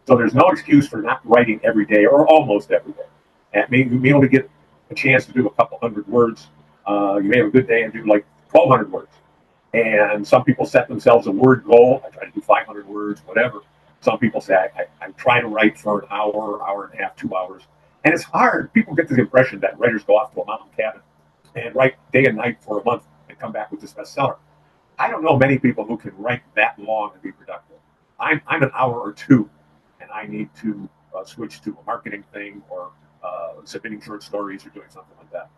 So 0.07 0.15
there's 0.15 0.33
no 0.33 0.47
excuse 0.49 0.87
for 0.87 1.01
not 1.01 1.21
writing 1.27 1.59
every 1.63 1.85
day 1.85 2.05
or 2.05 2.27
almost 2.27 2.71
every 2.71 2.93
day. 2.93 3.07
That 3.55 3.71
may, 3.71 3.79
you 3.79 3.85
may 3.99 4.11
only 4.13 4.27
get 4.27 4.49
a 4.91 4.95
chance 4.95 5.25
to 5.25 5.31
do 5.31 5.47
a 5.47 5.51
couple 5.51 5.79
hundred 5.81 6.07
words. 6.07 6.47
Uh, 6.87 7.19
you 7.23 7.29
may 7.29 7.37
have 7.37 7.47
a 7.47 7.51
good 7.51 7.67
day 7.67 7.83
and 7.83 7.93
do 7.93 8.05
like 8.05 8.25
1,200 8.51 8.91
words. 8.91 9.11
And 9.73 10.27
some 10.27 10.43
people 10.43 10.65
set 10.65 10.87
themselves 10.89 11.27
a 11.27 11.31
word 11.31 11.63
goal. 11.65 12.03
I 12.05 12.09
try 12.09 12.25
to 12.25 12.31
do 12.31 12.41
500 12.41 12.87
words, 12.87 13.21
whatever. 13.25 13.61
Some 14.01 14.19
people 14.19 14.41
say 14.41 14.55
I, 14.55 14.81
I, 14.81 14.85
I'm 15.01 15.13
trying 15.13 15.41
to 15.43 15.47
write 15.47 15.77
for 15.79 16.01
an 16.01 16.07
hour, 16.11 16.61
hour 16.67 16.85
and 16.85 16.99
a 16.99 17.03
half, 17.03 17.15
two 17.15 17.35
hours. 17.35 17.63
And 18.03 18.13
it's 18.13 18.23
hard. 18.23 18.71
People 18.73 18.93
get 18.93 19.07
the 19.07 19.15
impression 19.15 19.59
that 19.61 19.79
writers 19.79 20.03
go 20.03 20.17
off 20.17 20.33
to 20.35 20.41
a 20.41 20.45
mountain 20.45 20.67
cabin 20.77 21.01
and 21.55 21.73
write 21.75 21.95
day 22.11 22.25
and 22.25 22.37
night 22.37 22.57
for 22.61 22.81
a 22.81 22.83
month 22.83 23.03
and 23.29 23.39
come 23.39 23.53
back 23.53 23.71
with 23.71 23.79
this 23.81 23.93
bestseller. 23.93 24.37
I 24.99 25.09
don't 25.09 25.23
know 25.23 25.37
many 25.37 25.57
people 25.57 25.85
who 25.85 25.97
can 25.97 26.15
write 26.17 26.41
that 26.55 26.77
long 26.77 27.11
and 27.13 27.21
be 27.21 27.31
productive. 27.31 27.77
I'm, 28.19 28.41
I'm 28.47 28.63
an 28.63 28.71
hour 28.73 28.99
or 28.99 29.13
two, 29.13 29.49
and 29.99 30.11
I 30.11 30.25
need 30.27 30.49
to 30.61 30.87
uh, 31.17 31.25
switch 31.25 31.61
to 31.63 31.71
a 31.81 31.83
marketing 31.85 32.23
thing 32.33 32.61
or 32.69 32.91
uh, 33.25 33.53
submitting 33.65 34.01
short 34.01 34.23
stories 34.23 34.65
or 34.65 34.69
doing 34.69 34.87
something 34.89 35.15
like 35.17 35.31
that. 35.31 35.49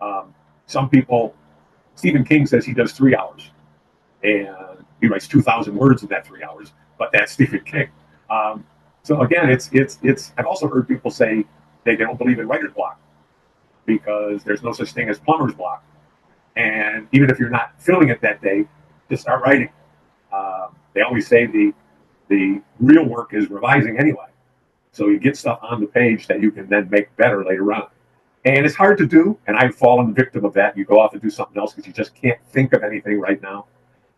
Um, 0.00 0.34
some 0.66 0.88
people, 0.88 1.34
Stephen 1.94 2.24
King 2.24 2.46
says 2.46 2.64
he 2.64 2.74
does 2.74 2.92
three 2.92 3.16
hours, 3.16 3.50
and 4.22 4.84
he 5.00 5.08
writes 5.08 5.28
2,000 5.28 5.74
words 5.74 6.02
in 6.02 6.08
that 6.10 6.26
three 6.26 6.42
hours. 6.42 6.72
But 6.98 7.10
that's 7.12 7.32
Stephen 7.32 7.60
King. 7.64 7.88
Um, 8.30 8.64
so 9.02 9.22
again, 9.22 9.50
it's 9.50 9.70
it's 9.72 9.98
it's. 10.02 10.32
I've 10.38 10.46
also 10.46 10.68
heard 10.68 10.86
people 10.86 11.10
say 11.10 11.44
they 11.84 11.96
don't 11.96 12.18
believe 12.18 12.38
in 12.38 12.46
writer's 12.46 12.72
block 12.72 13.00
because 13.86 14.44
there's 14.44 14.62
no 14.62 14.72
such 14.72 14.92
thing 14.92 15.08
as 15.08 15.18
plumber's 15.18 15.54
block. 15.54 15.84
And 16.56 17.08
even 17.12 17.30
if 17.30 17.38
you're 17.38 17.50
not 17.50 17.72
feeling 17.80 18.10
it 18.10 18.20
that 18.22 18.42
day, 18.42 18.66
just 19.10 19.22
start 19.22 19.42
writing. 19.42 19.70
Um, 20.32 20.76
they 20.94 21.02
always 21.02 21.26
say 21.26 21.46
the 21.46 21.72
the 22.28 22.62
real 22.80 23.04
work 23.06 23.34
is 23.34 23.50
revising 23.50 23.98
anyway. 23.98 24.26
So 24.92 25.08
you 25.08 25.18
get 25.18 25.36
stuff 25.36 25.60
on 25.62 25.80
the 25.80 25.86
page 25.86 26.26
that 26.26 26.40
you 26.40 26.50
can 26.50 26.68
then 26.68 26.88
make 26.90 27.14
better 27.16 27.44
later 27.44 27.72
on. 27.72 27.88
And 28.44 28.64
it's 28.64 28.74
hard 28.74 28.96
to 28.98 29.06
do, 29.06 29.38
and 29.46 29.56
I've 29.56 29.74
fallen 29.74 30.14
victim 30.14 30.44
of 30.44 30.54
that. 30.54 30.76
You 30.76 30.84
go 30.84 30.98
off 30.98 31.12
and 31.12 31.20
do 31.20 31.30
something 31.30 31.58
else 31.58 31.74
because 31.74 31.86
you 31.86 31.92
just 31.92 32.14
can't 32.14 32.38
think 32.52 32.72
of 32.72 32.82
anything 32.82 33.20
right 33.20 33.40
now. 33.42 33.66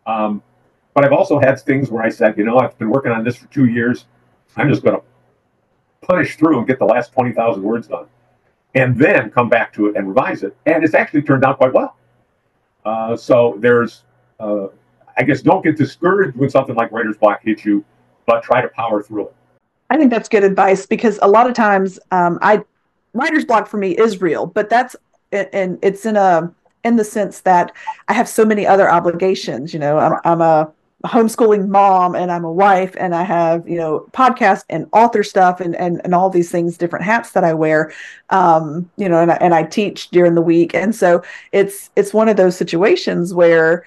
Um, 0.05 0.41
but 0.93 1.03
I've 1.03 1.11
also 1.11 1.39
had 1.39 1.59
things 1.59 1.89
where 1.89 2.03
I 2.03 2.09
said, 2.09 2.37
you 2.37 2.45
know, 2.45 2.59
I've 2.59 2.77
been 2.77 2.89
working 2.89 3.11
on 3.11 3.23
this 3.23 3.35
for 3.35 3.47
two 3.47 3.65
years. 3.65 4.05
I'm 4.55 4.69
just 4.69 4.83
going 4.83 4.95
to 4.95 5.03
punish 6.05 6.37
through 6.37 6.59
and 6.59 6.67
get 6.67 6.79
the 6.79 6.85
last 6.85 7.11
20,000 7.13 7.61
words 7.61 7.87
done 7.87 8.05
and 8.75 8.97
then 8.97 9.29
come 9.29 9.49
back 9.49 9.73
to 9.73 9.87
it 9.87 9.95
and 9.95 10.07
revise 10.07 10.43
it. 10.43 10.55
And 10.65 10.83
it's 10.83 10.93
actually 10.93 11.21
turned 11.21 11.43
out 11.43 11.57
quite 11.57 11.73
well. 11.73 11.97
Uh, 12.85 13.15
so 13.15 13.55
there's, 13.59 14.03
uh, 14.39 14.67
I 15.17 15.23
guess, 15.23 15.41
don't 15.41 15.63
get 15.63 15.77
discouraged 15.77 16.37
when 16.37 16.49
something 16.49 16.75
like 16.75 16.91
writer's 16.91 17.17
block 17.17 17.41
hits 17.43 17.65
you, 17.65 17.83
but 18.25 18.43
try 18.43 18.61
to 18.61 18.67
power 18.69 19.01
through 19.03 19.27
it. 19.27 19.35
I 19.93 19.97
think 19.97 20.09
that's 20.09 20.27
good 20.27 20.43
advice 20.43 20.87
because 20.87 21.19
a 21.21 21.27
lot 21.27 21.47
of 21.47 21.53
times, 21.53 21.99
um, 22.09 22.39
I 22.41 22.63
writer's 23.13 23.45
block 23.45 23.67
for 23.67 23.77
me 23.77 23.91
is 23.91 24.21
real, 24.21 24.47
but 24.47 24.67
that's 24.67 24.95
and 25.31 25.77
it's 25.83 26.03
in 26.07 26.15
a 26.15 26.51
in 26.83 26.95
the 26.95 27.03
sense 27.03 27.41
that 27.41 27.71
I 28.07 28.13
have 28.13 28.27
so 28.27 28.43
many 28.43 28.65
other 28.65 28.89
obligations. 28.89 29.71
You 29.71 29.79
know, 29.79 29.99
I'm, 29.99 30.19
I'm 30.25 30.41
a 30.41 30.73
homeschooling 31.05 31.67
mom 31.67 32.15
and 32.15 32.31
I'm 32.31 32.43
a 32.43 32.51
wife 32.51 32.95
and 32.97 33.13
I 33.13 33.21
have, 33.21 33.69
you 33.69 33.77
know, 33.77 34.07
podcast 34.13 34.63
and 34.67 34.87
author 34.93 35.21
stuff 35.21 35.59
and, 35.59 35.75
and, 35.75 36.01
and 36.03 36.15
all 36.15 36.29
these 36.29 36.49
things, 36.49 36.77
different 36.77 37.05
hats 37.05 37.31
that 37.31 37.43
I 37.43 37.53
wear, 37.53 37.93
um, 38.29 38.89
you 38.95 39.09
know, 39.09 39.19
and 39.19 39.31
I, 39.31 39.35
and 39.35 39.53
I 39.53 39.63
teach 39.63 40.09
during 40.09 40.33
the 40.33 40.41
week. 40.41 40.73
And 40.73 40.95
so 40.95 41.21
it's, 41.51 41.89
it's 41.95 42.13
one 42.13 42.29
of 42.29 42.37
those 42.37 42.55
situations 42.55 43.33
where 43.33 43.85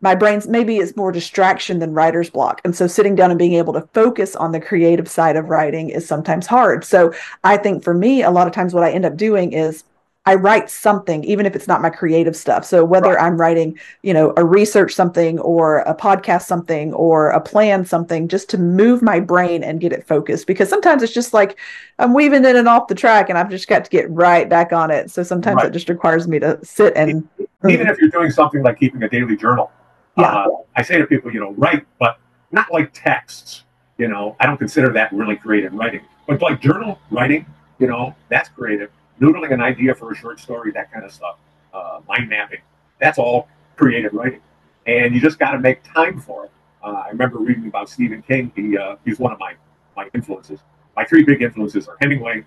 my 0.00 0.14
brain's 0.14 0.46
maybe 0.46 0.76
it's 0.76 0.96
more 0.96 1.10
distraction 1.10 1.80
than 1.80 1.92
writer's 1.92 2.30
block. 2.30 2.60
And 2.64 2.74
so 2.74 2.86
sitting 2.86 3.14
down 3.14 3.30
and 3.30 3.38
being 3.38 3.54
able 3.54 3.72
to 3.72 3.88
focus 3.92 4.36
on 4.36 4.52
the 4.52 4.60
creative 4.60 5.08
side 5.08 5.36
of 5.36 5.48
writing 5.48 5.90
is 5.90 6.06
sometimes 6.06 6.46
hard. 6.46 6.84
So 6.84 7.12
I 7.44 7.56
think 7.56 7.82
for 7.82 7.94
me, 7.94 8.22
a 8.22 8.30
lot 8.30 8.46
of 8.46 8.52
times 8.52 8.74
what 8.74 8.84
I 8.84 8.92
end 8.92 9.04
up 9.04 9.16
doing 9.16 9.52
is 9.52 9.84
I 10.28 10.34
write 10.34 10.68
something, 10.68 11.24
even 11.24 11.46
if 11.46 11.56
it's 11.56 11.66
not 11.66 11.80
my 11.80 11.88
creative 11.88 12.36
stuff. 12.36 12.62
So 12.62 12.84
whether 12.84 13.14
right. 13.14 13.24
I'm 13.24 13.40
writing, 13.40 13.78
you 14.02 14.12
know, 14.12 14.34
a 14.36 14.44
research 14.44 14.92
something 14.92 15.38
or 15.38 15.78
a 15.78 15.94
podcast 15.94 16.42
something 16.42 16.92
or 16.92 17.30
a 17.30 17.40
plan 17.40 17.86
something, 17.86 18.28
just 18.28 18.50
to 18.50 18.58
move 18.58 19.00
my 19.00 19.20
brain 19.20 19.64
and 19.64 19.80
get 19.80 19.90
it 19.90 20.06
focused. 20.06 20.46
Because 20.46 20.68
sometimes 20.68 21.02
it's 21.02 21.14
just 21.14 21.32
like 21.32 21.58
I'm 21.98 22.12
weaving 22.12 22.44
in 22.44 22.56
and 22.56 22.68
off 22.68 22.88
the 22.88 22.94
track, 22.94 23.30
and 23.30 23.38
I've 23.38 23.48
just 23.48 23.68
got 23.68 23.84
to 23.86 23.90
get 23.90 24.10
right 24.10 24.46
back 24.46 24.70
on 24.70 24.90
it. 24.90 25.10
So 25.10 25.22
sometimes 25.22 25.62
right. 25.62 25.66
it 25.68 25.72
just 25.72 25.88
requires 25.88 26.28
me 26.28 26.38
to 26.40 26.62
sit 26.62 26.92
and 26.94 27.26
even 27.66 27.88
if 27.88 27.98
you're 27.98 28.10
doing 28.10 28.30
something 28.30 28.62
like 28.62 28.78
keeping 28.78 29.02
a 29.02 29.08
daily 29.08 29.36
journal. 29.36 29.72
Yeah. 30.18 30.26
Uh, 30.26 30.48
I 30.76 30.82
say 30.82 30.98
to 30.98 31.06
people, 31.06 31.32
you 31.32 31.40
know, 31.40 31.52
write, 31.52 31.86
but 31.98 32.18
not 32.52 32.72
like 32.72 32.92
texts. 32.92 33.64
You 33.98 34.08
know, 34.08 34.36
I 34.40 34.46
don't 34.46 34.58
consider 34.58 34.92
that 34.92 35.12
really 35.12 35.36
creative 35.36 35.72
writing, 35.74 36.02
but 36.26 36.40
like 36.40 36.60
journal 36.60 37.00
writing, 37.10 37.46
you 37.78 37.86
know, 37.88 38.14
that's 38.28 38.48
creative 38.48 38.90
noodling 39.20 39.52
an 39.52 39.60
idea 39.60 39.94
for 39.94 40.12
a 40.12 40.14
short 40.14 40.40
story, 40.40 40.70
that 40.72 40.92
kind 40.92 41.04
of 41.04 41.12
stuff, 41.12 41.38
uh, 41.74 42.00
mind 42.08 42.28
mapping. 42.28 42.60
That's 43.00 43.18
all 43.18 43.48
creative 43.76 44.12
writing, 44.12 44.40
and 44.86 45.14
you 45.14 45.20
just 45.20 45.38
got 45.38 45.52
to 45.52 45.58
make 45.58 45.82
time 45.82 46.20
for 46.20 46.46
it. 46.46 46.50
Uh, 46.82 47.02
I 47.06 47.08
remember 47.08 47.38
reading 47.38 47.66
about 47.66 47.88
Stephen 47.88 48.22
King. 48.22 48.52
He 48.54 48.76
uh, 48.76 48.96
he's 49.04 49.18
one 49.18 49.32
of 49.32 49.38
my 49.38 49.54
my 49.96 50.08
influences. 50.14 50.60
My 50.96 51.04
three 51.04 51.24
big 51.24 51.42
influences 51.42 51.88
are 51.88 51.96
Hemingway, 52.00 52.44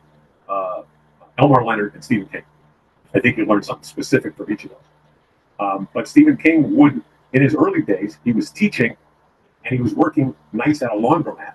uh, 0.49 0.83
Elmore 1.37 1.63
Leonard, 1.63 1.93
and 1.93 2.03
Stephen 2.03 2.27
King. 2.27 2.43
I 3.13 3.19
think 3.19 3.37
you 3.37 3.45
learn 3.45 3.63
something 3.63 3.83
specific 3.83 4.35
from 4.35 4.51
each 4.51 4.65
of 4.65 4.71
those. 4.71 4.79
Um, 5.59 5.87
but 5.93 6.07
Stephen 6.07 6.37
King 6.37 6.75
would, 6.75 7.01
in 7.33 7.41
his 7.41 7.55
early 7.55 7.81
days, 7.81 8.17
he 8.23 8.33
was 8.33 8.49
teaching, 8.49 8.95
and 9.65 9.75
he 9.75 9.81
was 9.81 9.93
working 9.93 10.35
nights 10.51 10.81
at 10.81 10.91
a 10.91 10.95
laundromat 10.95 11.53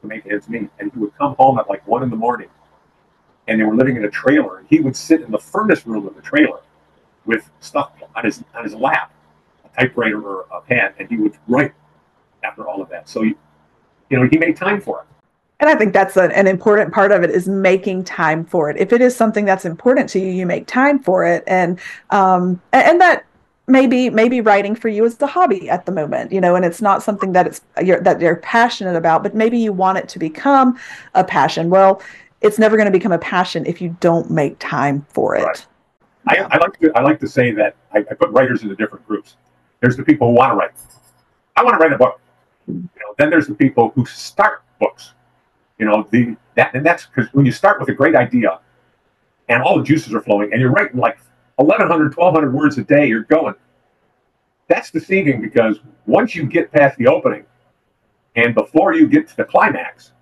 to 0.00 0.06
make 0.06 0.26
ends 0.26 0.48
meet. 0.48 0.70
And 0.78 0.92
he 0.92 0.98
would 0.98 1.16
come 1.16 1.34
home 1.36 1.58
at 1.58 1.68
like 1.68 1.86
one 1.86 2.02
in 2.02 2.10
the 2.10 2.16
morning 2.16 2.48
and 3.48 3.60
they 3.60 3.64
were 3.64 3.74
living 3.74 3.96
in 3.96 4.04
a 4.04 4.10
trailer. 4.10 4.58
And 4.58 4.68
he 4.68 4.80
would 4.80 4.96
sit 4.96 5.20
in 5.20 5.30
the 5.30 5.38
furnace 5.38 5.86
room 5.86 6.06
of 6.06 6.14
the 6.14 6.22
trailer 6.22 6.60
with 7.24 7.48
stuff 7.60 7.92
on 8.14 8.24
his 8.24 8.42
on 8.54 8.64
his 8.64 8.74
lap, 8.74 9.12
a 9.64 9.80
typewriter 9.80 10.20
or 10.22 10.46
a 10.52 10.60
pen, 10.60 10.92
and 10.98 11.08
he 11.08 11.16
would 11.16 11.36
write 11.48 11.72
after 12.42 12.68
all 12.68 12.82
of 12.82 12.88
that. 12.90 13.08
So, 13.08 13.22
he, 13.22 13.34
you 14.10 14.18
know, 14.18 14.28
he 14.30 14.38
made 14.38 14.56
time 14.56 14.80
for 14.80 15.00
it. 15.00 15.06
And 15.60 15.70
I 15.70 15.76
think 15.76 15.92
that's 15.92 16.16
an 16.16 16.48
important 16.48 16.92
part 16.92 17.12
of 17.12 17.22
it 17.22 17.30
is 17.30 17.46
making 17.46 18.02
time 18.02 18.44
for 18.44 18.68
it. 18.68 18.76
If 18.78 18.92
it 18.92 19.00
is 19.00 19.14
something 19.14 19.44
that's 19.44 19.64
important 19.64 20.08
to 20.10 20.18
you, 20.18 20.26
you 20.26 20.44
make 20.44 20.66
time 20.66 20.98
for 20.98 21.24
it, 21.24 21.44
and 21.46 21.78
um, 22.10 22.60
and 22.72 23.00
that 23.00 23.24
maybe 23.68 24.10
maybe 24.10 24.40
writing 24.40 24.74
for 24.74 24.88
you 24.88 25.04
is 25.04 25.18
the 25.18 25.26
hobby 25.26 25.70
at 25.70 25.86
the 25.86 25.92
moment 25.92 26.32
you 26.32 26.40
know 26.40 26.56
and 26.56 26.64
it's 26.64 26.82
not 26.82 27.00
something 27.00 27.32
that 27.32 27.46
it's 27.46 27.60
you're, 27.80 28.00
that 28.00 28.20
you're 28.20 28.36
passionate 28.36 28.96
about 28.96 29.22
but 29.22 29.36
maybe 29.36 29.56
you 29.56 29.72
want 29.72 29.96
it 29.96 30.08
to 30.08 30.18
become 30.18 30.76
a 31.14 31.22
passion 31.22 31.70
well 31.70 32.02
it's 32.42 32.58
never 32.58 32.76
going 32.76 32.86
to 32.86 32.92
become 32.92 33.12
a 33.12 33.18
passion 33.18 33.64
if 33.66 33.80
you 33.80 33.96
don't 34.00 34.30
make 34.30 34.58
time 34.58 35.06
for 35.08 35.36
it. 35.36 35.44
Right. 35.44 35.66
I, 36.26 36.36
I, 36.50 36.58
like 36.58 36.78
to 36.80 36.92
I 36.94 37.02
like 37.02 37.18
to 37.20 37.28
say 37.28 37.52
that 37.52 37.74
I, 37.92 37.98
I, 37.98 38.14
put 38.14 38.30
writers 38.30 38.62
into 38.62 38.76
different 38.76 39.06
groups. 39.08 39.36
There's 39.80 39.96
the 39.96 40.04
people 40.04 40.28
who 40.28 40.34
want 40.34 40.52
to 40.52 40.56
write. 40.56 40.70
I 41.56 41.64
want 41.64 41.74
to 41.74 41.78
write 41.78 41.92
a 41.92 41.98
book. 41.98 42.20
You 42.68 42.74
know, 42.74 43.14
then 43.18 43.30
there's 43.30 43.48
the 43.48 43.54
people 43.54 43.90
who 43.94 44.04
start 44.06 44.62
books. 44.78 45.14
You 45.78 45.86
know, 45.86 46.06
the 46.10 46.36
that 46.54 46.74
and 46.74 46.86
that's 46.86 47.06
because 47.06 47.32
when 47.32 47.44
you 47.44 47.50
start 47.50 47.80
with 47.80 47.88
a 47.88 47.92
great 47.92 48.14
idea 48.14 48.60
and 49.48 49.62
all 49.62 49.78
the 49.78 49.84
juices 49.84 50.14
are 50.14 50.20
flowing 50.20 50.52
and 50.52 50.60
you're 50.60 50.70
writing 50.70 51.00
like 51.00 51.18
1,100, 51.62 52.16
1,200 52.16 52.52
words 52.52 52.78
a 52.78 52.84
day, 52.84 53.06
you're 53.06 53.24
going. 53.24 53.54
That's 54.68 54.90
deceiving 54.90 55.40
because 55.40 55.80
once 56.06 56.34
you 56.34 56.46
get 56.46 56.72
past 56.72 56.96
the 56.98 57.06
opening 57.06 57.44
and 58.36 58.54
before 58.54 58.94
you 58.94 59.06
get 59.08 59.28
to 59.28 59.36
the 59.36 59.44
climax, 59.44 60.12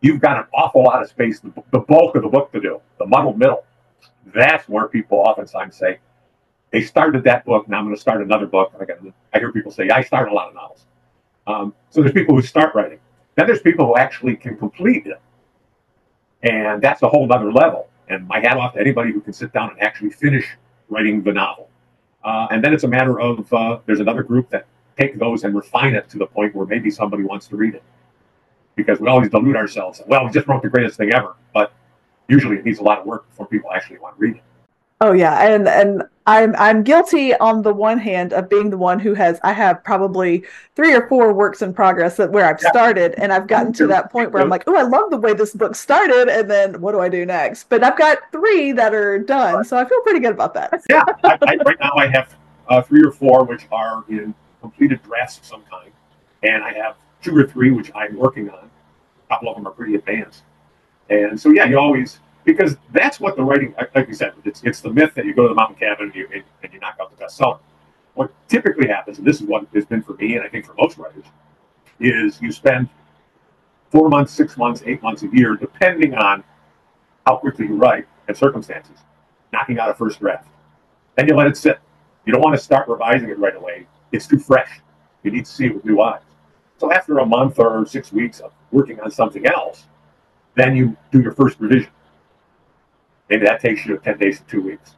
you've 0.00 0.20
got 0.20 0.38
an 0.38 0.44
awful 0.54 0.84
lot 0.84 1.02
of 1.02 1.08
space, 1.08 1.40
the, 1.40 1.52
the 1.72 1.80
bulk 1.80 2.16
of 2.16 2.22
the 2.22 2.28
book 2.28 2.52
to 2.52 2.60
do, 2.60 2.80
the 2.98 3.06
muddled 3.06 3.38
middle. 3.38 3.64
That's 4.34 4.68
where 4.68 4.88
people 4.88 5.18
oftentimes 5.18 5.76
say, 5.76 5.98
they 6.70 6.82
started 6.82 7.24
that 7.24 7.44
book, 7.44 7.68
now 7.68 7.78
I'm 7.78 7.84
going 7.84 7.96
to 7.96 8.00
start 8.00 8.22
another 8.22 8.46
book. 8.46 8.72
I, 8.78 8.84
got, 8.84 8.98
I 9.32 9.38
hear 9.38 9.52
people 9.52 9.72
say, 9.72 9.88
I 9.88 10.02
start 10.02 10.30
a 10.30 10.34
lot 10.34 10.48
of 10.48 10.54
novels. 10.54 10.86
Um, 11.46 11.74
so 11.90 12.02
there's 12.02 12.12
people 12.12 12.34
who 12.34 12.42
start 12.42 12.74
writing. 12.74 13.00
Then 13.36 13.46
there's 13.46 13.62
people 13.62 13.86
who 13.86 13.96
actually 13.96 14.36
can 14.36 14.56
complete 14.56 15.06
it. 15.06 15.20
And 16.42 16.82
that's 16.82 17.02
a 17.02 17.08
whole 17.08 17.30
other 17.32 17.52
level. 17.52 17.88
And 18.08 18.26
my 18.28 18.40
hat 18.40 18.56
off 18.56 18.74
to 18.74 18.80
anybody 18.80 19.12
who 19.12 19.20
can 19.20 19.32
sit 19.32 19.52
down 19.52 19.70
and 19.70 19.80
actually 19.80 20.10
finish 20.10 20.46
writing 20.88 21.22
the 21.22 21.32
novel. 21.32 21.68
Uh, 22.24 22.48
and 22.50 22.62
then 22.62 22.72
it's 22.72 22.84
a 22.84 22.88
matter 22.88 23.20
of 23.20 23.52
uh, 23.52 23.78
there's 23.86 24.00
another 24.00 24.22
group 24.22 24.50
that 24.50 24.66
take 24.98 25.18
those 25.18 25.44
and 25.44 25.54
refine 25.54 25.94
it 25.94 26.08
to 26.10 26.18
the 26.18 26.26
point 26.26 26.54
where 26.54 26.66
maybe 26.66 26.90
somebody 26.90 27.22
wants 27.22 27.46
to 27.48 27.56
read 27.56 27.74
it 27.74 27.82
because 28.74 29.00
we 29.00 29.08
always 29.08 29.28
delude 29.28 29.56
ourselves. 29.56 30.02
Well, 30.06 30.24
we 30.24 30.30
just 30.30 30.46
wrote 30.46 30.62
the 30.62 30.68
greatest 30.68 30.96
thing 30.96 31.12
ever, 31.12 31.36
but 31.54 31.72
usually 32.28 32.56
it 32.56 32.64
needs 32.64 32.78
a 32.78 32.82
lot 32.82 32.98
of 32.98 33.06
work 33.06 33.28
before 33.28 33.46
people 33.46 33.70
actually 33.72 33.98
want 33.98 34.16
to 34.16 34.20
read 34.20 34.36
it. 34.36 34.42
Oh 35.00 35.12
yeah, 35.12 35.46
and 35.46 35.68
and 35.68 36.02
I'm 36.26 36.56
I'm 36.56 36.82
guilty 36.82 37.34
on 37.36 37.62
the 37.62 37.72
one 37.72 37.98
hand 37.98 38.32
of 38.32 38.48
being 38.48 38.68
the 38.68 38.76
one 38.76 38.98
who 38.98 39.14
has 39.14 39.38
I 39.44 39.52
have 39.52 39.82
probably 39.84 40.44
three 40.74 40.92
or 40.94 41.08
four 41.08 41.32
works 41.32 41.62
in 41.62 41.72
progress 41.72 42.16
that 42.16 42.32
where 42.32 42.46
I've 42.46 42.60
yeah. 42.60 42.70
started 42.70 43.14
and 43.16 43.32
I've 43.32 43.46
gotten 43.46 43.72
to 43.74 43.86
that 43.86 44.10
point 44.10 44.32
where 44.32 44.42
I'm 44.42 44.48
like, 44.48 44.64
oh, 44.66 44.76
I 44.76 44.82
love 44.82 45.10
the 45.10 45.18
way 45.18 45.34
this 45.34 45.54
book 45.54 45.76
started, 45.76 46.28
and 46.28 46.50
then 46.50 46.80
what 46.80 46.92
do 46.92 47.00
I 47.00 47.08
do 47.08 47.24
next? 47.24 47.68
But 47.68 47.84
I've 47.84 47.96
got 47.96 48.18
three 48.32 48.72
that 48.72 48.92
are 48.92 49.18
done, 49.20 49.64
so 49.64 49.76
I 49.76 49.84
feel 49.88 50.00
pretty 50.02 50.20
good 50.20 50.32
about 50.32 50.54
that. 50.54 50.82
yeah, 50.90 51.04
I, 51.24 51.38
I, 51.42 51.56
right 51.64 51.80
now 51.80 51.92
I 51.96 52.08
have 52.08 52.34
uh, 52.68 52.82
three 52.82 53.04
or 53.04 53.12
four 53.12 53.44
which 53.44 53.66
are 53.70 54.04
in 54.08 54.34
completed 54.60 55.00
drafts 55.04 55.38
of 55.38 55.44
some 55.44 55.62
kind, 55.70 55.92
and 56.42 56.64
I 56.64 56.72
have 56.72 56.96
two 57.22 57.36
or 57.36 57.46
three 57.46 57.70
which 57.70 57.92
I'm 57.94 58.16
working 58.16 58.50
on. 58.50 58.68
A 59.26 59.34
couple 59.34 59.50
of 59.50 59.56
them 59.56 59.66
are 59.66 59.72
pretty 59.72 59.94
advanced. 59.94 60.42
And 61.10 61.40
so, 61.40 61.50
yeah, 61.50 61.64
you 61.64 61.78
always, 61.78 62.20
because 62.48 62.78
that's 62.94 63.20
what 63.20 63.36
the 63.36 63.42
writing, 63.42 63.74
like 63.94 64.08
you 64.08 64.14
said, 64.14 64.32
it's, 64.46 64.62
it's 64.64 64.80
the 64.80 64.88
myth 64.88 65.12
that 65.14 65.26
you 65.26 65.34
go 65.34 65.42
to 65.42 65.50
the 65.50 65.54
mountain 65.54 65.76
cabin 65.76 66.06
and 66.06 66.14
you, 66.14 66.26
and 66.32 66.72
you 66.72 66.80
knock 66.80 66.96
out 66.98 67.10
the 67.10 67.16
best 67.18 67.36
seller. 67.36 67.58
What 68.14 68.32
typically 68.48 68.88
happens, 68.88 69.18
and 69.18 69.26
this 69.26 69.42
is 69.42 69.46
what 69.46 69.66
has 69.74 69.84
been 69.84 70.02
for 70.02 70.14
me, 70.14 70.36
and 70.36 70.42
I 70.42 70.48
think 70.48 70.64
for 70.64 70.72
most 70.78 70.96
writers, 70.96 71.26
is 72.00 72.40
you 72.40 72.50
spend 72.50 72.88
four 73.90 74.08
months, 74.08 74.32
six 74.32 74.56
months, 74.56 74.82
eight 74.86 75.02
months, 75.02 75.22
a 75.24 75.28
year, 75.30 75.56
depending 75.56 76.14
on 76.14 76.42
how 77.26 77.36
quickly 77.36 77.66
you 77.66 77.76
write 77.76 78.06
and 78.28 78.34
circumstances, 78.34 78.96
knocking 79.52 79.78
out 79.78 79.90
a 79.90 79.94
first 79.94 80.18
draft. 80.18 80.48
Then 81.16 81.28
you 81.28 81.34
let 81.34 81.48
it 81.48 81.56
sit. 81.58 81.78
You 82.24 82.32
don't 82.32 82.40
want 82.40 82.56
to 82.56 82.62
start 82.62 82.88
revising 82.88 83.28
it 83.28 83.38
right 83.38 83.56
away. 83.56 83.86
It's 84.10 84.26
too 84.26 84.38
fresh. 84.38 84.80
You 85.22 85.32
need 85.32 85.44
to 85.44 85.50
see 85.50 85.66
it 85.66 85.74
with 85.74 85.84
new 85.84 86.00
eyes. 86.00 86.22
So 86.78 86.90
after 86.92 87.18
a 87.18 87.26
month 87.26 87.58
or 87.58 87.84
six 87.84 88.10
weeks 88.10 88.40
of 88.40 88.52
working 88.72 88.98
on 89.00 89.10
something 89.10 89.44
else, 89.44 89.84
then 90.54 90.74
you 90.74 90.96
do 91.12 91.20
your 91.20 91.32
first 91.32 91.60
revision. 91.60 91.90
Maybe 93.28 93.44
that 93.46 93.60
takes 93.60 93.84
you 93.84 93.98
10 93.98 94.18
days 94.18 94.40
to 94.40 94.44
two 94.46 94.62
weeks. 94.62 94.96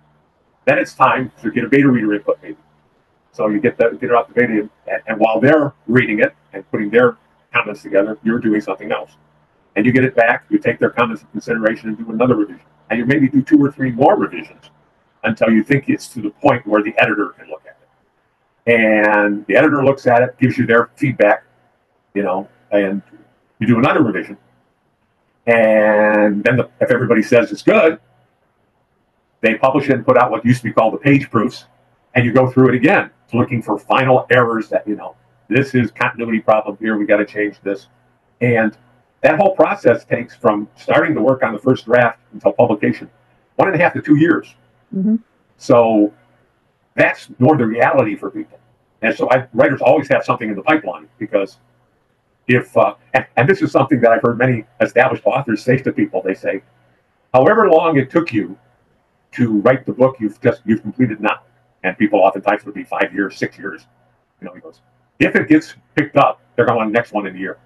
Then 0.65 0.79
it's 0.79 0.95
time 0.95 1.33
to 1.43 1.51
get 1.51 1.65
a 1.65 1.69
beta 1.69 1.89
reader 1.89 2.15
input, 2.15 2.39
maybe. 2.43 2.57
So 3.33 3.49
you 3.49 3.61
get, 3.61 3.77
the, 3.79 3.91
get 4.01 4.11
it 4.11 4.13
off 4.13 4.29
the 4.29 4.35
beta, 4.35 4.69
and, 4.87 5.03
and 5.07 5.19
while 5.19 5.41
they're 5.41 5.73
reading 5.87 6.21
it 6.21 6.35
and 6.53 6.69
putting 6.71 6.91
their 6.91 7.17
comments 7.53 7.83
together, 7.83 8.19
you're 8.23 8.39
doing 8.39 8.61
something 8.61 8.93
else. 8.93 9.13
And 9.77 9.87
you 9.87 9.93
get 9.93 10.05
it 10.05 10.15
back, 10.15 10.45
you 10.51 10.59
take 10.59 10.79
their 10.79 10.91
comments 10.91 11.23
into 11.23 11.33
consideration 11.33 11.89
and 11.89 11.99
do 11.99 12.11
another 12.11 12.37
revision. 12.37 12.67
And 12.91 12.99
you 12.99 13.07
maybe 13.07 13.29
do 13.29 13.41
two 13.43 13.63
or 13.65 13.71
three 13.71 13.93
more 13.93 14.17
revisions 14.17 14.71
until 15.23 15.51
you 15.51 15.63
think 15.63 15.89
it's 15.89 16.09
to 16.09 16.21
the 16.21 16.31
point 16.31 16.67
where 16.67 16.83
the 16.83 16.93
editor 16.99 17.29
can 17.39 17.49
look 17.49 17.63
at 17.67 17.79
it. 17.81 18.73
And 18.73 19.47
the 19.47 19.57
editor 19.57 19.85
looks 19.85 20.07
at 20.07 20.23
it, 20.23 20.39
gives 20.39 20.59
you 20.59 20.67
their 20.67 20.91
feedback, 20.97 21.45
you 22.15 22.23
know, 22.23 22.49
and 22.73 23.03
you 23.59 23.67
do 23.67 23.79
another 23.79 24.03
revision. 24.03 24.37
And 25.47 26.43
then 26.45 26.57
the, 26.57 26.71
if 26.81 26.91
everybody 26.91 27.23
says 27.23 27.53
it's 27.53 27.63
good, 27.63 27.99
they 29.41 29.55
publish 29.55 29.89
it 29.89 29.93
and 29.93 30.05
put 30.05 30.19
out 30.19 30.31
what 30.31 30.45
used 30.45 30.59
to 30.63 30.65
be 30.65 30.73
called 30.73 30.95
the 30.95 30.99
page 30.99 31.31
proofs, 31.31 31.67
and 32.15 32.25
you 32.25 32.33
go 32.33 32.51
through 32.51 32.71
it 32.71 32.75
again, 32.75 33.11
looking 33.33 33.63
for 33.63 33.79
final 33.79 34.27
errors 34.31 34.69
that, 34.69 34.87
you 34.87 34.97
know, 34.97 35.17
this 35.49 35.75
is 35.75 35.91
continuity 35.91 36.41
problem 36.41 36.77
here, 36.81 36.97
we 36.97 37.07
got 37.07 37.17
to 37.17 37.27
change 37.27 37.61
this. 37.63 37.89
And 38.41 38.77
that 39.23 39.39
whole 39.39 39.55
process 39.55 40.05
takes 40.05 40.35
from 40.35 40.69
starting 40.77 41.15
to 41.15 41.21
work 41.21 41.43
on 41.43 41.53
the 41.53 41.59
first 41.59 41.85
draft 41.85 42.19
until 42.33 42.53
publication 42.53 43.11
one 43.57 43.69
and 43.69 43.79
a 43.79 43.83
half 43.83 43.93
to 43.93 44.01
two 44.01 44.17
years. 44.17 44.55
Mm-hmm. 44.95 45.17
So 45.59 46.13
that's 46.95 47.29
more 47.39 47.57
the 47.57 47.67
reality 47.67 48.17
for 48.17 48.31
people. 48.31 48.59
And 49.03 49.15
so 49.15 49.31
I, 49.31 49.47
writers 49.53 49.81
always 49.83 50.09
have 50.09 50.25
something 50.25 50.49
in 50.49 50.57
the 50.57 50.63
pipeline 50.63 51.09
because 51.19 51.59
if, 52.49 52.75
uh, 52.77 52.95
and, 53.15 53.27
and 53.37 53.49
this 53.49 53.63
is 53.63 53.71
something 53.71 54.01
that 54.01 54.11
I've 54.11 54.23
heard 54.23 54.39
many 54.39 54.65
established 54.81 55.25
authors 55.27 55.63
say 55.63 55.77
to 55.79 55.93
people, 55.93 56.23
they 56.23 56.35
say, 56.35 56.63
however 57.35 57.69
long 57.69 57.99
it 57.99 58.11
took 58.11 58.33
you 58.33 58.59
to 59.33 59.61
write 59.61 59.87
the 59.87 59.93
book 59.93 60.17
you've 60.21 60.41
just, 60.41 60.63
you've 60.65 60.83
completed 60.83 61.21
now. 61.21 61.43
And 61.83 61.97
people 61.97 62.21
oftentimes 62.21 62.65
would 62.65 62.75
be 62.75 62.85
five 62.85 63.13
years, 63.15 63.37
six 63.37 63.59
years. 63.59 63.87
You 64.41 64.47
know, 64.47 64.55
he 64.55 64.61
goes, 64.61 64.81
if 65.19 65.35
it 65.37 65.49
gets 65.49 65.75
picked 65.95 66.17
up, 66.17 66.41
they're 66.57 66.67
going 66.67 66.77
to 66.77 66.79
want 66.79 66.93
the 66.93 66.99
next 66.99 67.13
one 67.13 67.27
in 67.27 67.37
a 67.37 67.39
year. 67.39 67.59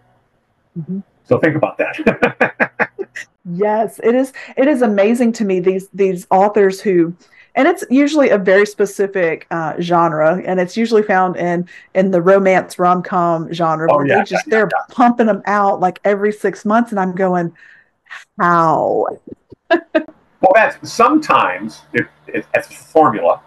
Mm-hmm. 0.78 1.00
So 1.24 1.38
think 1.38 1.56
about 1.56 1.78
that. 1.78 2.90
yes, 3.54 4.00
it 4.02 4.14
is. 4.14 4.32
It 4.56 4.68
is 4.68 4.82
amazing 4.82 5.32
to 5.34 5.44
me 5.44 5.60
these 5.60 5.88
these 5.94 6.26
authors 6.30 6.80
who, 6.80 7.16
and 7.54 7.66
it's 7.66 7.82
usually 7.88 8.28
a 8.28 8.38
very 8.38 8.66
specific 8.66 9.46
uh, 9.50 9.80
genre, 9.80 10.42
and 10.44 10.60
it's 10.60 10.76
usually 10.76 11.02
found 11.02 11.36
in 11.36 11.66
in 11.94 12.10
the 12.10 12.20
romance 12.20 12.78
rom 12.78 13.02
com 13.02 13.50
genre. 13.52 13.88
Oh, 13.90 14.02
yeah, 14.02 14.18
they 14.18 14.24
just 14.24 14.46
yeah, 14.46 14.50
they're 14.50 14.68
yeah. 14.70 14.94
pumping 14.94 15.26
them 15.26 15.42
out 15.46 15.80
like 15.80 15.98
every 16.04 16.32
six 16.32 16.64
months, 16.64 16.90
and 16.90 17.00
I'm 17.00 17.14
going, 17.14 17.54
how? 18.38 19.06
well, 20.44 20.52
that's 20.54 20.92
sometimes 20.92 21.82
it, 21.94 22.06
it, 22.26 22.46
it's 22.54 22.68
a 22.68 22.72
formula. 22.72 23.40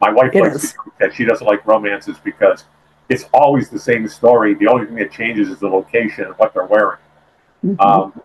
My 0.00 0.10
wife 0.10 0.34
likes 0.34 0.74
that 0.98 1.14
she 1.14 1.24
doesn't 1.24 1.46
like 1.46 1.64
romances 1.66 2.16
because 2.24 2.64
it's 3.08 3.24
always 3.32 3.68
the 3.68 3.78
same 3.78 4.08
story. 4.08 4.54
The 4.54 4.66
only 4.66 4.86
thing 4.86 4.96
that 4.96 5.12
changes 5.12 5.48
is 5.48 5.58
the 5.58 5.68
location 5.68 6.24
and 6.24 6.34
what 6.34 6.52
they're 6.54 6.66
wearing. 6.66 6.98
Mm-hmm. 7.64 7.80
Um, 7.80 8.20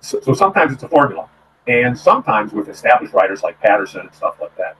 so, 0.00 0.20
so, 0.20 0.32
sometimes 0.32 0.72
it's 0.72 0.82
a 0.84 0.88
formula. 0.88 1.28
And 1.66 1.98
sometimes 1.98 2.52
with 2.52 2.68
established 2.68 3.12
writers 3.12 3.42
like 3.42 3.60
Patterson 3.60 4.02
and 4.02 4.14
stuff 4.14 4.36
like 4.40 4.56
that, 4.56 4.76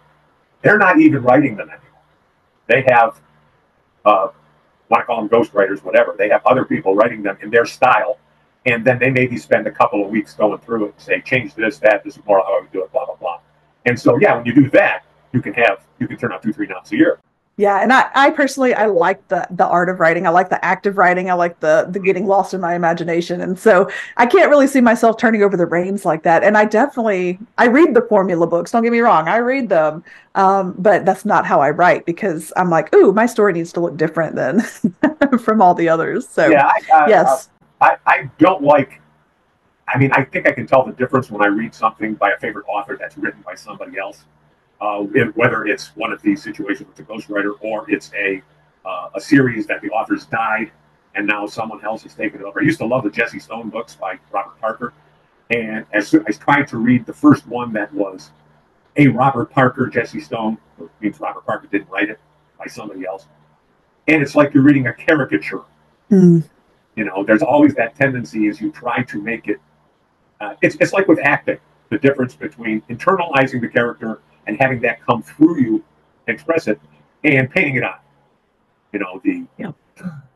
they're 0.62 0.78
not 0.78 1.00
even 1.00 1.22
writing 1.22 1.56
them 1.56 1.68
anymore. 1.68 2.02
They 2.68 2.84
have, 2.88 3.20
uh, 4.04 4.28
want 4.88 5.02
to 5.02 5.04
call 5.04 5.16
them 5.16 5.28
ghost 5.28 5.52
writers, 5.52 5.82
whatever. 5.82 6.14
They 6.16 6.28
have 6.28 6.46
other 6.46 6.64
people 6.64 6.94
writing 6.94 7.22
them 7.22 7.36
in 7.42 7.50
their 7.50 7.66
style. 7.66 8.18
And 8.66 8.84
then 8.84 8.98
they 8.98 9.10
maybe 9.10 9.36
spend 9.36 9.66
a 9.66 9.70
couple 9.70 10.04
of 10.04 10.10
weeks 10.10 10.34
going 10.34 10.58
through 10.58 10.86
it 10.86 10.92
and 10.92 11.00
say, 11.00 11.20
change 11.20 11.54
this, 11.54 11.78
that, 11.78 12.04
this 12.04 12.16
is 12.16 12.24
more 12.26 12.40
how 12.40 12.58
I 12.58 12.60
would 12.60 12.72
do 12.72 12.82
it, 12.82 12.92
blah, 12.92 13.06
blah, 13.06 13.14
blah. 13.14 13.38
And 13.84 13.98
so, 13.98 14.18
yeah, 14.20 14.34
when 14.36 14.44
you 14.44 14.54
do 14.54 14.68
that, 14.70 15.04
you 15.32 15.40
can 15.40 15.54
have, 15.54 15.86
you 16.00 16.08
can 16.08 16.16
turn 16.16 16.32
out 16.32 16.42
two, 16.42 16.52
three 16.52 16.66
novels 16.66 16.90
a 16.92 16.96
year. 16.96 17.20
Yeah, 17.58 17.82
and 17.82 17.90
I, 17.90 18.10
I 18.14 18.30
personally 18.30 18.74
I 18.74 18.84
like 18.84 19.28
the 19.28 19.46
the 19.50 19.66
art 19.66 19.88
of 19.88 19.98
writing. 19.98 20.26
I 20.26 20.30
like 20.30 20.50
the 20.50 20.62
active 20.62 20.98
writing. 20.98 21.30
I 21.30 21.32
like 21.32 21.58
the 21.60 21.86
the 21.90 21.98
getting 21.98 22.26
lost 22.26 22.52
in 22.52 22.60
my 22.60 22.74
imagination. 22.74 23.40
And 23.40 23.58
so 23.58 23.90
I 24.18 24.26
can't 24.26 24.50
really 24.50 24.66
see 24.66 24.82
myself 24.82 25.16
turning 25.16 25.42
over 25.42 25.56
the 25.56 25.64
reins 25.64 26.04
like 26.04 26.22
that. 26.24 26.44
And 26.44 26.58
I 26.58 26.66
definitely 26.66 27.38
I 27.56 27.68
read 27.68 27.94
the 27.94 28.02
formula 28.02 28.46
books. 28.46 28.72
Don't 28.72 28.82
get 28.82 28.92
me 28.92 29.00
wrong, 29.00 29.26
I 29.26 29.38
read 29.38 29.70
them, 29.70 30.04
um, 30.34 30.74
but 30.76 31.06
that's 31.06 31.24
not 31.24 31.46
how 31.46 31.60
I 31.60 31.70
write 31.70 32.04
because 32.04 32.52
I'm 32.58 32.68
like, 32.68 32.94
ooh, 32.94 33.12
my 33.14 33.24
story 33.24 33.54
needs 33.54 33.72
to 33.72 33.80
look 33.80 33.96
different 33.96 34.36
than 34.36 34.60
from 35.38 35.62
all 35.62 35.72
the 35.72 35.88
others. 35.88 36.28
So 36.28 36.50
yeah, 36.50 36.66
I, 36.92 37.08
yes, 37.08 37.48
I, 37.80 37.96
I 38.06 38.30
don't 38.38 38.62
like. 38.62 39.00
I 39.88 39.98
mean, 39.98 40.10
I 40.12 40.24
think 40.24 40.48
I 40.48 40.52
can 40.52 40.66
tell 40.66 40.84
the 40.84 40.92
difference 40.92 41.30
when 41.30 41.42
I 41.42 41.46
read 41.46 41.74
something 41.74 42.14
by 42.14 42.30
a 42.30 42.38
favorite 42.38 42.64
author 42.68 42.96
that's 42.98 43.16
written 43.16 43.42
by 43.42 43.54
somebody 43.54 43.98
else 43.98 44.24
uh, 44.80 44.98
whether 45.34 45.66
it's 45.66 45.88
one 45.96 46.12
of 46.12 46.20
these 46.22 46.42
situations 46.42 46.88
with 46.88 46.98
a 46.98 47.02
ghostwriter 47.02 47.54
or 47.60 47.90
it's 47.90 48.10
a 48.14 48.42
uh, 48.84 49.10
a 49.16 49.20
series 49.20 49.66
that 49.66 49.80
the 49.82 49.88
authors 49.90 50.26
died 50.26 50.70
and 51.16 51.26
now 51.26 51.44
someone 51.46 51.84
else 51.84 52.02
has 52.04 52.14
taken 52.14 52.40
it 52.40 52.44
over. 52.44 52.60
I 52.60 52.62
used 52.62 52.78
to 52.78 52.86
love 52.86 53.02
the 53.02 53.10
Jesse 53.10 53.40
Stone 53.40 53.70
books 53.70 53.96
by 53.96 54.18
Robert 54.30 54.60
Parker, 54.60 54.92
and 55.50 55.84
as 55.92 56.08
soon, 56.08 56.24
I 56.28 56.32
tried 56.32 56.68
to 56.68 56.76
read 56.76 57.06
the 57.06 57.12
first 57.12 57.46
one 57.46 57.72
that 57.72 57.92
was 57.92 58.30
a 58.96 59.08
Robert 59.08 59.50
Parker 59.50 59.86
Jesse 59.86 60.20
Stone, 60.20 60.58
means 61.00 61.18
Robert 61.18 61.44
Parker 61.46 61.66
didn't 61.66 61.88
write 61.88 62.10
it 62.10 62.20
by 62.58 62.66
somebody 62.66 63.06
else, 63.06 63.26
and 64.08 64.22
it's 64.22 64.36
like 64.36 64.52
you're 64.54 64.62
reading 64.62 64.86
a 64.86 64.92
caricature. 64.92 65.62
Mm. 66.10 66.48
You 66.96 67.04
know, 67.04 67.24
there's 67.24 67.42
always 67.42 67.74
that 67.74 67.94
tendency 67.94 68.48
as 68.48 68.60
you 68.60 68.72
try 68.72 69.02
to 69.04 69.22
make 69.22 69.48
it. 69.48 69.60
Uh, 70.40 70.54
it's 70.62 70.76
it's 70.80 70.92
like 70.92 71.08
with 71.08 71.18
acting, 71.22 71.58
the 71.90 71.98
difference 71.98 72.34
between 72.34 72.80
internalizing 72.82 73.60
the 73.60 73.68
character 73.68 74.20
and 74.46 74.58
having 74.58 74.80
that 74.80 75.04
come 75.04 75.22
through 75.22 75.60
you, 75.60 75.84
express 76.26 76.68
it, 76.68 76.80
and 77.24 77.50
painting 77.50 77.76
it 77.76 77.84
on. 77.84 77.98
You 78.92 79.00
know, 79.00 79.20
the 79.22 79.44
yeah. 79.58 79.72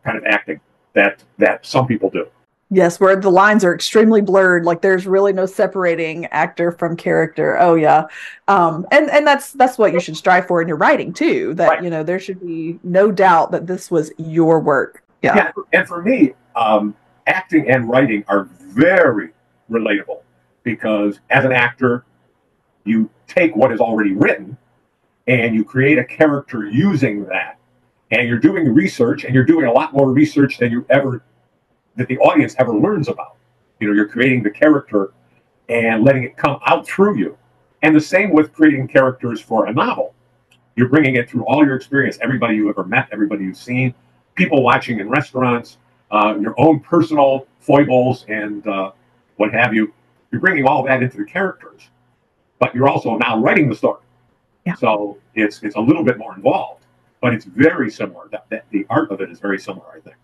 kind 0.05 0.19
of 0.19 0.25
acting 0.25 0.61
that 0.93 1.25
that 1.39 1.65
some 1.65 1.87
people 1.87 2.11
do. 2.11 2.27
Yes, 2.73 3.01
where 3.01 3.17
the 3.17 3.31
lines 3.31 3.65
are 3.65 3.75
extremely 3.75 4.21
blurred, 4.21 4.65
like 4.65 4.81
there's 4.81 5.05
really 5.05 5.33
no 5.33 5.45
separating 5.45 6.27
actor 6.27 6.71
from 6.71 6.97
character. 6.97 7.59
Oh 7.59 7.75
yeah, 7.75 8.07
um, 8.47 8.87
and 8.93 9.11
and 9.11 9.27
that's 9.27 9.53
that's 9.53 9.77
what 9.77 9.93
you 9.93 9.99
should 9.99 10.17
strive 10.17 10.47
for 10.47 10.63
in 10.63 10.69
your 10.69 10.77
writing 10.77 11.13
too. 11.13 11.53
That 11.55 11.69
right. 11.69 11.83
you 11.83 11.91
know 11.91 12.05
there 12.05 12.21
should 12.21 12.41
be 12.41 12.79
no 12.85 13.11
doubt 13.11 13.51
that 13.51 13.67
this 13.67 13.91
was 13.91 14.13
your 14.19 14.61
work. 14.61 15.03
Yeah, 15.21 15.35
yeah 15.35 15.53
and 15.73 15.89
for 15.89 16.01
me, 16.01 16.35
um, 16.57 16.96
acting 17.26 17.70
and 17.70 17.88
writing 17.88 18.24
are 18.28 18.44
very 18.61 19.30
relatable 19.70 20.22
because 20.62 21.20
as 21.30 21.44
an 21.44 21.53
actor, 21.53 22.05
you 22.84 23.11
take 23.26 23.55
what 23.55 23.72
is 23.72 23.80
already 23.80 24.12
written 24.12 24.57
and 25.26 25.55
you 25.55 25.64
create 25.64 25.98
a 25.98 26.05
character 26.05 26.66
using 26.66 27.24
that. 27.26 27.59
And 28.11 28.28
you're 28.28 28.38
doing 28.38 28.74
research 28.74 29.24
and 29.24 29.34
you're 29.34 29.44
doing 29.44 29.66
a 29.66 29.72
lot 29.72 29.92
more 29.92 30.11
research 30.11 30.59
than 30.59 30.72
you 30.72 30.84
ever, 30.90 31.22
that 31.96 32.09
the 32.09 32.18
audience 32.18 32.57
ever 32.59 32.74
learns 32.74 33.09
about. 33.09 33.36
You 33.78 33.88
know, 33.88 33.94
you're 33.94 34.09
creating 34.09 34.42
the 34.42 34.51
character 34.51 35.12
and 35.68 36.05
letting 36.05 36.24
it 36.24 36.36
come 36.36 36.59
out 36.66 36.86
through 36.86 37.18
you. 37.18 37.38
And 37.82 37.94
the 37.94 38.01
same 38.01 38.32
with 38.32 38.53
creating 38.53 38.88
characters 38.88 39.40
for 39.40 39.66
a 39.66 39.72
novel. 39.72 40.14
You're 40.74 40.88
bringing 40.88 41.16
it 41.16 41.30
through 41.30 41.44
all 41.46 41.64
your 41.64 41.76
experience, 41.76 42.18
everybody 42.20 42.57
you've 42.57 42.70
ever 42.70 42.84
met, 42.84 43.09
everybody 43.12 43.44
you've 43.44 43.57
seen, 43.57 43.94
people 44.34 44.62
watching 44.62 44.98
in 44.98 45.09
restaurants, 45.09 45.78
uh, 46.11 46.37
your 46.41 46.55
own 46.59 46.81
personal 46.81 47.47
foibles 47.59 48.25
and 48.29 48.67
uh, 48.67 48.93
what 49.37 49.53
have 49.53 49.75
you. 49.75 49.93
You're 50.31 50.41
bringing 50.41 50.67
all 50.67 50.85
that 50.85 51.03
into 51.03 51.17
the 51.17 51.25
characters 51.25 51.91
but 52.61 52.75
you're 52.75 52.89
also 52.89 53.17
now 53.17 53.41
writing 53.41 53.69
the 53.69 53.75
story. 53.75 53.99
Yeah. 54.65 54.75
So 54.75 55.19
it's 55.35 55.61
it's 55.65 55.75
a 55.75 55.81
little 55.81 56.05
bit 56.05 56.19
more 56.19 56.37
involved, 56.37 56.85
but 57.21 57.35
it's 57.35 57.47
very 57.47 57.91
similar. 57.91 58.29
That, 58.31 58.47
that 58.51 58.67
the 58.71 58.87
art 58.89 59.11
of 59.11 59.21
it 59.21 59.31
is 59.31 59.41
very 59.41 59.59
similar, 59.59 59.87
I 59.97 60.01
think. 60.01 60.17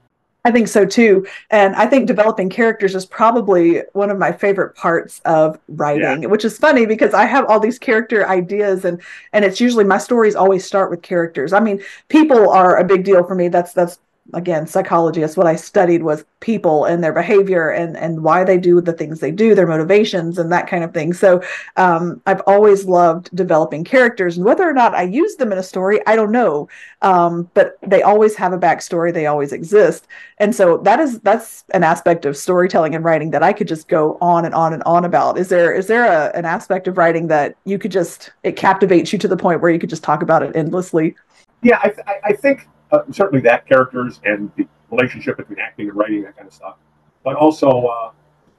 I 0.44 0.52
think 0.52 0.68
so 0.68 0.84
too. 0.84 1.26
And 1.50 1.74
I 1.74 1.86
think 1.86 2.06
developing 2.06 2.48
characters 2.48 2.94
is 2.94 3.04
probably 3.04 3.82
one 3.94 4.10
of 4.10 4.18
my 4.18 4.30
favorite 4.30 4.76
parts 4.76 5.20
of 5.24 5.58
writing, 5.66 6.22
yeah. 6.22 6.28
which 6.28 6.44
is 6.44 6.56
funny 6.56 6.86
because 6.86 7.14
I 7.14 7.24
have 7.24 7.46
all 7.46 7.58
these 7.58 7.80
character 7.80 8.28
ideas 8.28 8.84
and 8.84 9.00
and 9.32 9.44
it's 9.44 9.60
usually 9.60 9.84
my 9.84 9.98
stories 9.98 10.36
always 10.36 10.64
start 10.64 10.90
with 10.90 11.02
characters. 11.02 11.52
I 11.52 11.58
mean, 11.58 11.82
people 12.08 12.50
are 12.50 12.76
a 12.76 12.84
big 12.84 13.02
deal 13.02 13.24
for 13.24 13.34
me. 13.34 13.48
That's 13.48 13.72
that's 13.72 13.98
again 14.34 14.66
psychology 14.66 15.22
is 15.22 15.36
what 15.36 15.46
i 15.46 15.54
studied 15.54 16.02
was 16.02 16.24
people 16.40 16.84
and 16.84 17.02
their 17.02 17.12
behavior 17.12 17.70
and 17.70 17.96
and 17.96 18.22
why 18.22 18.44
they 18.44 18.58
do 18.58 18.80
the 18.80 18.92
things 18.92 19.20
they 19.20 19.30
do 19.30 19.54
their 19.54 19.66
motivations 19.66 20.38
and 20.38 20.52
that 20.52 20.68
kind 20.68 20.84
of 20.84 20.92
thing. 20.92 21.12
So 21.12 21.42
um, 21.76 22.20
i've 22.26 22.42
always 22.46 22.84
loved 22.84 23.34
developing 23.34 23.84
characters 23.84 24.36
and 24.36 24.44
whether 24.44 24.68
or 24.68 24.72
not 24.72 24.94
i 24.94 25.02
use 25.02 25.36
them 25.36 25.50
in 25.50 25.58
a 25.58 25.62
story 25.62 26.00
i 26.06 26.14
don't 26.14 26.32
know. 26.32 26.68
Um, 27.02 27.50
but 27.54 27.78
they 27.86 28.02
always 28.02 28.36
have 28.36 28.52
a 28.52 28.58
backstory 28.58 29.12
they 29.12 29.26
always 29.26 29.52
exist. 29.52 30.06
And 30.38 30.54
so 30.54 30.78
that 30.78 31.00
is 31.00 31.20
that's 31.20 31.64
an 31.72 31.84
aspect 31.84 32.24
of 32.24 32.36
storytelling 32.36 32.94
and 32.94 33.04
writing 33.04 33.30
that 33.30 33.42
i 33.42 33.52
could 33.52 33.68
just 33.68 33.88
go 33.88 34.18
on 34.20 34.44
and 34.44 34.54
on 34.54 34.72
and 34.72 34.82
on 34.84 35.04
about. 35.04 35.38
Is 35.38 35.48
there 35.48 35.72
is 35.72 35.86
there 35.86 36.04
a, 36.04 36.36
an 36.36 36.44
aspect 36.44 36.86
of 36.86 36.98
writing 36.98 37.28
that 37.28 37.56
you 37.64 37.78
could 37.78 37.92
just 37.92 38.32
it 38.42 38.56
captivates 38.56 39.12
you 39.12 39.18
to 39.20 39.28
the 39.28 39.36
point 39.36 39.60
where 39.62 39.70
you 39.70 39.78
could 39.78 39.90
just 39.90 40.04
talk 40.04 40.22
about 40.22 40.42
it 40.42 40.54
endlessly? 40.54 41.16
Yeah 41.62 41.78
i, 41.82 41.92
I 42.24 42.32
think 42.34 42.68
uh, 42.92 43.00
certainly 43.10 43.40
that 43.42 43.66
characters 43.66 44.20
and 44.24 44.50
the 44.56 44.66
relationship 44.90 45.36
between 45.36 45.58
acting 45.58 45.88
and 45.88 45.96
writing, 45.96 46.22
that 46.22 46.36
kind 46.36 46.48
of 46.48 46.54
stuff. 46.54 46.76
But 47.24 47.36
also 47.36 47.68
uh, 47.68 48.10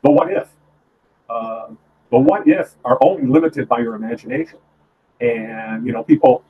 the 0.03 0.11
what 0.11 0.31
if. 0.31 0.49
Uh, 1.29 1.69
the 2.11 2.17
what 2.17 2.47
if 2.47 2.75
are 2.85 2.97
only 3.01 3.27
limited 3.27 3.67
by 3.67 3.79
your 3.79 3.95
imagination. 3.95 4.59
And, 5.19 5.85
you 5.85 5.91
know, 5.91 6.03
people, 6.03 6.43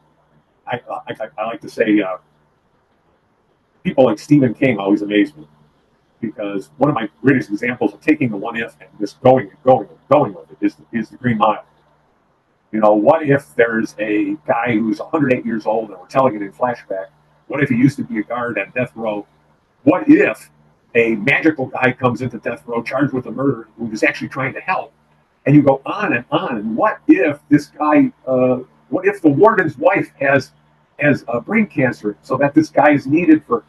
I, 0.67 0.79
I, 0.89 1.29
I 1.37 1.45
like 1.45 1.61
to 1.61 1.69
say, 1.69 2.01
uh, 2.01 2.17
people 3.83 4.05
like 4.05 4.19
Stephen 4.19 4.53
King 4.53 4.77
always 4.77 5.01
amaze 5.01 5.35
me 5.35 5.47
because 6.19 6.71
one 6.77 6.89
of 6.89 6.95
my 6.95 7.09
greatest 7.21 7.49
examples 7.49 7.93
of 7.93 8.01
taking 8.01 8.29
the 8.29 8.37
what 8.37 8.57
if 8.57 8.75
and 8.81 8.89
just 8.99 9.21
going 9.21 9.49
and 9.49 9.63
going 9.63 9.87
and 9.87 9.97
going 10.11 10.33
with 10.33 10.51
it 10.51 10.57
is, 10.61 10.75
is 10.91 11.09
the 11.09 11.17
Green 11.17 11.37
Mile. 11.37 11.65
You 12.71 12.81
know, 12.81 12.93
what 12.93 13.23
if 13.23 13.55
there's 13.55 13.95
a 13.99 14.35
guy 14.45 14.73
who's 14.73 14.99
108 14.99 15.45
years 15.45 15.65
old 15.65 15.89
and 15.89 15.99
we're 15.99 16.07
telling 16.07 16.35
it 16.35 16.41
in 16.41 16.51
flashback 16.51 17.07
what 17.47 17.63
if 17.63 17.69
he 17.69 17.75
used 17.75 17.97
to 17.97 18.03
be 18.03 18.19
a 18.19 18.23
guard 18.23 18.57
at 18.57 18.73
death 18.73 18.91
row? 18.95 19.25
What 19.83 20.03
if 20.07 20.49
a 20.95 21.15
magical 21.15 21.67
guy 21.67 21.91
comes 21.93 22.21
into 22.21 22.37
death 22.39 22.63
row 22.65 22.81
charged 22.81 23.13
with 23.13 23.25
a 23.25 23.31
murder 23.31 23.69
who 23.77 23.91
is 23.91 24.03
actually 24.03 24.29
trying 24.29 24.53
to 24.53 24.61
help? 24.61 24.93
And 25.45 25.55
you 25.55 25.61
go 25.61 25.81
on 25.85 26.13
and 26.13 26.25
on. 26.29 26.57
And 26.57 26.75
what 26.75 26.99
if 27.07 27.39
this 27.49 27.67
guy, 27.67 28.11
uh, 28.25 28.59
what 28.89 29.07
if 29.07 29.21
the 29.21 29.29
warden's 29.29 29.77
wife 29.77 30.11
has 30.19 30.51
has 30.99 31.23
uh, 31.27 31.39
brain 31.39 31.67
cancer 31.67 32.17
so 32.23 32.37
that 32.37 32.55
this 32.55 32.69
guy 32.69 32.91
is 32.91 33.05
needed 33.05 33.43
for, 33.45 33.63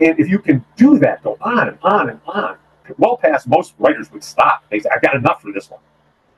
and 0.00 0.18
if 0.18 0.28
you 0.28 0.38
can 0.38 0.64
do 0.76 0.98
that, 0.98 1.22
go 1.22 1.36
on 1.42 1.68
and 1.68 1.78
on 1.82 2.08
and 2.08 2.20
on, 2.26 2.56
well 2.98 3.16
past 3.16 3.46
most 3.46 3.74
writers 3.78 4.10
would 4.10 4.24
stop. 4.24 4.64
They 4.70 4.80
say, 4.80 4.88
I've 4.92 5.02
got 5.02 5.14
enough 5.14 5.42
for 5.42 5.52
this 5.52 5.70
one. 5.70 5.80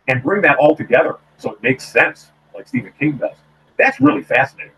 And 0.09 0.23
bring 0.23 0.43
that 0.43 0.59
all 0.59 0.77
together 0.77 1.19
so 1.39 1.53
it 1.53 1.63
makes 1.63 1.87
sense, 1.87 2.31
like 2.55 2.69
Stephen 2.69 2.93
King 2.99 3.13
does. 3.13 3.37
That's 3.79 4.01
really 4.01 4.23
fascinating. 4.23 4.73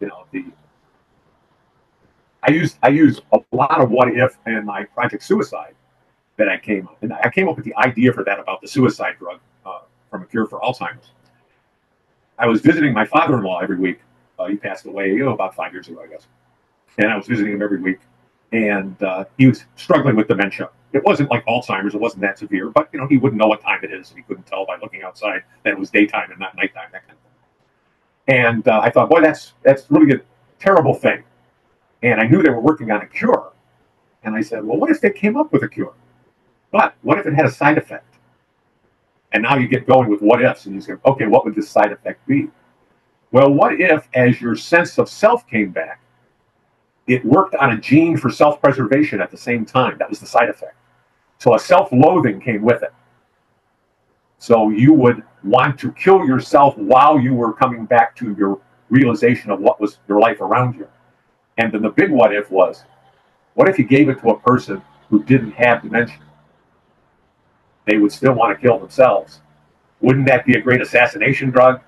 You 0.00 0.08
know, 0.08 0.26
the 0.30 0.44
I 2.46 2.52
used 2.52 2.78
I 2.82 2.88
used 2.88 3.22
a 3.32 3.40
lot 3.52 3.80
of 3.80 3.90
what 3.90 4.08
if 4.08 4.38
in 4.46 4.64
my 4.64 4.84
project 4.84 5.24
suicide 5.24 5.74
that 6.36 6.48
I 6.48 6.58
came 6.58 6.86
up 6.86 7.02
and 7.02 7.12
I 7.12 7.28
came 7.28 7.48
up 7.48 7.56
with 7.56 7.64
the 7.64 7.74
idea 7.76 8.12
for 8.12 8.22
that 8.24 8.38
about 8.38 8.60
the 8.60 8.68
suicide 8.68 9.16
drug 9.18 9.40
uh, 9.64 9.80
from 10.10 10.22
a 10.22 10.26
cure 10.26 10.46
for 10.46 10.60
Alzheimer's. 10.60 11.10
I 12.38 12.46
was 12.46 12.60
visiting 12.60 12.92
my 12.92 13.04
father-in-law 13.04 13.60
every 13.60 13.78
week. 13.78 14.00
Uh, 14.38 14.46
he 14.46 14.56
passed 14.56 14.86
away 14.86 15.08
you 15.08 15.24
know, 15.24 15.32
about 15.32 15.54
five 15.54 15.72
years 15.72 15.88
ago, 15.88 16.02
I 16.02 16.06
guess, 16.06 16.26
and 16.98 17.10
I 17.10 17.16
was 17.16 17.26
visiting 17.26 17.54
him 17.54 17.62
every 17.62 17.80
week. 17.80 17.98
And 18.52 19.02
uh, 19.02 19.24
he 19.38 19.48
was 19.48 19.64
struggling 19.74 20.14
with 20.14 20.28
dementia. 20.28 20.68
It 20.92 21.02
wasn't 21.02 21.30
like 21.30 21.44
Alzheimer's; 21.46 21.94
it 21.94 22.00
wasn't 22.00 22.22
that 22.22 22.38
severe, 22.38 22.70
but 22.70 22.88
you 22.92 23.00
know 23.00 23.08
he 23.08 23.16
wouldn't 23.16 23.40
know 23.40 23.48
what 23.48 23.60
time 23.60 23.80
it 23.82 23.92
is. 23.92 24.12
He 24.14 24.22
couldn't 24.22 24.46
tell 24.46 24.64
by 24.64 24.76
looking 24.80 25.02
outside 25.02 25.42
that 25.64 25.72
it 25.72 25.78
was 25.78 25.90
daytime 25.90 26.30
and 26.30 26.38
not 26.38 26.54
nighttime, 26.56 26.88
that 26.92 27.06
kind 27.08 27.18
of 27.18 27.22
thing. 28.28 28.36
And 28.44 28.68
uh, 28.68 28.80
I 28.84 28.90
thought, 28.90 29.10
boy, 29.10 29.20
that's 29.20 29.54
that's 29.64 29.90
really 29.90 30.12
a 30.12 30.20
terrible 30.60 30.94
thing 30.94 31.24
and 32.12 32.20
I 32.20 32.24
knew 32.26 32.42
they 32.42 32.50
were 32.50 32.60
working 32.60 32.90
on 32.90 33.02
a 33.02 33.06
cure. 33.06 33.52
And 34.22 34.34
I 34.34 34.40
said, 34.40 34.64
well, 34.64 34.78
what 34.78 34.90
if 34.90 35.00
they 35.00 35.10
came 35.10 35.36
up 35.36 35.52
with 35.52 35.62
a 35.62 35.68
cure? 35.68 35.94
But 36.70 36.94
what 37.02 37.18
if 37.18 37.26
it 37.26 37.34
had 37.34 37.46
a 37.46 37.50
side 37.50 37.78
effect? 37.78 38.14
And 39.32 39.42
now 39.42 39.56
you 39.56 39.68
get 39.68 39.86
going 39.86 40.08
with 40.08 40.22
what 40.22 40.42
ifs, 40.42 40.66
and 40.66 40.74
you 40.74 40.80
say, 40.80 40.94
okay, 41.04 41.26
what 41.26 41.44
would 41.44 41.54
this 41.54 41.68
side 41.68 41.92
effect 41.92 42.26
be? 42.26 42.48
Well, 43.32 43.50
what 43.52 43.80
if, 43.80 44.08
as 44.14 44.40
your 44.40 44.56
sense 44.56 44.98
of 44.98 45.08
self 45.08 45.46
came 45.48 45.70
back, 45.70 46.00
it 47.06 47.24
worked 47.24 47.54
on 47.56 47.72
a 47.72 47.80
gene 47.80 48.16
for 48.16 48.30
self 48.30 48.60
preservation 48.60 49.20
at 49.20 49.30
the 49.30 49.36
same 49.36 49.64
time? 49.64 49.98
That 49.98 50.08
was 50.08 50.20
the 50.20 50.26
side 50.26 50.48
effect. 50.48 50.76
So 51.38 51.54
a 51.54 51.58
self 51.58 51.90
loathing 51.92 52.40
came 52.40 52.62
with 52.62 52.82
it. 52.82 52.92
So 54.38 54.70
you 54.70 54.92
would 54.92 55.22
want 55.44 55.78
to 55.80 55.92
kill 55.92 56.24
yourself 56.24 56.76
while 56.78 57.18
you 57.18 57.34
were 57.34 57.52
coming 57.52 57.84
back 57.84 58.14
to 58.16 58.34
your 58.38 58.60
realization 58.90 59.50
of 59.50 59.60
what 59.60 59.80
was 59.80 59.98
your 60.08 60.20
life 60.20 60.40
around 60.40 60.76
you. 60.76 60.88
And 61.58 61.72
then 61.72 61.82
the 61.82 61.90
big 61.90 62.10
what 62.10 62.34
if 62.34 62.50
was, 62.50 62.84
what 63.54 63.68
if 63.68 63.78
you 63.78 63.84
gave 63.84 64.08
it 64.08 64.20
to 64.20 64.30
a 64.30 64.40
person 64.40 64.82
who 65.08 65.22
didn't 65.22 65.52
have 65.52 65.82
dementia? 65.82 66.18
They 67.86 67.98
would 67.98 68.12
still 68.12 68.34
want 68.34 68.56
to 68.56 68.60
kill 68.60 68.78
themselves. 68.78 69.40
Wouldn't 70.00 70.26
that 70.26 70.44
be 70.44 70.54
a 70.54 70.60
great 70.60 70.82
assassination 70.82 71.50
drug? 71.50 71.80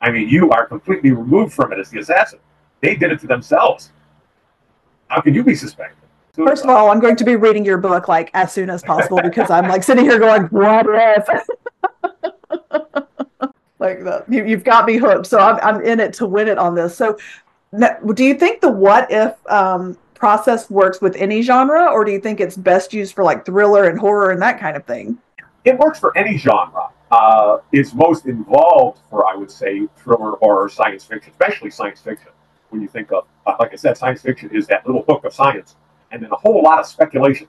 I 0.00 0.10
mean, 0.10 0.28
you 0.28 0.50
are 0.50 0.66
completely 0.66 1.10
removed 1.10 1.52
from 1.52 1.72
it 1.72 1.78
as 1.78 1.90
the 1.90 1.98
assassin. 1.98 2.38
They 2.80 2.94
did 2.94 3.10
it 3.10 3.20
to 3.20 3.26
themselves. 3.26 3.92
How 5.08 5.20
can 5.20 5.34
you 5.34 5.42
be 5.42 5.54
suspected? 5.54 5.96
First 6.32 6.64
of 6.64 6.70
all, 6.70 6.90
I'm 6.90 7.00
going 7.00 7.16
to 7.16 7.24
be 7.24 7.36
reading 7.36 7.64
your 7.64 7.78
book 7.78 8.06
like 8.06 8.30
as 8.34 8.52
soon 8.52 8.70
as 8.70 8.82
possible 8.82 9.20
because 9.22 9.50
I'm 9.50 9.68
like 9.68 9.82
sitting 9.82 10.04
here 10.04 10.18
going, 10.18 10.44
"What 10.44 10.86
if?" 10.88 11.26
like 13.78 14.04
that. 14.04 14.24
You, 14.28 14.44
have 14.44 14.64
got 14.64 14.86
me 14.86 14.96
hooked. 14.96 15.26
So 15.26 15.40
I'm 15.40 15.58
I'm 15.60 15.82
in 15.82 15.98
it 15.98 16.14
to 16.14 16.26
win 16.26 16.46
it 16.48 16.56
on 16.56 16.74
this. 16.74 16.96
So 16.96 17.18
do 18.14 18.24
you 18.24 18.34
think 18.34 18.60
the 18.60 18.70
what 18.70 19.10
if 19.10 19.34
um, 19.50 19.96
process 20.14 20.68
works 20.70 21.00
with 21.00 21.14
any 21.16 21.42
genre, 21.42 21.86
or 21.92 22.04
do 22.04 22.12
you 22.12 22.20
think 22.20 22.40
it's 22.40 22.56
best 22.56 22.92
used 22.92 23.14
for 23.14 23.22
like 23.22 23.46
thriller 23.46 23.88
and 23.88 23.98
horror 23.98 24.30
and 24.30 24.42
that 24.42 24.58
kind 24.58 24.76
of 24.76 24.84
thing? 24.84 25.18
It 25.64 25.78
works 25.78 25.98
for 25.98 26.16
any 26.16 26.36
genre. 26.36 26.88
Uh, 27.10 27.58
it's 27.72 27.92
most 27.92 28.26
involved 28.26 29.00
for, 29.10 29.26
I 29.26 29.34
would 29.34 29.50
say, 29.50 29.86
thriller, 29.96 30.36
horror, 30.36 30.68
science 30.68 31.04
fiction, 31.04 31.32
especially 31.32 31.70
science 31.70 32.00
fiction. 32.00 32.30
When 32.70 32.80
you 32.80 32.88
think 32.88 33.10
of, 33.12 33.26
uh, 33.46 33.56
like 33.58 33.72
I 33.72 33.76
said, 33.76 33.96
science 33.96 34.22
fiction 34.22 34.50
is 34.54 34.66
that 34.68 34.86
little 34.86 35.02
book 35.02 35.24
of 35.24 35.34
science, 35.34 35.76
and 36.12 36.22
then 36.22 36.30
a 36.30 36.36
whole 36.36 36.62
lot 36.62 36.78
of 36.78 36.86
speculation. 36.86 37.48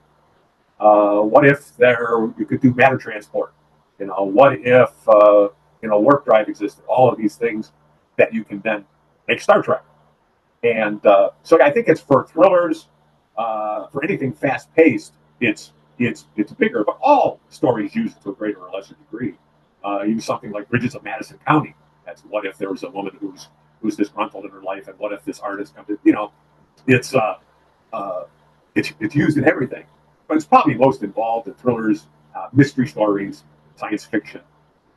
Uh, 0.80 1.20
what 1.20 1.46
if 1.46 1.76
there 1.76 2.28
you 2.38 2.44
could 2.44 2.60
do 2.60 2.74
matter 2.74 2.96
transport? 2.96 3.54
You 4.00 4.06
know, 4.06 4.24
what 4.24 4.54
if 4.54 4.90
uh, 5.08 5.48
you 5.80 5.88
know 5.88 6.00
warp 6.00 6.24
drive 6.24 6.48
existed? 6.48 6.84
All 6.86 7.08
of 7.08 7.16
these 7.16 7.36
things 7.36 7.72
that 8.18 8.34
you 8.34 8.44
can 8.44 8.60
then 8.60 8.84
make 9.28 9.40
Star 9.40 9.62
Trek 9.62 9.84
and 10.62 11.04
uh, 11.06 11.30
so 11.42 11.60
I 11.62 11.70
think 11.70 11.88
it's 11.88 12.00
for 12.00 12.26
thrillers, 12.26 12.88
uh, 13.36 13.86
for 13.88 14.04
anything 14.04 14.32
fast 14.32 14.72
paced, 14.74 15.14
it's 15.40 15.72
it's 15.98 16.26
it's 16.36 16.52
bigger. 16.52 16.84
But 16.84 16.98
all 17.02 17.40
stories 17.48 17.94
use 17.94 18.12
it 18.12 18.22
to 18.22 18.30
a 18.30 18.34
greater 18.34 18.60
or 18.60 18.70
lesser 18.70 18.94
degree. 18.94 19.34
Uh, 19.84 20.02
use 20.02 20.24
something 20.24 20.52
like 20.52 20.68
Bridges 20.68 20.94
of 20.94 21.02
Madison 21.02 21.38
County. 21.46 21.74
That's 22.06 22.22
what 22.22 22.46
if 22.46 22.56
there 22.58 22.70
was 22.70 22.82
a 22.84 22.90
woman 22.90 23.16
who's 23.20 23.48
who's 23.80 23.96
disgruntled 23.96 24.44
in 24.44 24.50
her 24.50 24.62
life, 24.62 24.88
and 24.88 24.98
what 24.98 25.12
if 25.12 25.24
this 25.24 25.40
artist 25.40 25.74
comes? 25.74 25.88
You 26.04 26.12
know, 26.12 26.32
it's 26.86 27.14
uh, 27.14 27.36
uh, 27.92 28.24
it's 28.74 28.92
it's 29.00 29.14
used 29.14 29.38
in 29.38 29.44
everything, 29.44 29.84
but 30.28 30.36
it's 30.36 30.46
probably 30.46 30.74
most 30.74 31.02
involved 31.02 31.48
in 31.48 31.54
thrillers, 31.54 32.06
uh, 32.36 32.48
mystery 32.52 32.86
stories, 32.86 33.44
science 33.76 34.04
fiction, 34.04 34.40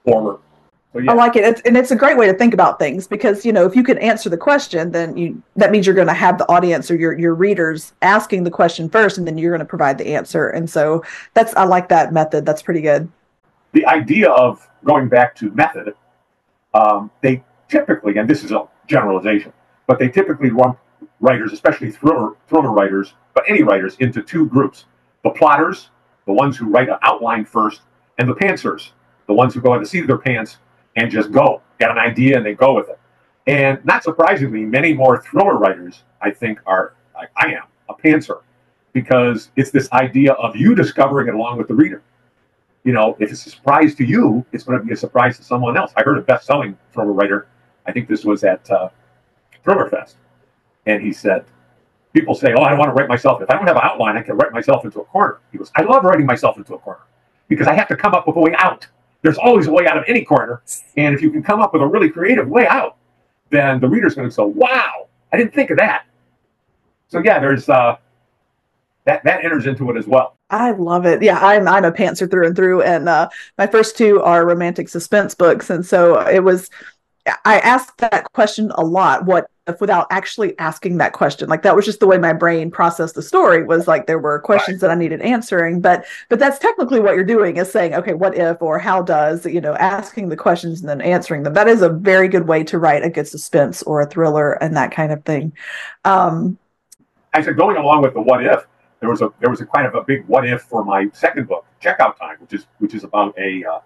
horror, 0.06 0.40
yeah. 1.04 1.12
I 1.12 1.16
like 1.16 1.36
it. 1.36 1.44
It's, 1.44 1.62
and 1.62 1.76
it's 1.76 1.92
a 1.92 1.96
great 1.96 2.18
way 2.18 2.28
to 2.28 2.34
think 2.34 2.54
about 2.54 2.80
things 2.80 3.08
because 3.08 3.46
you 3.46 3.52
know 3.52 3.66
if 3.66 3.76
you 3.76 3.84
can 3.84 3.98
answer 3.98 4.30
the 4.30 4.38
question, 4.38 4.92
then 4.92 5.18
you 5.18 5.42
that 5.56 5.72
means 5.72 5.86
you're 5.86 5.96
going 5.96 6.08
to 6.08 6.14
have 6.14 6.38
the 6.38 6.50
audience 6.50 6.90
or 6.90 6.96
your 6.96 7.18
your 7.18 7.36
readers 7.36 7.94
asking 8.02 8.44
the 8.44 8.52
question 8.52 8.90
first, 8.90 9.18
and 9.18 9.28
then 9.28 9.38
you're 9.38 9.52
going 9.52 9.60
to 9.60 9.66
provide 9.66 9.98
the 9.98 10.08
answer. 10.16 10.50
And 10.50 10.70
so 10.70 11.04
that's 11.34 11.56
I 11.56 11.66
like 11.66 11.90
that 11.90 12.14
method. 12.14 12.46
That's 12.46 12.62
pretty 12.62 12.82
good. 12.82 13.10
The 13.74 13.86
idea 13.86 14.30
of 14.32 14.68
going 14.86 15.10
back 15.10 15.36
to 15.36 15.52
method, 15.52 15.96
um, 16.74 17.12
they 17.22 17.44
typically, 17.68 18.18
and 18.18 18.30
this 18.30 18.44
is 18.44 18.52
a 18.52 18.66
generalization, 18.88 19.52
but 19.88 20.00
they 20.00 20.08
typically 20.08 20.50
lump 20.50 20.80
writers, 21.20 21.52
especially 21.52 21.92
thriller 21.92 22.36
thriller 22.48 22.72
writers, 22.72 23.14
but 23.34 23.44
any 23.50 23.64
writers, 23.64 23.98
into 24.00 24.22
two 24.22 24.46
groups: 24.48 24.86
the 25.24 25.30
plotters, 25.30 25.90
the 26.26 26.34
ones 26.34 26.56
who 26.56 26.68
write 26.68 26.88
an 26.88 26.98
outline 27.02 27.44
first, 27.44 27.82
and 28.18 28.30
the 28.30 28.36
pantsers, 28.36 28.92
the 29.28 29.34
ones 29.34 29.54
who 29.54 29.60
go 29.60 29.78
the 29.78 29.86
seat 29.86 30.02
of 30.02 30.08
their 30.08 30.18
pants 30.18 30.58
and 30.96 31.12
just 31.12 31.32
go. 31.32 31.62
Get 31.80 31.92
an 31.92 31.98
idea 31.98 32.38
and 32.38 32.46
they 32.46 32.54
go 32.54 32.74
with 32.74 32.90
it. 32.90 33.00
And 33.48 33.84
not 33.86 34.04
surprisingly, 34.04 34.64
many 34.64 34.94
more 34.94 35.22
thriller 35.22 35.58
writers, 35.58 36.04
I 36.22 36.32
think, 36.32 36.60
are 36.66 36.94
like 37.14 37.30
I 37.38 37.54
am, 37.54 37.64
a 37.90 37.94
pantser, 37.94 38.42
because 38.94 39.52
it's 39.56 39.72
this 39.72 39.92
idea 39.92 40.34
of 40.34 40.56
you 40.56 40.74
discovering 40.74 41.28
it 41.28 41.36
along 41.36 41.58
with 41.58 41.68
the 41.68 41.76
reader. 41.76 42.02
You 42.84 42.94
know, 42.94 43.16
if 43.20 43.32
it's 43.32 43.46
a 43.46 43.50
surprise 43.50 43.96
to 43.96 44.06
you, 44.06 44.46
it's 44.52 44.64
going 44.64 44.80
to 44.80 44.86
be 44.86 44.94
a 44.94 44.98
surprise 44.98 45.38
to 45.38 45.44
someone 45.44 45.78
else. 45.78 45.92
I 45.96 46.04
heard 46.04 46.18
a 46.18 46.22
best-selling 46.22 46.78
thriller 46.94 47.14
writer. 47.14 47.48
I 47.86 47.92
think 47.92 48.08
this 48.08 48.24
was 48.26 48.44
at 48.44 48.70
uh, 48.72 48.90
Thriller 49.64 49.90
Fest, 49.90 50.18
and 50.86 51.02
he 51.02 51.12
said, 51.12 51.46
"People 52.14 52.36
say, 52.36 52.54
oh, 52.58 52.62
I 52.62 52.74
want 52.74 52.90
to 52.90 52.94
write 52.94 53.10
myself. 53.10 53.42
If 53.42 53.50
I 53.50 53.56
don't 53.56 53.68
have 53.68 53.76
an 53.76 53.84
outline, 53.84 54.18
I 54.18 54.22
can 54.22 54.38
write 54.38 54.54
myself 54.54 54.86
into 54.86 55.02
a 55.02 55.06
corner." 55.06 55.40
He 55.52 55.58
goes, 55.58 55.72
"I 55.76 55.84
love 55.84 56.04
writing 56.04 56.26
myself 56.26 56.58
into 56.58 56.74
a 56.74 56.80
corner 56.80 57.02
because 57.48 57.68
I 57.68 57.74
have 57.74 57.88
to 57.90 57.96
come 57.96 58.14
up 58.14 58.28
with 58.28 58.36
a 58.36 58.40
way 58.40 58.56
out." 58.58 58.88
There's 59.26 59.40
always 59.40 59.66
a 59.66 59.72
way 59.72 59.88
out 59.88 59.98
of 59.98 60.04
any 60.08 60.24
corner. 60.24 60.62
And 60.98 61.16
if 61.16 61.22
you 61.22 61.32
can 61.32 61.42
come 61.42 61.60
up 61.60 61.74
with 61.74 61.82
a 61.82 61.88
really 61.88 62.10
creative 62.10 62.48
way 62.48 62.68
out, 62.68 62.98
then 63.50 63.80
the 63.80 63.90
reader's 63.90 64.14
going 64.14 64.30
to 64.30 64.36
go, 64.36 64.46
wow, 64.46 65.08
I 65.34 65.38
didn't 65.38 65.54
think 65.54 65.72
of 65.72 65.78
that. 65.78 66.06
so 67.08 67.22
yeah, 67.24 67.40
there's 67.40 67.68
uh, 67.68 67.98
that 69.06 69.24
that 69.24 69.44
enters 69.44 69.66
into 69.66 69.90
it 69.90 69.98
as 69.98 70.08
well. 70.08 70.38
I 70.52 70.72
love 70.72 71.06
it. 71.08 71.24
Yeah, 71.24 71.40
I'm 71.40 71.68
I'm 71.68 71.86
a 71.86 71.92
pantser 71.92 72.30
through 72.30 72.46
and 72.46 72.56
through, 72.56 72.84
and 72.84 73.10
uh, 73.10 73.30
my 73.58 73.66
first 73.66 73.98
two 73.98 74.22
are 74.22 74.46
romantic 74.46 74.90
suspense 74.90 75.34
books, 75.34 75.70
and 75.70 75.86
so 75.86 76.20
it 76.28 76.44
was. 76.44 76.70
I 77.44 77.58
asked 77.60 77.98
that 77.98 78.32
question 78.34 78.72
a 78.76 78.86
lot. 78.86 79.26
What 79.26 79.50
without 79.80 80.08
actually 80.12 80.58
asking 80.60 80.98
that 80.98 81.14
question? 81.14 81.50
Like 81.50 81.62
that 81.64 81.76
was 81.76 81.86
just 81.86 82.00
the 82.00 82.08
way 82.08 82.18
my 82.18 82.34
brain 82.34 82.72
processed 82.72 83.16
the 83.16 83.22
story. 83.22 83.64
Was 83.64 83.88
like 83.88 84.08
there 84.08 84.20
were 84.20 84.40
questions 84.40 84.82
right. 84.82 84.90
that 84.90 84.92
I 84.92 84.96
needed 84.96 85.22
answering, 85.22 85.82
but 85.82 86.06
but 86.30 86.40
that's 86.40 86.60
technically 86.60 87.00
what 87.00 87.16
you're 87.16 87.24
doing 87.24 87.58
is 87.58 87.72
saying, 87.72 87.94
okay, 87.96 88.14
what 88.14 88.36
if 88.36 88.62
or 88.62 88.80
how 88.80 89.02
does 89.02 89.46
you 89.46 89.62
know 89.62 89.76
asking 89.76 90.30
the 90.30 90.38
questions 90.38 90.82
and 90.82 90.90
then 90.90 91.02
answering 91.02 91.44
them. 91.44 91.54
That 91.54 91.68
is 91.68 91.82
a 91.82 91.90
very 91.90 92.28
good 92.28 92.48
way 92.48 92.64
to 92.66 92.80
write 92.80 93.04
a 93.04 93.10
good 93.10 93.28
suspense 93.28 93.84
or 93.84 94.02
a 94.02 94.06
thriller 94.06 94.54
and 94.54 94.76
that 94.78 94.92
kind 94.92 95.12
of 95.12 95.24
thing. 95.26 95.54
Um, 96.04 96.58
I 97.34 97.42
said 97.42 97.58
going 97.58 97.78
along 97.78 98.02
with 98.02 98.14
the 98.14 98.22
what 98.22 98.46
if 98.46 98.66
there 99.00 99.10
was 99.10 99.22
a 99.22 99.32
there 99.40 99.50
was 99.50 99.62
a 99.62 99.66
kind 99.66 99.86
of 99.86 99.96
a 99.96 100.04
big 100.04 100.26
what 100.28 100.48
if 100.48 100.62
for 100.64 100.84
my 100.84 101.08
second 101.14 101.48
book, 101.48 101.66
Checkout 101.82 102.18
Time, 102.18 102.38
which 102.40 102.54
is 102.54 102.66
which 102.80 102.94
is 102.94 103.04
about 103.04 103.38
a, 103.38 103.64
uh, 103.64 103.80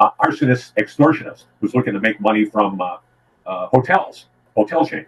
a 0.00 0.10
arsonist 0.24 0.72
extortionist 0.74 1.44
who's 1.60 1.74
looking 1.74 1.92
to 1.92 2.00
make 2.00 2.20
money 2.20 2.44
from 2.44 2.80
uh, 2.80 2.96
uh, 3.46 3.66
hotels, 3.68 4.26
hotel 4.56 4.86
chain. 4.86 5.06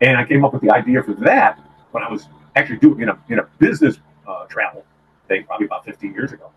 And 0.00 0.16
I 0.16 0.24
came 0.24 0.44
up 0.44 0.52
with 0.52 0.62
the 0.62 0.70
idea 0.70 1.02
for 1.02 1.12
that 1.14 1.58
when 1.90 2.02
I 2.02 2.10
was 2.10 2.28
actually 2.56 2.78
doing 2.78 3.00
in 3.02 3.08
a 3.08 3.18
in 3.28 3.38
a 3.38 3.48
business 3.58 3.98
uh, 4.26 4.46
travel 4.46 4.84
thing, 5.28 5.44
probably 5.44 5.66
about 5.66 5.84
15 5.84 6.12
years 6.12 6.32
ago. 6.32 6.50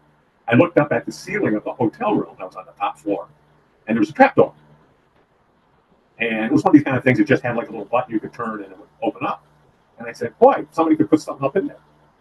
I 0.48 0.56
looked 0.56 0.78
up 0.78 0.92
at 0.92 1.06
the 1.06 1.12
ceiling 1.12 1.56
of 1.56 1.64
the 1.64 1.74
hotel 1.74 2.16
room. 2.16 2.36
I 2.40 2.46
was 2.46 2.56
on 2.56 2.66
the 2.66 2.74
top 2.74 3.00
floor, 3.00 3.28
and 3.88 3.96
there 3.96 4.02
was 4.02 4.10
a 4.10 4.14
trapdoor. 4.14 4.54
And 6.20 6.46
it 6.46 6.52
was 6.52 6.64
one 6.64 6.72
of 6.72 6.74
these 6.74 6.84
kind 6.84 6.98
of 6.98 7.04
things 7.04 7.18
that 7.18 7.28
just 7.28 7.44
had 7.44 7.56
like 7.56 7.70
a 7.70 7.72
little 7.72 7.86
button 7.86 8.14
you 8.14 8.20
could 8.20 8.34
turn 8.34 8.64
and 8.64 8.72
it 8.72 8.78
would 8.78 8.88
open 9.02 9.26
up. 9.26 9.46
And 9.98 10.08
I 10.08 10.12
said, 10.12 10.38
boy, 10.40 10.66
somebody 10.72 10.96
could 10.96 11.10
put 11.10 11.22
something 11.22 11.46
up 11.46 11.56
in 11.56 11.68
there. 11.68 11.80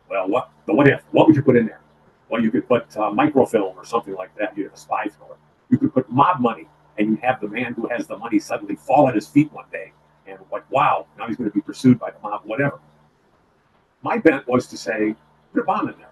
Well, 0.08 0.28
what 0.28 0.50
the 0.66 0.74
what 0.74 0.88
if? 0.88 1.02
What 1.10 1.26
would 1.26 1.36
you 1.36 1.42
put 1.42 1.56
in 1.56 1.66
there? 1.66 1.80
Well, 2.28 2.42
you 2.42 2.50
could 2.50 2.66
put 2.66 2.96
uh, 2.96 3.10
microfilm 3.10 3.76
or 3.76 3.84
something 3.84 4.14
like 4.14 4.34
that. 4.36 4.56
You 4.56 4.64
have 4.64 4.72
a 4.72 4.76
spy 4.76 5.06
thriller. 5.06 5.36
You 5.70 5.78
could 5.78 5.92
put 5.92 6.10
mob 6.10 6.40
money, 6.40 6.68
and 6.98 7.08
you 7.08 7.16
have 7.22 7.40
the 7.40 7.48
man 7.48 7.74
who 7.74 7.88
has 7.88 8.06
the 8.06 8.16
money 8.16 8.38
suddenly 8.38 8.76
fall 8.76 9.08
at 9.08 9.14
his 9.14 9.26
feet 9.26 9.52
one 9.52 9.64
day, 9.72 9.92
and 10.26 10.38
like, 10.50 10.68
wow, 10.70 11.06
now 11.18 11.26
he's 11.26 11.36
going 11.36 11.50
to 11.50 11.54
be 11.54 11.60
pursued 11.60 11.98
by 11.98 12.10
the 12.10 12.18
mob, 12.22 12.42
whatever. 12.44 12.78
My 14.02 14.18
bent 14.18 14.46
was 14.46 14.66
to 14.68 14.76
say, 14.76 15.14
put 15.52 15.60
a 15.60 15.64
bomb 15.64 15.88
in 15.88 15.96
there. 15.98 16.10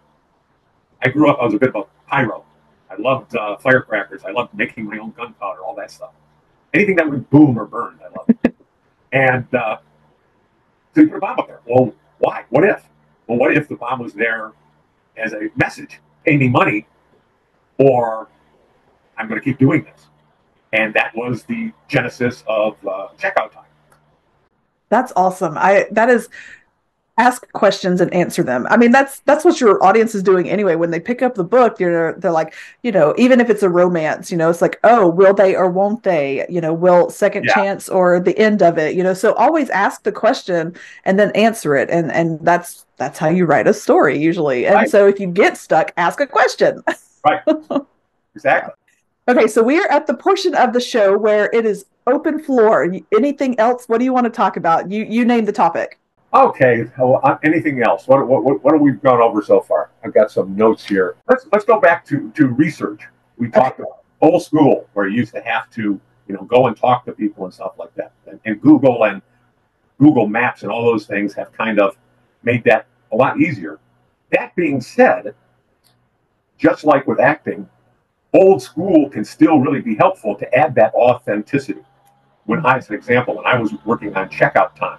I 1.02 1.08
grew 1.08 1.30
up, 1.30 1.38
I 1.40 1.44
was 1.44 1.54
a 1.54 1.58
bit 1.58 1.70
of 1.70 1.76
a 1.76 2.08
pyro. 2.08 2.44
I 2.90 2.96
loved 2.96 3.36
uh, 3.36 3.56
firecrackers. 3.56 4.24
I 4.24 4.32
loved 4.32 4.52
making 4.54 4.84
my 4.84 4.98
own 4.98 5.12
gunpowder, 5.12 5.60
all 5.60 5.74
that 5.76 5.90
stuff. 5.90 6.10
Anything 6.74 6.96
that 6.96 7.08
would 7.08 7.28
boom 7.30 7.58
or 7.58 7.66
burn, 7.66 7.98
I 8.04 8.18
loved. 8.18 8.34
It. 8.44 8.56
and 9.12 9.54
uh, 9.54 9.78
so 10.94 11.00
you 11.02 11.08
put 11.08 11.16
a 11.16 11.20
bomb 11.20 11.38
up 11.38 11.46
there. 11.46 11.60
Well, 11.66 11.94
why? 12.18 12.44
What 12.50 12.64
if? 12.64 12.88
Well, 13.26 13.38
what 13.38 13.56
if 13.56 13.68
the 13.68 13.76
bomb 13.76 14.00
was 14.00 14.12
there 14.12 14.52
as 15.16 15.32
a 15.32 15.48
message? 15.56 16.00
Pay 16.24 16.36
me 16.36 16.48
money, 16.48 16.86
or 17.78 18.28
I'm 19.16 19.28
going 19.28 19.40
to 19.40 19.44
keep 19.44 19.58
doing 19.58 19.84
this. 19.84 20.09
And 20.72 20.94
that 20.94 21.14
was 21.16 21.44
the 21.44 21.72
genesis 21.88 22.44
of 22.46 22.76
uh, 22.86 23.08
checkout 23.18 23.52
time. 23.52 23.64
That's 24.88 25.12
awesome. 25.16 25.56
I 25.56 25.86
that 25.92 26.08
is 26.10 26.28
ask 27.20 27.52
questions 27.52 28.00
and 28.00 28.12
answer 28.14 28.42
them. 28.42 28.66
I 28.70 28.76
mean, 28.76 28.92
that's 28.92 29.20
that's 29.20 29.44
what 29.44 29.60
your 29.60 29.82
audience 29.84 30.14
is 30.14 30.22
doing 30.22 30.48
anyway. 30.48 30.74
When 30.74 30.90
they 30.90 31.00
pick 31.00 31.22
up 31.22 31.34
the 31.34 31.44
book, 31.44 31.76
they're 31.76 32.14
they're 32.14 32.32
like, 32.32 32.54
you 32.82 32.90
know, 32.90 33.14
even 33.18 33.40
if 33.40 33.50
it's 33.50 33.62
a 33.62 33.68
romance, 33.68 34.30
you 34.30 34.38
know, 34.38 34.48
it's 34.48 34.62
like, 34.62 34.80
oh, 34.84 35.08
will 35.08 35.34
they 35.34 35.54
or 35.54 35.70
won't 35.70 36.02
they? 36.02 36.46
You 36.48 36.60
know, 36.60 36.72
will 36.72 37.10
second 37.10 37.44
yeah. 37.44 37.54
chance 37.54 37.88
or 37.88 38.20
the 38.20 38.36
end 38.38 38.62
of 38.62 38.78
it? 38.78 38.94
You 38.96 39.02
know, 39.02 39.14
so 39.14 39.34
always 39.34 39.68
ask 39.70 40.02
the 40.02 40.12
question 40.12 40.74
and 41.04 41.18
then 41.18 41.30
answer 41.32 41.76
it, 41.76 41.90
and 41.90 42.10
and 42.10 42.40
that's 42.40 42.86
that's 42.96 43.18
how 43.18 43.28
you 43.28 43.44
write 43.44 43.66
a 43.66 43.74
story 43.74 44.18
usually. 44.18 44.66
And 44.66 44.74
right. 44.74 44.90
so 44.90 45.06
if 45.06 45.20
you 45.20 45.26
get 45.26 45.56
stuck, 45.56 45.92
ask 45.96 46.20
a 46.20 46.26
question. 46.26 46.82
right. 47.24 47.42
Exactly. 48.36 48.72
Okay, 49.30 49.46
so 49.46 49.62
we 49.62 49.78
are 49.78 49.88
at 49.92 50.08
the 50.08 50.14
portion 50.14 50.56
of 50.56 50.72
the 50.72 50.80
show 50.80 51.16
where 51.16 51.48
it 51.52 51.64
is 51.64 51.86
open 52.08 52.42
floor. 52.42 52.92
Anything 53.16 53.56
else? 53.60 53.88
What 53.88 53.98
do 53.98 54.04
you 54.04 54.12
want 54.12 54.24
to 54.24 54.30
talk 54.30 54.56
about? 54.56 54.90
You 54.90 55.04
you 55.04 55.24
name 55.24 55.44
the 55.44 55.52
topic. 55.52 56.00
Okay. 56.34 56.90
Well, 56.98 57.20
uh, 57.22 57.38
anything 57.44 57.80
else? 57.80 58.08
What, 58.08 58.26
what, 58.26 58.64
what 58.64 58.72
have 58.72 58.80
we 58.80 58.90
gone 58.90 59.20
over 59.20 59.40
so 59.40 59.60
far? 59.60 59.90
I've 60.02 60.12
got 60.12 60.32
some 60.32 60.56
notes 60.56 60.84
here. 60.84 61.14
Let's 61.28 61.46
let's 61.52 61.64
go 61.64 61.78
back 61.78 62.04
to, 62.06 62.32
to 62.32 62.48
research. 62.48 63.02
We 63.36 63.48
talked 63.48 63.78
about 63.78 64.02
old 64.20 64.42
school 64.42 64.88
where 64.94 65.06
you 65.06 65.18
used 65.18 65.32
to 65.34 65.42
have 65.42 65.70
to, 65.70 66.00
you 66.26 66.34
know, 66.34 66.42
go 66.42 66.66
and 66.66 66.76
talk 66.76 67.04
to 67.04 67.12
people 67.12 67.44
and 67.44 67.54
stuff 67.54 67.74
like 67.78 67.94
that. 67.94 68.10
And, 68.26 68.40
and 68.46 68.60
Google 68.60 69.04
and 69.04 69.22
Google 70.00 70.26
Maps 70.26 70.64
and 70.64 70.72
all 70.72 70.84
those 70.84 71.06
things 71.06 71.34
have 71.34 71.52
kind 71.52 71.78
of 71.78 71.96
made 72.42 72.64
that 72.64 72.86
a 73.12 73.16
lot 73.16 73.38
easier. 73.38 73.78
That 74.32 74.56
being 74.56 74.80
said, 74.80 75.36
just 76.58 76.82
like 76.82 77.06
with 77.06 77.20
acting, 77.20 77.68
old 78.32 78.62
school 78.62 79.08
can 79.10 79.24
still 79.24 79.58
really 79.58 79.80
be 79.80 79.96
helpful 79.96 80.34
to 80.36 80.54
add 80.54 80.74
that 80.76 80.94
authenticity. 80.94 81.80
When 82.46 82.64
I, 82.64 82.78
as 82.78 82.88
an 82.88 82.94
example, 82.94 83.36
when 83.36 83.46
I 83.46 83.58
was 83.58 83.72
working 83.84 84.14
on 84.16 84.28
checkout 84.28 84.74
time, 84.76 84.98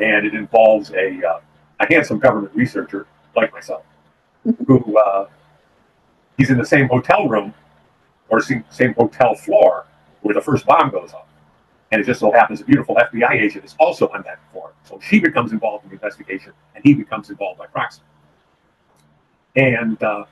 and 0.00 0.26
it 0.26 0.34
involves 0.34 0.90
a, 0.92 1.24
uh, 1.24 1.40
a 1.80 1.86
handsome 1.92 2.18
government 2.18 2.54
researcher 2.54 3.06
like 3.36 3.52
myself, 3.52 3.84
who 4.66 4.98
uh, 4.98 5.28
he's 6.36 6.50
in 6.50 6.58
the 6.58 6.66
same 6.66 6.88
hotel 6.88 7.28
room 7.28 7.54
or 8.28 8.40
same 8.40 8.94
hotel 8.96 9.34
floor 9.34 9.86
where 10.22 10.34
the 10.34 10.40
first 10.40 10.66
bomb 10.66 10.90
goes 10.90 11.12
off. 11.12 11.26
And 11.92 12.00
it 12.00 12.04
just 12.04 12.20
so 12.20 12.32
happens 12.32 12.60
a 12.60 12.64
beautiful 12.64 12.96
FBI 12.96 13.32
agent 13.32 13.64
is 13.64 13.76
also 13.78 14.08
on 14.08 14.22
that 14.22 14.40
floor. 14.50 14.72
So 14.82 14.98
she 15.00 15.20
becomes 15.20 15.52
involved 15.52 15.84
in 15.84 15.90
the 15.90 15.94
investigation 15.94 16.52
and 16.74 16.82
he 16.84 16.94
becomes 16.94 17.30
involved 17.30 17.58
by 17.58 17.66
proxy. 17.66 18.02
And 19.54 20.02
uh, 20.02 20.24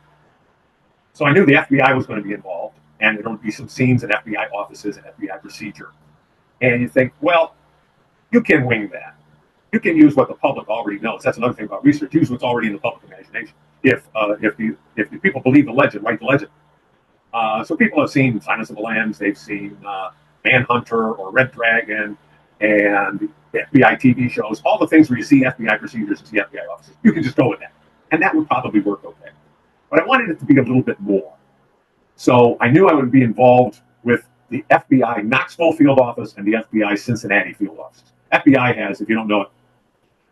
so 1.13 1.25
I 1.27 1.33
knew 1.33 1.45
the 1.47 1.55
FBI 1.55 1.95
was 1.97 2.07
going 2.07 2.21
to 2.21 2.27
be 2.27 2.35
involved 2.35 2.79
and 3.01 3.19
there 3.19 3.29
would 3.29 3.43
be 3.43 3.51
some 3.51 3.69
scenes 3.69 4.05
in 4.05 4.11
FBI 4.11 4.51
offices 4.53 4.97
and 4.97 5.07
FBI 5.07 5.41
procedure. 5.41 5.91
And 6.61 6.81
you 6.81 6.89
think, 6.89 7.13
well, 7.21 7.55
you 8.31 8.41
can 8.41 8.65
wing 8.65 8.89
that 8.93 9.17
you 9.73 9.81
can 9.81 9.97
use 9.97 10.15
what 10.15 10.29
the 10.29 10.35
public 10.35 10.69
already 10.69 11.01
knows. 11.01 11.23
That's 11.23 11.39
another 11.39 11.55
thing 11.55 11.65
about 11.65 11.85
research. 11.85 12.15
Use 12.15 12.31
what's 12.31 12.45
already 12.45 12.69
in 12.69 12.75
the 12.75 12.79
public 12.79 13.05
imagination. 13.05 13.55
If 13.83 14.07
uh, 14.15 14.37
if 14.41 14.57
the 14.57 14.77
if 14.97 15.11
the 15.11 15.19
people 15.19 15.41
believe 15.41 15.65
the 15.67 15.73
legend, 15.73 16.05
write 16.05 16.21
the 16.21 16.27
legend. 16.27 16.51
Uh, 17.33 17.65
so 17.65 17.75
people 17.75 17.99
have 17.99 18.11
seen 18.11 18.41
Silence 18.41 18.69
of 18.69 18.77
the 18.77 18.83
Lambs. 18.83 19.19
They've 19.19 19.37
seen 19.37 19.77
uh, 19.85 20.11
Manhunter 20.45 21.15
or 21.15 21.31
Red 21.31 21.51
Dragon 21.51 22.19
and 22.61 23.29
FBI 23.55 23.99
TV 23.99 24.31
shows. 24.31 24.61
All 24.65 24.79
the 24.79 24.87
things 24.87 25.09
where 25.09 25.19
you 25.19 25.25
see 25.25 25.43
FBI 25.43 25.79
procedures 25.79 26.21
and 26.21 26.29
see 26.29 26.37
FBI 26.37 26.69
offices. 26.71 26.95
You 27.03 27.13
can 27.13 27.23
just 27.23 27.37
go 27.37 27.49
with 27.49 27.61
that, 27.61 27.73
and 28.11 28.21
that 28.23 28.35
would 28.35 28.47
probably 28.47 28.81
work 28.81 29.03
okay. 29.05 29.31
But 29.93 30.01
I 30.01 30.07
wanted 30.07 30.31
it 30.31 30.39
to 30.39 30.47
be 30.47 30.57
a 30.57 30.63
little 30.63 30.81
bit 30.81 30.99
more. 31.01 31.35
So 32.17 32.57
I 32.61 32.71
knew 32.71 32.89
I 32.89 32.95
would 32.95 33.13
be 33.13 33.23
involved 33.23 33.83
with 34.05 34.27
the 34.49 34.65
FBI 34.71 35.23
Knoxville 35.23 35.73
field 35.73 35.99
office 36.01 36.35
and 36.39 36.47
the 36.47 36.65
FBI 36.65 36.99
Cincinnati 36.99 37.53
field 37.53 37.79
office. 37.79 38.03
FBI 38.33 38.75
has, 38.75 39.03
if 39.03 39.11
you 39.11 39.15
don't 39.15 39.29
know 39.29 39.43
it, 39.43 39.49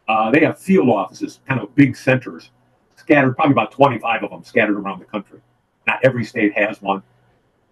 uh, 0.09 0.31
they 0.31 0.41
have 0.41 0.59
field 0.59 0.89
offices, 0.89 1.41
kind 1.47 1.61
of 1.61 1.75
big 1.75 1.95
centers, 1.95 2.51
scattered, 2.97 3.37
probably 3.37 3.53
about 3.53 3.71
25 3.71 4.25
of 4.25 4.31
them 4.31 4.43
scattered 4.43 4.79
around 4.79 4.99
the 4.99 5.05
country. 5.05 5.41
Not 5.87 6.01
every 6.03 6.25
state 6.25 6.57
has 6.57 6.81
one. 6.81 7.03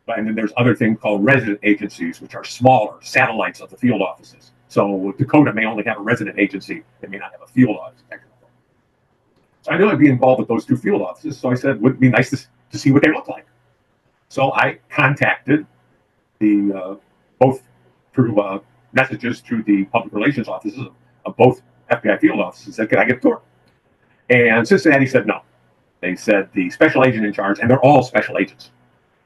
But, 0.05 0.19
and 0.19 0.29
then 0.29 0.35
there's 0.35 0.53
other 0.59 0.75
things 0.75 0.99
called 1.01 1.25
resident 1.25 1.59
agencies, 1.63 2.21
which 2.21 2.35
are 2.35 2.45
smaller 2.45 2.99
satellites 3.01 3.61
of 3.61 3.71
the 3.71 3.79
field 3.79 4.03
offices. 4.03 4.53
So 4.69 5.15
Dakota 5.17 5.55
may 5.55 5.65
only 5.65 5.85
have 5.85 5.97
a 5.97 6.03
resident 6.03 6.39
agency, 6.39 6.83
they 7.01 7.09
may 7.09 7.17
not 7.17 7.33
have 7.33 7.41
a 7.43 7.47
field 7.47 7.79
office. 7.79 8.03
So 9.63 9.73
I 9.73 9.79
knew 9.79 9.89
I'd 9.89 9.99
be 9.99 10.09
involved 10.09 10.41
with 10.41 10.49
those 10.49 10.65
two 10.65 10.77
field 10.77 11.03
offices. 11.03 11.39
So 11.39 11.51
I 11.51 11.55
said, 11.55 11.81
would 11.81 11.95
it 11.95 12.01
be 12.01 12.09
nice 12.09 12.31
to, 12.31 12.39
to 12.73 12.79
see 12.79 12.91
what 12.93 13.03
they 13.03 13.11
look 13.11 13.29
like? 13.29 13.47
So 14.29 14.53
I 14.53 14.79
contacted 14.91 15.67
the 16.39 16.73
uh, 16.73 16.95
both 17.39 17.63
through 18.15 18.41
uh, 18.41 18.61
messages 18.93 19.41
through 19.41 19.63
the 19.65 19.85
public 19.87 20.13
relations 20.13 20.49
offices 20.49 20.87
of 21.25 21.37
both 21.37 21.63
FBI 21.91 22.21
field 22.21 22.41
offices 22.41 22.67
and 22.67 22.75
said, 22.75 22.89
Can 22.91 22.99
I 22.99 23.05
get 23.05 23.19
a 23.19 23.21
tour? 23.21 23.43
And 24.31 24.67
Cincinnati 24.67 25.07
said 25.07 25.27
no. 25.27 25.43
They 26.01 26.15
said 26.15 26.49
the 26.53 26.71
special 26.71 27.05
agent 27.05 27.25
in 27.27 27.33
charge, 27.33 27.59
and 27.59 27.69
they're 27.69 27.85
all 27.85 28.03
special 28.03 28.39
agents. 28.39 28.71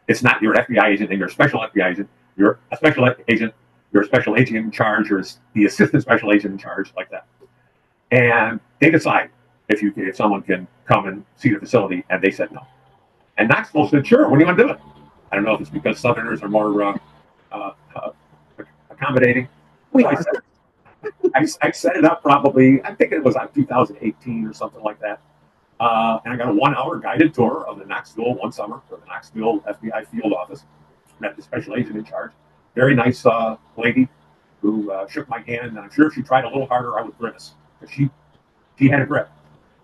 It's 0.09 0.23
not 0.23 0.41
you're 0.41 0.55
an 0.55 0.65
FBI 0.65 0.87
agent 0.87 1.11
and 1.11 1.19
you're 1.19 1.29
a 1.29 1.33
special 1.33 1.61
FBI 1.61 1.91
agent. 1.91 2.09
You're 2.37 2.59
a 2.71 2.77
special 2.77 3.15
agent, 3.29 3.55
you're 3.93 4.03
a 4.03 4.07
special 4.07 4.37
agent 4.37 4.57
in 4.57 4.71
charge, 4.71 5.11
you're 5.11 5.23
the 5.55 5.67
assistant 5.67 6.03
special 6.03 6.33
agent 6.33 6.53
in 6.53 6.59
charge, 6.59 6.93
like 6.97 7.11
that. 7.11 7.27
And 8.11 8.59
they 8.81 8.91
decide 8.91 9.31
if 9.73 9.83
you 9.83 9.93
if 9.97 10.17
someone 10.17 10.43
can 10.43 10.69
come 10.87 11.07
and 11.07 11.25
see 11.37 11.51
the 11.51 11.59
facility, 11.59 12.05
and 12.11 12.23
they 12.23 12.31
said 12.31 12.53
no. 12.53 12.67
And 13.39 13.49
Knoxville 13.49 13.89
said, 13.89 14.07
sure, 14.07 14.29
when 14.29 14.39
do 14.39 14.45
you 14.45 14.47
want 14.47 14.59
to 14.59 14.65
do 14.65 14.71
it? 14.71 14.79
I 15.31 15.37
don't 15.37 15.45
know 15.45 15.55
if 15.55 15.61
it's 15.61 15.71
because 15.71 15.99
Southerners 15.99 16.43
are 16.43 16.49
more 16.49 16.83
uh, 16.83 16.99
uh, 17.51 17.73
uh, 17.97 18.11
accommodating. 18.91 19.49
So. 19.99 20.07
I 20.07 20.15
said, 20.15 20.27
I, 21.35 21.47
I, 21.63 21.71
set 21.71 21.97
it 21.97 22.05
up 22.05 22.23
probably, 22.23 22.83
I 22.85 22.95
think 22.95 23.13
it 23.13 23.25
was 23.25 23.35
on 23.37 23.51
2018 23.53 24.47
or 24.47 24.53
something 24.53 24.83
like 24.83 25.01
that. 25.01 25.21
Uh, 25.81 26.21
and 26.25 26.33
I 26.33 26.37
got 26.37 26.49
a 26.49 26.53
one 26.53 26.77
hour 26.77 26.99
guided 26.99 27.35
tour 27.35 27.67
of 27.67 27.79
the 27.79 27.87
Knoxville 27.87 28.35
one 28.35 28.53
summer 28.53 28.81
for 28.89 28.99
the 28.99 29.07
Knoxville 29.07 29.61
FBI 29.61 30.07
field 30.09 30.33
office. 30.33 30.65
Met 31.19 31.35
the 31.37 31.43
special 31.43 31.75
agent 31.75 31.97
in 31.97 32.05
charge. 32.05 32.33
Very 32.75 32.95
nice 32.95 33.25
uh, 33.27 33.57
lady 33.77 34.09
who 34.61 34.91
uh, 34.91 35.09
shook 35.09 35.29
my 35.29 35.41
hand. 35.41 35.71
And 35.71 35.79
I'm 35.79 35.91
sure 35.91 36.07
if 36.07 36.15
she 36.15 36.23
tried 36.23 36.45
a 36.45 36.49
little 36.49 36.67
harder, 36.67 36.99
I 36.99 37.03
would 37.03 37.19
grimace. 37.19 37.55
Because 37.81 37.95
she 37.95 38.11
she 38.79 38.89
had 38.89 39.03
a 39.03 39.07
grip. 39.07 39.29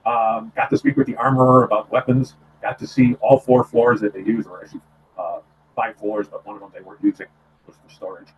Um, 0.09 0.53
got 0.57 0.71
to 0.71 0.79
speak 0.79 0.97
with 0.97 1.07
the 1.07 1.17
armorer 1.17 1.65
about 1.65 1.93
weapons. 1.93 2.35
Got 2.63 2.79
to 2.79 2.87
see 2.87 3.15
all 3.21 3.39
four 3.39 3.63
floors 3.63 4.01
that 4.01 4.15
they 4.15 4.21
use, 4.21 4.47
or 4.47 4.63
actually 4.63 4.81
uh, 5.19 5.41
five 5.77 5.97
floors, 5.99 6.29
but 6.29 6.47
one 6.47 6.57
of 6.57 6.63
them 6.63 6.71
they 6.75 6.81
weren't 6.81 7.05
using 7.05 7.27
was 7.67 7.77
for 7.77 7.93
storage. 7.93 8.29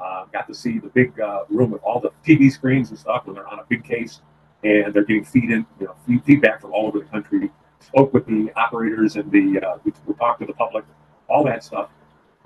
Uh, 0.00 0.24
got 0.32 0.48
to 0.48 0.54
see 0.54 0.80
the 0.80 0.88
big 0.88 1.20
uh, 1.20 1.44
room 1.48 1.70
with 1.70 1.82
all 1.82 2.00
the 2.00 2.10
TV 2.26 2.50
screens 2.50 2.90
and 2.90 2.98
stuff 2.98 3.26
when 3.26 3.36
they're 3.36 3.46
on 3.46 3.60
a 3.60 3.64
big 3.68 3.84
case 3.84 4.22
and 4.64 4.92
they're 4.92 5.04
getting 5.04 5.24
feed 5.24 5.50
in, 5.50 5.64
you 5.78 5.86
know, 5.86 5.94
feed, 6.04 6.24
feedback 6.24 6.60
from 6.60 6.72
all 6.72 6.88
over 6.88 6.98
the 6.98 7.04
country. 7.04 7.48
Spoke 7.78 8.12
with 8.12 8.26
the 8.26 8.50
operators 8.56 9.14
and 9.14 9.30
the 9.30 9.60
uh, 9.64 9.78
we, 9.84 9.92
we 10.06 10.14
talked 10.14 10.40
to 10.40 10.46
the 10.46 10.52
public, 10.52 10.84
all 11.28 11.44
that 11.44 11.62
stuff, 11.62 11.90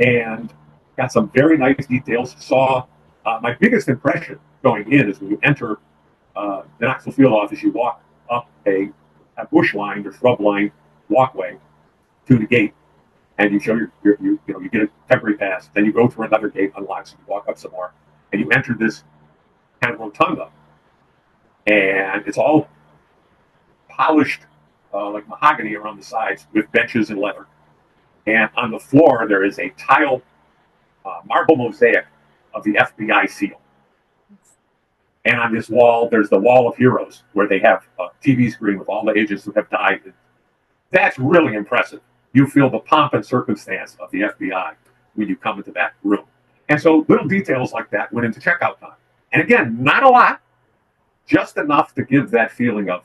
and 0.01 0.53
got 0.99 1.11
some 1.11 1.31
very 1.31 1.57
nice 1.57 1.87
details. 1.87 2.37
Saw 2.39 2.85
uh, 3.25 3.39
my 3.41 3.55
biggest 3.55 3.89
impression 3.89 4.39
going 4.63 4.93
in 4.93 5.09
is 5.09 5.21
when 5.21 5.31
you 5.31 5.41
enter 5.43 5.79
uh, 6.37 6.63
the 6.79 6.87
Knoxville 6.87 7.15
Field 7.15 7.33
office, 7.33 7.63
you 7.63 7.73
walk 7.73 8.04
up 8.31 8.49
a, 8.67 8.91
a 9.37 9.47
bush 9.47 9.75
lined 9.75 10.07
or 10.07 10.13
shrub 10.13 10.41
lined 10.41 10.73
walkway 11.09 11.59
to 12.27 12.39
the 12.39 12.47
gate 12.47 12.75
and 13.39 13.53
you 13.53 13.61
show 13.61 13.75
your, 13.75 13.93
your, 14.03 14.17
you, 14.21 14.41
you 14.47 14.55
know, 14.55 14.61
you 14.61 14.69
get 14.69 14.83
a 14.83 14.89
temporary 15.09 15.37
pass. 15.37 15.69
Then 15.75 15.85
you 15.85 15.93
go 15.93 16.09
through 16.09 16.27
another 16.27 16.49
gate, 16.49 16.73
unlocks, 16.77 17.13
and 17.13 17.21
you 17.21 17.27
walk 17.27 17.49
up 17.49 17.59
some 17.59 17.73
more, 17.73 17.93
and 18.33 18.41
you 18.41 18.49
enter 18.51 18.75
this 18.75 19.03
kind 19.81 19.95
of 19.95 20.01
rotunda, 20.01 20.51
and 21.67 22.27
it's 22.27 22.39
all 22.39 22.69
polished 23.89 24.43
uh, 24.93 25.11
like 25.11 25.29
mahogany 25.29 25.75
around 25.75 25.99
the 25.99 26.05
sides 26.05 26.47
with 26.53 26.71
benches 26.73 27.11
and 27.11 27.19
leather. 27.19 27.47
And 28.27 28.49
on 28.57 28.71
the 28.71 28.79
floor 28.79 29.27
there 29.29 29.45
is 29.45 29.59
a 29.59 29.71
tile 29.71 30.23
uh, 31.05 31.21
marble 31.27 31.57
mosaic 31.57 32.07
of 32.55 32.65
the 32.65 32.75
FBI 32.75 33.29
seal. 33.29 33.61
And 35.25 35.41
on 35.41 35.55
this 35.55 35.71
wall, 35.71 36.09
there's 36.09 36.29
the 36.29 36.39
Wall 36.39 36.69
of 36.69 36.77
Heroes, 36.77 37.23
where 37.33 37.49
they 37.49 37.59
have 37.61 37.87
a 37.99 38.09
TV 38.23 38.53
screen 38.53 38.79
with 38.79 38.89
all 38.89 39.05
the 39.05 39.19
agents 39.19 39.45
who 39.45 39.53
have 39.53 39.71
died. 39.71 40.13
That's 40.91 41.19
really 41.19 41.55
impressive. 41.55 42.01
You 42.35 42.47
feel 42.47 42.69
the 42.69 42.81
pomp 42.81 43.15
and 43.15 43.25
circumstance 43.25 43.97
of 44.01 44.11
the 44.11 44.23
FBI 44.23 44.75
when 45.15 45.29
you 45.29 45.37
come 45.37 45.59
into 45.59 45.73
that 45.73 45.95
room. 46.03 46.25
And 46.69 46.81
so 46.81 47.05
little 47.09 47.27
details 47.27 47.73
like 47.73 47.91
that 47.91 48.13
went 48.13 48.27
into 48.27 48.41
checkout 48.41 48.79
time. 48.81 48.97
And 49.33 49.43
again, 49.43 49.83
not 49.83 50.03
a 50.03 50.09
lot, 50.09 50.41
just 51.27 51.57
enough 51.57 51.95
to 51.95 52.05
give 52.05 52.31
that 52.31 52.53
feeling 52.53 52.91
of 52.91 53.05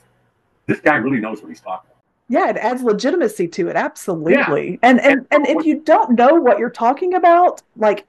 this 0.65 0.79
guy 0.79 0.95
really 0.95 1.19
knows 1.19 1.41
what 1.41 1.49
he's 1.49 1.61
talking 1.61 1.89
about. 1.89 1.97
Yeah, 2.27 2.49
it 2.49 2.57
adds 2.57 2.83
legitimacy 2.83 3.47
to 3.47 3.69
it. 3.69 3.75
Absolutely. 3.75 4.71
Yeah. 4.71 4.77
And 4.83 5.01
and 5.01 5.25
and 5.31 5.47
if 5.47 5.65
you 5.65 5.81
don't 5.81 6.11
know 6.11 6.35
what 6.35 6.59
you're 6.59 6.69
talking 6.69 7.15
about, 7.15 7.63
like 7.75 8.05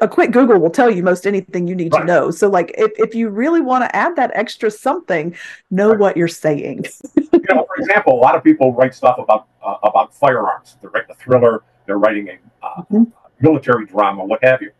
a 0.00 0.08
quick 0.08 0.30
Google 0.30 0.58
will 0.58 0.70
tell 0.70 0.90
you 0.90 1.02
most 1.02 1.26
anything 1.26 1.66
you 1.66 1.74
need 1.74 1.92
right. 1.92 2.00
to 2.00 2.06
know. 2.06 2.30
So, 2.30 2.48
like, 2.48 2.72
if, 2.78 2.92
if 2.98 3.14
you 3.14 3.28
really 3.28 3.60
want 3.60 3.84
to 3.84 3.96
add 3.96 4.16
that 4.16 4.30
extra 4.34 4.70
something, 4.70 5.34
know 5.70 5.90
right. 5.90 5.98
what 5.98 6.16
you're 6.16 6.28
saying. 6.28 6.84
you 7.16 7.40
know, 7.50 7.66
for 7.66 7.76
example, 7.76 8.14
a 8.14 8.20
lot 8.20 8.36
of 8.36 8.44
people 8.44 8.72
write 8.74 8.94
stuff 8.94 9.18
about 9.18 9.48
uh, 9.64 9.76
about 9.82 10.14
firearms. 10.14 10.76
They're 10.80 10.90
writing 10.90 11.10
a 11.10 11.14
thriller. 11.14 11.62
They're 11.86 11.98
writing 11.98 12.28
a 12.28 12.66
uh, 12.66 12.82
mm-hmm. 12.82 13.04
military 13.40 13.86
drama, 13.86 14.24
what 14.24 14.42
have 14.44 14.62
you. 14.62 14.70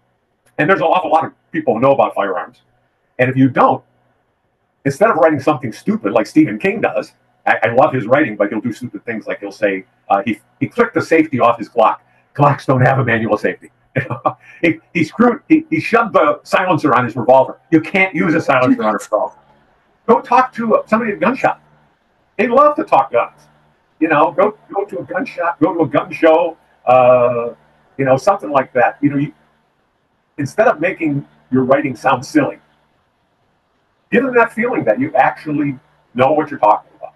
And 0.58 0.68
there's 0.70 0.80
an 0.80 0.86
awful 0.86 1.10
lot 1.10 1.24
of 1.24 1.32
people 1.52 1.74
who 1.74 1.80
know 1.80 1.92
about 1.92 2.14
firearms. 2.14 2.62
And 3.18 3.30
if 3.30 3.36
you 3.36 3.48
don't, 3.48 3.84
instead 4.84 5.10
of 5.10 5.16
writing 5.16 5.40
something 5.40 5.72
stupid 5.72 6.12
like 6.12 6.26
Stephen 6.26 6.58
King 6.58 6.80
does, 6.80 7.12
I, 7.46 7.58
I 7.62 7.74
love 7.74 7.92
his 7.92 8.06
writing, 8.06 8.36
but 8.36 8.48
he'll 8.48 8.60
do 8.60 8.72
stupid 8.72 9.04
things 9.04 9.26
like 9.26 9.40
he'll 9.40 9.52
say 9.52 9.84
uh, 10.08 10.22
he 10.24 10.40
he 10.60 10.68
clicked 10.68 10.94
the 10.94 11.02
safety 11.02 11.40
off 11.40 11.58
his 11.58 11.68
Glock. 11.68 11.98
Glocks 12.34 12.66
don't 12.66 12.82
have 12.82 12.98
a 12.98 13.04
manual 13.04 13.36
safety 13.36 13.70
he, 14.62 14.78
he 14.92 15.04
screwed, 15.04 15.40
he, 15.48 15.66
he 15.70 15.80
shoved 15.80 16.12
the 16.12 16.40
silencer 16.42 16.94
on 16.94 17.04
his 17.04 17.16
revolver. 17.16 17.60
You 17.70 17.80
can't 17.80 18.14
use 18.14 18.34
a 18.34 18.40
silencer 18.40 18.82
on 18.82 18.94
a 18.94 18.98
revolver. 18.98 19.36
Go 20.06 20.20
talk 20.20 20.52
to 20.54 20.82
somebody 20.86 21.12
at 21.12 21.16
a 21.16 21.20
gun 21.20 21.36
shop. 21.36 21.60
They 22.38 22.48
love 22.48 22.76
to 22.76 22.84
talk 22.84 23.12
guns. 23.12 23.40
You 23.98 24.08
know, 24.08 24.30
go 24.32 24.58
go 24.72 24.84
to 24.84 24.98
a 24.98 25.04
gun 25.04 25.24
shop, 25.24 25.58
go 25.58 25.72
to 25.72 25.80
a 25.80 25.88
gun 25.88 26.12
show, 26.12 26.56
uh, 26.86 27.54
you 27.96 28.04
know, 28.04 28.16
something 28.16 28.50
like 28.50 28.72
that. 28.74 28.98
You 29.00 29.10
know, 29.10 29.16
you, 29.16 29.32
instead 30.36 30.68
of 30.68 30.80
making 30.80 31.26
your 31.50 31.64
writing 31.64 31.96
sound 31.96 32.24
silly, 32.24 32.58
give 34.12 34.22
them 34.22 34.34
that 34.34 34.52
feeling 34.52 34.84
that 34.84 35.00
you 35.00 35.14
actually 35.14 35.78
know 36.14 36.32
what 36.32 36.50
you're 36.50 36.60
talking 36.60 36.90
about. 36.98 37.14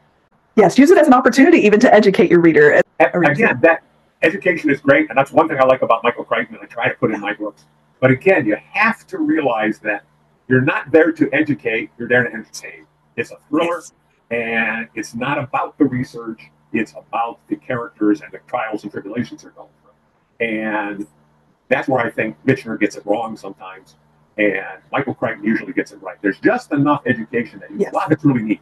Yes, 0.57 0.79
use 0.79 0.91
it 0.91 0.99
as 0.99 1.07
an 1.07 1.15
opportunity 1.15 1.59
even 1.59 1.81
to 1.81 1.95
educate 1.95 2.31
your 2.31 2.41
reader. 2.41 2.81
And, 2.99 3.27
again, 3.27 3.61
that 3.61 3.83
education 4.23 4.71
is 4.71 4.81
great, 4.81 5.09
and 5.09 5.19
that's 5.19 5.33
one 5.33 5.49
thing 5.49 5.59
I 5.61 5.65
like 5.65 5.83
about 5.83 6.03
Michael 6.03 6.25
Crichton, 6.25 6.57
and 6.57 6.65
I 6.65 6.67
try 6.67 6.89
to 6.89 6.95
put 6.95 7.11
in 7.13 7.21
my 7.21 7.35
books. 7.35 7.67
But 8.01 8.11
again, 8.11 8.47
you 8.47 8.57
have 8.73 9.07
to 9.09 9.19
realize 9.19 9.79
that 9.81 10.05
you're 10.49 10.61
not 10.61 10.91
there 10.91 11.13
to 11.13 11.31
educate; 11.33 11.91
you're 11.99 12.09
there 12.09 12.25
to 12.25 12.33
entertain. 12.33 12.87
It's 13.17 13.31
a 13.31 13.39
thriller, 13.49 13.83
and 14.31 14.89
it's 14.95 15.15
not 15.15 15.39
about 15.39 15.79
the 15.79 15.85
research; 15.85 16.51
it's 16.73 16.93
about 16.93 17.39
the 17.49 17.57
characters 17.57 18.21
and 18.21 18.33
the 18.33 18.39
trials 18.47 18.83
and 18.83 18.93
tribulations 18.93 19.43
they're 19.43 19.53
going 19.53 19.69
through. 19.83 20.47
And 20.47 21.07
that's 21.69 21.89
where 21.89 22.05
I 22.05 22.11
think 22.11 22.37
Michener 22.45 22.79
gets 22.79 22.97
it 22.97 23.05
wrong 23.07 23.37
sometimes, 23.37 23.97
and 24.39 24.83
Michael 24.91 25.15
Crichton 25.15 25.45
usually 25.45 25.73
gets 25.73 25.93
it 25.93 26.03
right. 26.03 26.17
There's 26.23 26.39
just 26.41 26.73
enough 26.73 27.03
education 27.07 27.61
that 27.61 27.71
you, 27.71 27.79
yes. 27.81 27.93
a 27.93 27.97
lot 27.97 28.07
of 28.07 28.13
it's 28.13 28.25
really 28.25 28.43
neat. 28.43 28.61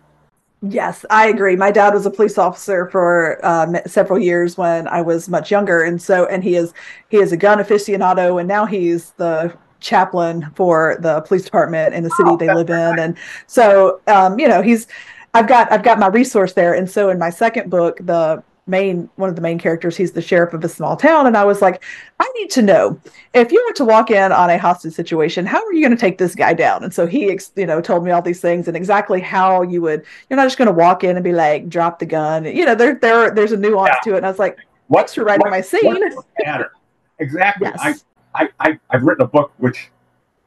Yes, 0.61 1.05
I 1.09 1.29
agree. 1.29 1.55
My 1.55 1.71
dad 1.71 1.95
was 1.95 2.05
a 2.05 2.11
police 2.11 2.37
officer 2.37 2.89
for 2.91 3.45
um, 3.47 3.77
several 3.87 4.19
years 4.19 4.59
when 4.59 4.89
I 4.89 5.03
was 5.03 5.29
much 5.29 5.53
younger, 5.53 5.83
and 5.83 6.03
so 6.03 6.27
and 6.27 6.43
he 6.43 6.57
is 6.57 6.75
he 7.11 7.19
is 7.19 7.31
a 7.31 7.37
gun 7.37 7.59
aficionado, 7.59 8.41
and 8.41 8.49
now 8.49 8.67
he's 8.67 9.13
the 9.13 9.57
chaplain 9.79 10.51
for 10.57 10.99
the 11.01 11.21
police 11.21 11.45
department 11.45 11.95
in 11.95 12.03
the 12.03 12.11
city 12.11 12.31
oh, 12.31 12.37
they 12.37 12.53
live 12.53 12.71
in, 12.71 12.99
and 12.99 13.17
so 13.47 14.01
um, 14.09 14.37
you 14.41 14.49
know 14.49 14.61
he's 14.61 14.89
I've 15.33 15.47
got 15.47 15.71
I've 15.71 15.85
got 15.85 16.01
my 16.01 16.09
resource 16.09 16.55
there, 16.55 16.75
and 16.75 16.91
so 16.91 17.11
in 17.11 17.21
my 17.21 17.31
second 17.31 17.71
book, 17.71 17.99
the 18.01 18.43
main 18.69 19.09
one 19.16 19.29
of 19.29 19.37
the 19.37 19.43
main 19.43 19.59
characters 19.59 19.97
he's 19.97 20.12
the 20.12 20.23
sheriff 20.23 20.55
of 20.55 20.62
a 20.64 20.69
small 20.69 20.97
town. 20.97 21.27
And 21.27 21.37
i 21.37 21.45
was 21.45 21.62
like 21.62 21.83
i 22.21 22.33
need 22.37 22.51
to 22.51 22.62
know 22.62 23.01
if 23.35 23.51
you 23.53 23.64
were 23.66 23.75
to 23.75 23.85
walk 23.85 24.11
in 24.11 24.33
on 24.33 24.51
a 24.51 24.59
hostage 24.59 24.93
situation 24.93 25.47
how 25.47 25.64
are 25.64 25.73
you 25.73 25.81
going 25.81 25.97
to 25.97 26.01
take 26.01 26.19
this 26.19 26.35
guy 26.35 26.55
down? 26.55 26.85
And 26.85 26.93
so 26.93 27.07
he 27.07 27.39
you 27.57 27.66
know 27.66 27.81
told 27.81 28.05
me 28.05 28.11
all 28.11 28.23
these 28.23 28.41
things 28.41 28.69
and 28.69 28.77
exactly 28.77 29.21
how 29.21 29.62
you 29.62 29.83
would 29.83 30.05
you're 30.29 30.37
not 30.37 30.45
just 30.47 30.59
going 30.59 30.66
to 30.66 30.73
walk 30.73 31.05
in 31.05 31.16
and 31.16 31.25
be 31.25 31.33
like 31.33 31.69
drop 31.69 31.99
the 31.99 32.07
gun. 32.07 32.45
You 32.45 32.64
know 32.64 32.75
there 32.75 32.95
there 32.95 33.31
there's 33.31 33.53
a 33.53 33.57
nuance 33.57 33.95
yeah. 33.95 34.11
to 34.11 34.14
it. 34.14 34.19
And 34.19 34.27
i 34.27 34.31
was 34.31 34.39
like 34.39 34.59
what's 34.89 35.16
your 35.16 35.25
writing 35.25 35.43
what, 35.43 35.51
my 35.51 35.61
scene. 35.61 35.99
matter? 36.45 36.73
Exactly. 37.19 37.69
Yes. 37.69 38.05
I, 38.35 38.49
I 38.61 38.79
i've 38.91 39.03
written 39.03 39.25
a 39.25 39.29
book 39.29 39.53
which 39.59 39.91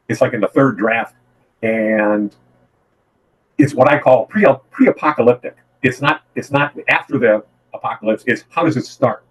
is 0.08 0.22
like 0.22 0.34
in 0.34 0.42
the 0.42 0.48
third 0.48 0.78
draft 0.78 1.16
and 1.64 2.36
it's 3.58 3.74
what 3.74 3.88
i 3.88 4.00
call 4.00 4.26
pre 4.26 4.46
pre-apocalyptic. 4.72 5.56
It's 5.84 6.02
not 6.02 6.24
it's 6.36 6.52
not 6.52 6.76
after 6.88 7.18
the 7.18 7.44
apocalypse 7.74 8.24
is 8.28 8.46
how 8.50 8.64
does 8.64 8.78
it 8.78 8.86
start? 8.86 9.24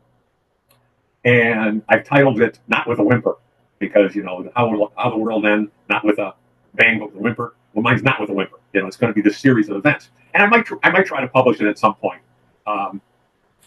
And 1.24 1.82
I've 1.88 2.04
titled 2.04 2.40
it 2.40 2.58
not 2.68 2.88
with 2.88 2.98
a 2.98 3.04
whimper 3.04 3.36
because 3.78 4.14
you 4.14 4.22
know 4.22 4.50
how, 4.56 4.92
how 4.96 5.10
the 5.10 5.16
world 5.16 5.46
end 5.46 5.70
not 5.88 6.04
with 6.04 6.18
a 6.18 6.34
bang 6.74 6.98
but 6.98 7.08
with 7.08 7.16
a 7.16 7.22
whimper. 7.22 7.54
Well, 7.74 7.82
mine's 7.82 8.02
not 8.02 8.20
with 8.20 8.30
a 8.30 8.32
whimper. 8.32 8.58
You 8.72 8.80
know, 8.80 8.86
it's 8.86 8.96
going 8.96 9.12
to 9.12 9.14
be 9.14 9.22
this 9.22 9.38
series 9.38 9.68
of 9.68 9.76
events, 9.76 10.10
and 10.34 10.42
I 10.42 10.46
might 10.46 10.66
I 10.82 10.90
might 10.90 11.06
try 11.06 11.20
to 11.20 11.28
publish 11.28 11.60
it 11.60 11.66
at 11.68 11.78
some 11.78 11.94
point. 11.94 12.22
Um, 12.66 13.00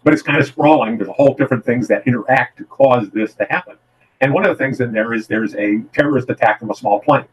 but 0.04 0.14
it's 0.14 0.22
kind 0.22 0.40
of 0.40 0.46
sprawling. 0.46 0.98
There's 0.98 1.10
a 1.10 1.14
whole 1.14 1.34
different 1.34 1.66
things 1.66 1.88
that 1.88 2.06
interact 2.06 2.58
to 2.58 2.66
cause 2.66 3.10
this 3.12 3.34
to 3.36 3.46
happen. 3.50 3.78
And 4.22 4.34
one 4.34 4.46
of 4.46 4.58
the 4.58 4.64
things 4.64 4.80
in 4.82 4.92
there 4.92 5.14
is 5.14 5.28
there's 5.28 5.56
a 5.56 5.80
terrorist 5.94 6.30
attack 6.30 6.60
from 6.60 6.72
a 6.72 6.76
small 6.76 7.00
plane. 7.00 7.26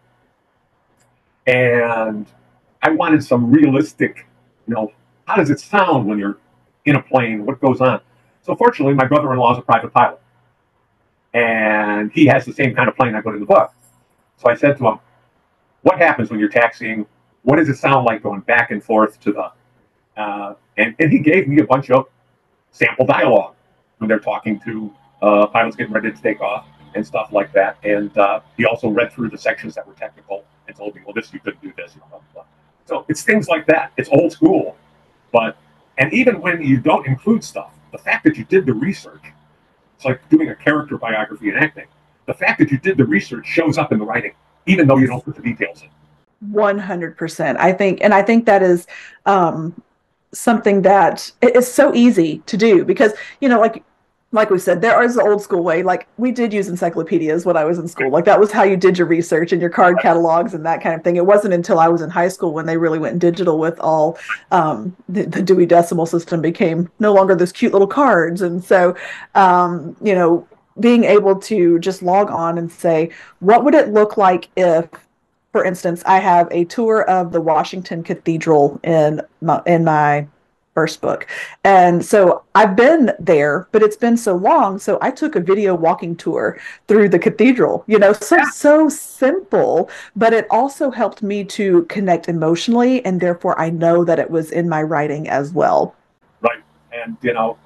And 1.46 2.26
I 2.82 2.90
wanted 2.90 3.24
some 3.24 3.50
realistic, 3.50 4.26
you 4.66 4.74
know, 4.74 4.92
how 5.26 5.36
does 5.36 5.50
it 5.50 5.60
sound 5.60 6.06
when 6.06 6.18
you're 6.18 6.38
in 6.84 6.96
a 6.96 7.02
plane, 7.02 7.44
what 7.46 7.60
goes 7.60 7.80
on. 7.80 8.00
So 8.42 8.54
fortunately, 8.56 8.94
my 8.94 9.06
brother-in-law 9.06 9.52
is 9.52 9.58
a 9.58 9.62
private 9.62 9.92
pilot, 9.92 10.20
and 11.34 12.10
he 12.12 12.26
has 12.26 12.44
the 12.44 12.52
same 12.52 12.74
kind 12.74 12.88
of 12.88 12.96
plane 12.96 13.14
I 13.14 13.20
put 13.20 13.34
in 13.34 13.40
the 13.40 13.46
book. 13.46 13.72
So 14.36 14.50
I 14.50 14.54
said 14.54 14.78
to 14.78 14.88
him, 14.88 14.98
"What 15.82 15.98
happens 15.98 16.30
when 16.30 16.40
you're 16.40 16.48
taxiing? 16.48 17.06
What 17.42 17.56
does 17.56 17.68
it 17.68 17.76
sound 17.76 18.06
like 18.06 18.22
going 18.22 18.40
back 18.40 18.70
and 18.70 18.82
forth 18.82 19.20
to 19.20 19.32
the?" 19.32 19.52
Uh, 20.20 20.54
and 20.76 20.94
and 20.98 21.12
he 21.12 21.18
gave 21.18 21.48
me 21.48 21.60
a 21.60 21.66
bunch 21.66 21.90
of 21.90 22.06
sample 22.72 23.06
dialogue 23.06 23.54
when 23.98 24.08
they're 24.08 24.18
talking 24.18 24.58
to 24.60 24.92
uh, 25.22 25.46
pilots 25.46 25.76
getting 25.76 25.92
ready 25.92 26.10
to 26.10 26.22
take 26.22 26.40
off 26.40 26.66
and 26.94 27.06
stuff 27.06 27.32
like 27.32 27.52
that. 27.52 27.76
And 27.84 28.16
uh, 28.16 28.40
he 28.56 28.64
also 28.64 28.88
read 28.88 29.12
through 29.12 29.28
the 29.30 29.38
sections 29.38 29.74
that 29.74 29.86
were 29.86 29.94
technical 29.94 30.44
and 30.66 30.76
told 30.76 30.94
me, 30.94 31.02
"Well, 31.04 31.14
this 31.14 31.32
you 31.32 31.40
couldn't 31.40 31.62
do 31.62 31.72
this." 31.76 31.92
Blah, 31.92 32.08
blah, 32.08 32.20
blah. 32.32 32.44
So 32.86 33.04
it's 33.08 33.22
things 33.22 33.48
like 33.48 33.66
that. 33.66 33.92
It's 33.96 34.08
old 34.10 34.32
school, 34.32 34.76
but 35.32 35.56
and 35.98 36.12
even 36.12 36.40
when 36.40 36.62
you 36.62 36.78
don't 36.78 37.06
include 37.06 37.44
stuff, 37.44 37.72
the 37.92 37.98
fact 37.98 38.24
that 38.24 38.36
you 38.36 38.44
did 38.44 38.66
the 38.66 38.72
research, 38.72 39.22
it's 39.96 40.04
like 40.04 40.26
doing 40.28 40.48
a 40.48 40.54
character 40.54 40.96
biography 40.96 41.50
in 41.50 41.56
acting. 41.56 41.86
The 42.26 42.34
fact 42.34 42.58
that 42.60 42.70
you 42.70 42.78
did 42.78 42.96
the 42.96 43.04
research 43.04 43.46
shows 43.46 43.76
up 43.76 43.92
in 43.92 43.98
the 43.98 44.04
writing, 44.04 44.32
even 44.66 44.86
though 44.86 44.98
you 44.98 45.06
don't 45.06 45.24
put 45.24 45.34
the 45.34 45.42
details 45.42 45.82
in. 45.82 45.90
100%. 46.52 47.56
I 47.58 47.72
think, 47.72 48.00
and 48.02 48.14
I 48.14 48.22
think 48.22 48.46
that 48.46 48.62
is 48.62 48.86
um, 49.26 49.80
something 50.32 50.82
that 50.82 51.30
is 51.42 51.70
so 51.70 51.94
easy 51.94 52.38
to 52.46 52.56
do 52.56 52.84
because, 52.84 53.12
you 53.40 53.48
know, 53.48 53.60
like 53.60 53.82
like 54.32 54.48
we 54.48 54.58
said, 54.60 54.80
there 54.80 55.02
is 55.02 55.16
the 55.16 55.22
old 55.22 55.42
school 55.42 55.62
way. 55.62 55.82
Like 55.82 56.06
we 56.16 56.30
did 56.30 56.52
use 56.52 56.68
encyclopedias 56.68 57.44
when 57.44 57.56
I 57.56 57.64
was 57.64 57.78
in 57.78 57.88
school. 57.88 58.10
Like 58.10 58.24
that 58.26 58.38
was 58.38 58.52
how 58.52 58.62
you 58.62 58.76
did 58.76 58.96
your 58.96 59.08
research 59.08 59.50
and 59.50 59.60
your 59.60 59.70
card 59.70 59.98
catalogs 60.00 60.54
and 60.54 60.64
that 60.64 60.82
kind 60.82 60.94
of 60.94 61.02
thing. 61.02 61.16
It 61.16 61.26
wasn't 61.26 61.52
until 61.52 61.80
I 61.80 61.88
was 61.88 62.00
in 62.00 62.10
high 62.10 62.28
school 62.28 62.52
when 62.52 62.66
they 62.66 62.76
really 62.76 63.00
went 63.00 63.18
digital 63.18 63.58
with 63.58 63.78
all 63.80 64.18
um, 64.52 64.96
the, 65.08 65.24
the, 65.24 65.42
Dewey 65.42 65.66
Decimal 65.66 66.06
System 66.06 66.40
became 66.40 66.88
no 67.00 67.12
longer 67.12 67.34
those 67.34 67.50
cute 67.50 67.72
little 67.72 67.88
cards. 67.88 68.40
And 68.40 68.62
so, 68.62 68.96
um, 69.34 69.96
you 70.00 70.14
know, 70.14 70.46
being 70.78 71.02
able 71.02 71.34
to 71.40 71.80
just 71.80 72.00
log 72.00 72.30
on 72.30 72.56
and 72.56 72.70
say, 72.70 73.10
what 73.40 73.64
would 73.64 73.74
it 73.74 73.88
look 73.88 74.16
like 74.16 74.48
if 74.56 74.88
for 75.52 75.64
instance, 75.64 76.04
I 76.06 76.20
have 76.20 76.46
a 76.52 76.64
tour 76.66 77.02
of 77.10 77.32
the 77.32 77.40
Washington 77.40 78.04
Cathedral 78.04 78.78
in 78.84 79.20
my, 79.40 79.60
in 79.66 79.82
my 79.82 80.28
first 80.74 81.00
book. 81.00 81.26
And 81.64 82.04
so 82.04 82.44
I've 82.54 82.76
been 82.76 83.12
there, 83.18 83.68
but 83.72 83.82
it's 83.82 83.96
been 83.96 84.16
so 84.16 84.36
long. 84.36 84.78
So 84.78 84.98
I 85.02 85.10
took 85.10 85.34
a 85.34 85.40
video 85.40 85.74
walking 85.74 86.16
tour 86.16 86.58
through 86.86 87.08
the 87.08 87.18
cathedral, 87.18 87.84
you 87.86 87.98
know, 87.98 88.12
so, 88.12 88.36
yeah. 88.36 88.50
so 88.50 88.88
simple, 88.88 89.90
but 90.14 90.32
it 90.32 90.46
also 90.50 90.90
helped 90.90 91.22
me 91.22 91.44
to 91.44 91.84
connect 91.84 92.28
emotionally. 92.28 93.04
And 93.04 93.20
therefore 93.20 93.60
I 93.60 93.70
know 93.70 94.04
that 94.04 94.18
it 94.18 94.30
was 94.30 94.52
in 94.52 94.68
my 94.68 94.82
writing 94.82 95.28
as 95.28 95.52
well. 95.52 95.96
Right. 96.40 96.62
And, 96.92 97.16
you 97.22 97.32
know, 97.32 97.58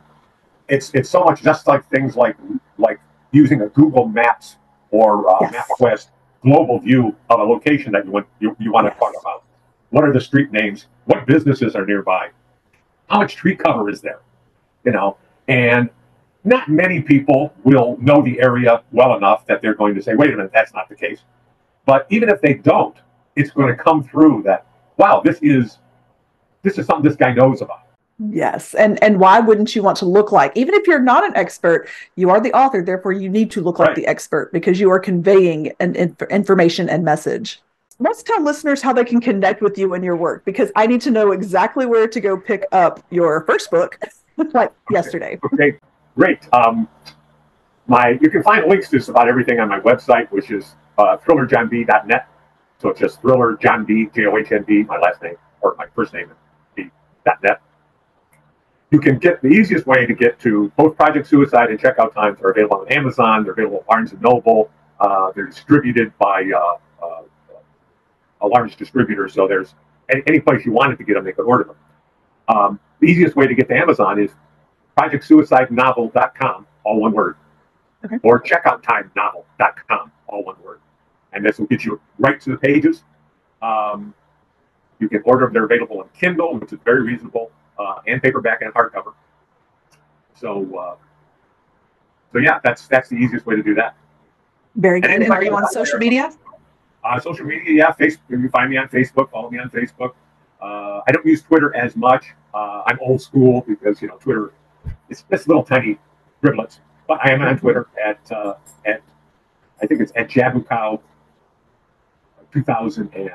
it's, 0.68 0.90
it's 0.94 1.10
so 1.10 1.24
much 1.24 1.42
just 1.42 1.66
like 1.66 1.88
things 1.90 2.16
like, 2.16 2.36
like 2.78 3.00
using 3.32 3.60
a 3.60 3.68
Google 3.68 4.08
Maps 4.08 4.56
or 4.90 5.28
uh, 5.28 5.50
yes. 5.52 5.68
MapQuest 5.78 6.08
global 6.42 6.78
view 6.78 7.14
of 7.30 7.40
a 7.40 7.42
location 7.42 7.92
that 7.92 8.04
you 8.04 8.12
want, 8.12 8.26
you, 8.40 8.56
you 8.58 8.72
want 8.72 8.86
to 8.86 8.98
talk 8.98 9.12
about. 9.20 9.44
What 9.90 10.04
are 10.04 10.12
the 10.12 10.20
street 10.20 10.52
names? 10.52 10.86
What 11.04 11.26
businesses 11.26 11.74
are 11.76 11.86
nearby? 11.86 12.30
How 13.08 13.18
much 13.18 13.36
tree 13.36 13.56
cover 13.56 13.88
is 13.90 14.00
there? 14.00 14.20
You 14.84 14.92
know, 14.92 15.16
and 15.48 15.90
not 16.44 16.68
many 16.68 17.00
people 17.00 17.54
will 17.64 17.96
know 18.00 18.22
the 18.22 18.40
area 18.40 18.82
well 18.92 19.16
enough 19.16 19.46
that 19.46 19.62
they're 19.62 19.74
going 19.74 19.94
to 19.94 20.02
say, 20.02 20.14
wait 20.14 20.32
a 20.32 20.36
minute, 20.36 20.52
that's 20.52 20.74
not 20.74 20.88
the 20.88 20.94
case. 20.94 21.20
But 21.86 22.06
even 22.10 22.28
if 22.28 22.40
they 22.40 22.54
don't, 22.54 22.96
it's 23.36 23.50
going 23.50 23.68
to 23.68 23.82
come 23.82 24.04
through 24.04 24.42
that, 24.44 24.66
wow, 24.96 25.22
this 25.24 25.38
is 25.42 25.78
this 26.62 26.78
is 26.78 26.86
something 26.86 27.08
this 27.08 27.16
guy 27.16 27.32
knows 27.32 27.60
about. 27.60 27.80
Yes. 28.30 28.74
And 28.74 29.02
and 29.02 29.18
why 29.18 29.40
wouldn't 29.40 29.74
you 29.74 29.82
want 29.82 29.98
to 29.98 30.06
look 30.06 30.32
like 30.32 30.52
even 30.54 30.74
if 30.74 30.86
you're 30.86 31.00
not 31.00 31.24
an 31.24 31.36
expert, 31.36 31.88
you 32.16 32.30
are 32.30 32.40
the 32.40 32.52
author, 32.52 32.82
therefore 32.82 33.12
you 33.12 33.28
need 33.28 33.50
to 33.52 33.60
look 33.60 33.78
right. 33.78 33.88
like 33.88 33.96
the 33.96 34.06
expert 34.06 34.52
because 34.52 34.78
you 34.78 34.90
are 34.90 35.00
conveying 35.00 35.72
an 35.80 35.96
inf- 35.96 36.22
information 36.30 36.88
and 36.88 37.04
message 37.04 37.60
let's 37.98 38.22
tell 38.22 38.42
listeners 38.42 38.82
how 38.82 38.92
they 38.92 39.04
can 39.04 39.20
connect 39.20 39.62
with 39.62 39.78
you 39.78 39.94
and 39.94 40.04
your 40.04 40.16
work 40.16 40.44
because 40.44 40.70
I 40.76 40.86
need 40.86 41.00
to 41.02 41.10
know 41.10 41.32
exactly 41.32 41.86
where 41.86 42.08
to 42.08 42.20
go 42.20 42.36
pick 42.36 42.64
up 42.72 43.04
your 43.10 43.44
first 43.44 43.70
book, 43.70 43.98
like 44.52 44.72
yesterday. 44.90 45.38
Okay, 45.52 45.78
great. 46.16 46.40
Um, 46.52 46.88
my 47.86 48.18
you 48.20 48.30
can 48.30 48.42
find 48.42 48.66
links 48.66 48.88
to 48.90 48.98
just 48.98 49.08
about 49.08 49.28
everything 49.28 49.60
on 49.60 49.68
my 49.68 49.80
website, 49.80 50.30
which 50.30 50.50
is 50.50 50.74
uh, 50.98 51.16
thrillerjohnb.net. 51.18 52.28
So 52.78 52.88
it's 52.88 53.00
just 53.00 53.20
thriller 53.20 53.56
John 53.56 53.84
B 53.84 54.08
J 54.14 54.26
O 54.26 54.36
H 54.36 54.52
N 54.52 54.64
B, 54.64 54.82
my 54.82 54.98
last 54.98 55.22
name 55.22 55.36
or 55.64 55.74
my 55.78 55.86
first 55.94 56.12
name, 56.12 56.30
B.net. 56.76 57.60
You 58.90 59.00
can 59.00 59.18
get 59.18 59.40
the 59.42 59.48
easiest 59.48 59.86
way 59.86 60.06
to 60.06 60.14
get 60.14 60.38
to 60.40 60.70
both 60.76 60.96
Project 60.96 61.26
Suicide 61.26 61.70
and 61.70 61.80
Checkout 61.80 62.14
Times 62.14 62.40
are 62.42 62.50
available 62.50 62.80
on 62.82 62.92
Amazon. 62.92 63.42
They're 63.42 63.52
available 63.52 63.78
at 63.78 63.86
Barnes 63.86 64.12
and 64.12 64.20
Noble. 64.20 64.70
Uh, 65.00 65.32
they're 65.34 65.46
distributed 65.46 66.16
by 66.18 66.44
uh 66.56 66.76
a 68.44 68.48
large 68.48 68.76
distributor, 68.76 69.28
so 69.28 69.48
there's 69.48 69.74
any, 70.10 70.22
any 70.26 70.40
place 70.40 70.64
you 70.64 70.72
wanted 70.72 70.98
to 70.98 71.04
get 71.04 71.14
them, 71.14 71.24
they 71.24 71.32
could 71.32 71.46
order 71.46 71.64
them. 71.64 71.76
Um, 72.48 72.80
the 73.00 73.06
easiest 73.06 73.36
way 73.36 73.46
to 73.46 73.54
get 73.54 73.68
to 73.68 73.76
Amazon 73.76 74.20
is 74.20 74.30
projectsuicidenovel.com, 74.98 76.66
all 76.84 77.00
one 77.00 77.12
word, 77.12 77.36
okay. 78.04 78.18
or 78.22 78.40
checkouttimenovel.com, 78.40 80.12
all 80.28 80.44
one 80.44 80.56
word. 80.62 80.80
And 81.32 81.44
this 81.44 81.58
will 81.58 81.66
get 81.66 81.84
you 81.84 82.00
right 82.18 82.40
to 82.40 82.50
the 82.50 82.56
pages. 82.56 83.02
Um, 83.62 84.14
you 85.00 85.08
can 85.08 85.22
order 85.24 85.46
them. 85.46 85.54
They're 85.54 85.64
available 85.64 86.00
on 86.00 86.08
Kindle, 86.18 86.58
which 86.58 86.72
is 86.72 86.78
very 86.84 87.02
reasonable, 87.02 87.50
uh, 87.78 87.96
and 88.06 88.22
paperback 88.22 88.62
and 88.62 88.72
hardcover. 88.72 89.14
So, 90.34 90.76
uh, 90.76 90.96
so 92.32 92.38
yeah, 92.38 92.60
that's 92.62 92.86
that's 92.86 93.08
the 93.08 93.16
easiest 93.16 93.46
way 93.46 93.56
to 93.56 93.62
do 93.62 93.74
that. 93.74 93.96
Very 94.76 95.00
good. 95.00 95.10
And, 95.10 95.22
and 95.22 95.32
are 95.32 95.42
you 95.42 95.54
on 95.54 95.66
social 95.68 95.98
media? 95.98 96.32
Uh, 97.04 97.20
social 97.20 97.44
media, 97.44 97.70
yeah, 97.70 97.92
Facebook. 97.92 98.30
You 98.30 98.38
can 98.38 98.48
find 98.50 98.70
me 98.70 98.78
on 98.78 98.88
Facebook. 98.88 99.30
Follow 99.30 99.50
me 99.50 99.58
on 99.58 99.68
Facebook. 99.68 100.14
Uh, 100.60 101.02
I 101.06 101.12
don't 101.12 101.26
use 101.26 101.42
Twitter 101.42 101.74
as 101.76 101.96
much. 101.96 102.26
Uh, 102.54 102.82
I'm 102.86 102.98
old 103.00 103.20
school 103.20 103.62
because 103.68 104.00
you 104.00 104.08
know 104.08 104.16
Twitter 104.16 104.54
is 105.10 105.24
just 105.30 105.46
little 105.46 105.62
tiny 105.62 105.98
driblets. 106.42 106.78
But 107.06 107.20
I 107.22 107.32
am 107.32 107.42
on 107.42 107.58
Twitter 107.58 107.88
at 108.02 108.32
uh, 108.32 108.54
at 108.86 109.02
I 109.82 109.86
think 109.86 110.00
it's 110.00 110.12
at 110.16 110.28
Jabucow 110.28 111.00
2000 112.52 113.12
and 113.14 113.30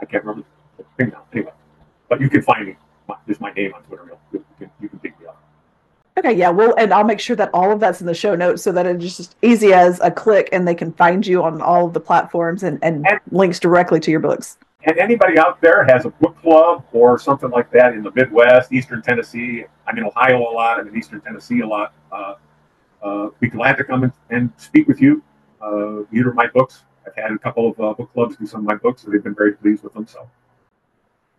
I 0.00 0.04
can't 0.04 0.24
remember. 0.24 0.46
Anyway, 1.32 1.50
but 2.08 2.20
you 2.20 2.28
can 2.28 2.42
find 2.42 2.66
me. 2.66 2.76
There's 3.26 3.40
my 3.40 3.52
name 3.52 3.72
on 3.74 3.82
Twitter. 3.82 4.04
You 4.32 4.44
can, 4.58 4.70
you 4.80 4.88
can 4.88 4.98
pick 5.00 5.18
me. 5.18 5.23
Okay, 6.16 6.32
yeah, 6.32 6.50
well, 6.50 6.74
and 6.78 6.94
I'll 6.94 7.04
make 7.04 7.18
sure 7.18 7.34
that 7.34 7.50
all 7.52 7.72
of 7.72 7.80
that's 7.80 8.00
in 8.00 8.06
the 8.06 8.14
show 8.14 8.36
notes 8.36 8.62
so 8.62 8.70
that 8.70 8.86
it's 8.86 9.16
just 9.16 9.34
easy 9.42 9.72
as 9.72 9.98
a 10.00 10.12
click 10.12 10.48
and 10.52 10.66
they 10.66 10.74
can 10.74 10.92
find 10.92 11.26
you 11.26 11.42
on 11.42 11.60
all 11.60 11.86
of 11.86 11.92
the 11.92 11.98
platforms 11.98 12.62
and, 12.62 12.78
and, 12.82 13.04
and 13.08 13.20
links 13.32 13.58
directly 13.58 13.98
to 13.98 14.12
your 14.12 14.20
books. 14.20 14.56
And 14.84 14.96
anybody 14.98 15.38
out 15.38 15.60
there 15.60 15.84
has 15.84 16.04
a 16.04 16.10
book 16.10 16.40
club 16.40 16.84
or 16.92 17.18
something 17.18 17.50
like 17.50 17.68
that 17.72 17.94
in 17.94 18.02
the 18.02 18.12
Midwest, 18.14 18.72
Eastern 18.72 19.02
Tennessee. 19.02 19.64
I'm 19.88 19.98
in 19.98 20.04
Ohio 20.04 20.38
a 20.38 20.52
lot. 20.52 20.78
I'm 20.78 20.86
in 20.86 20.96
Eastern 20.96 21.20
Tennessee 21.20 21.60
a 21.60 21.66
lot. 21.66 21.92
Uh, 22.12 22.34
uh, 23.02 23.28
be 23.40 23.48
glad 23.48 23.76
to 23.78 23.84
come 23.84 24.04
and, 24.04 24.12
and 24.30 24.52
speak 24.56 24.86
with 24.86 25.00
you. 25.00 25.22
Uh, 25.60 26.02
either 26.12 26.32
my 26.32 26.46
books. 26.46 26.84
I've 27.06 27.16
had 27.16 27.32
a 27.32 27.38
couple 27.38 27.70
of 27.70 27.80
uh, 27.80 27.94
book 27.94 28.12
clubs 28.12 28.36
do 28.36 28.46
some 28.46 28.60
of 28.60 28.66
my 28.66 28.76
books, 28.76 29.04
and 29.04 29.12
they've 29.12 29.22
been 29.22 29.34
very 29.34 29.54
pleased 29.54 29.82
with 29.82 29.94
them. 29.94 30.06
So 30.06 30.28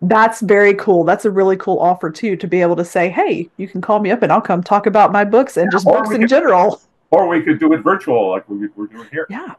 that's 0.02 0.42
very 0.42 0.74
cool. 0.74 1.04
That's 1.04 1.26
a 1.26 1.32
really 1.32 1.58
cool 1.58 1.80
offer 1.80 2.10
too 2.10 2.36
to 2.36 2.48
be 2.48 2.62
able 2.62 2.76
to 2.76 2.86
say, 2.86 3.10
"Hey, 3.10 3.50
you 3.58 3.68
can 3.68 3.82
call 3.82 4.00
me 4.00 4.12
up 4.12 4.22
and 4.22 4.32
I'll 4.32 4.42
come 4.42 4.62
talk 4.62 4.86
about 4.86 5.12
my 5.12 5.24
books 5.24 5.58
and 5.58 5.72
just 5.72 5.86
books 5.86 6.12
in 6.12 6.22
could, 6.22 6.30
general." 6.30 6.82
Or 7.12 7.28
we 7.28 7.42
could 7.42 7.60
do 7.60 7.74
it 7.74 7.78
virtual, 7.80 8.32
like 8.32 8.48
we, 8.50 8.68
we're 8.76 8.88
doing 8.88 9.08
here. 9.12 9.26
Yeah, 9.30 9.56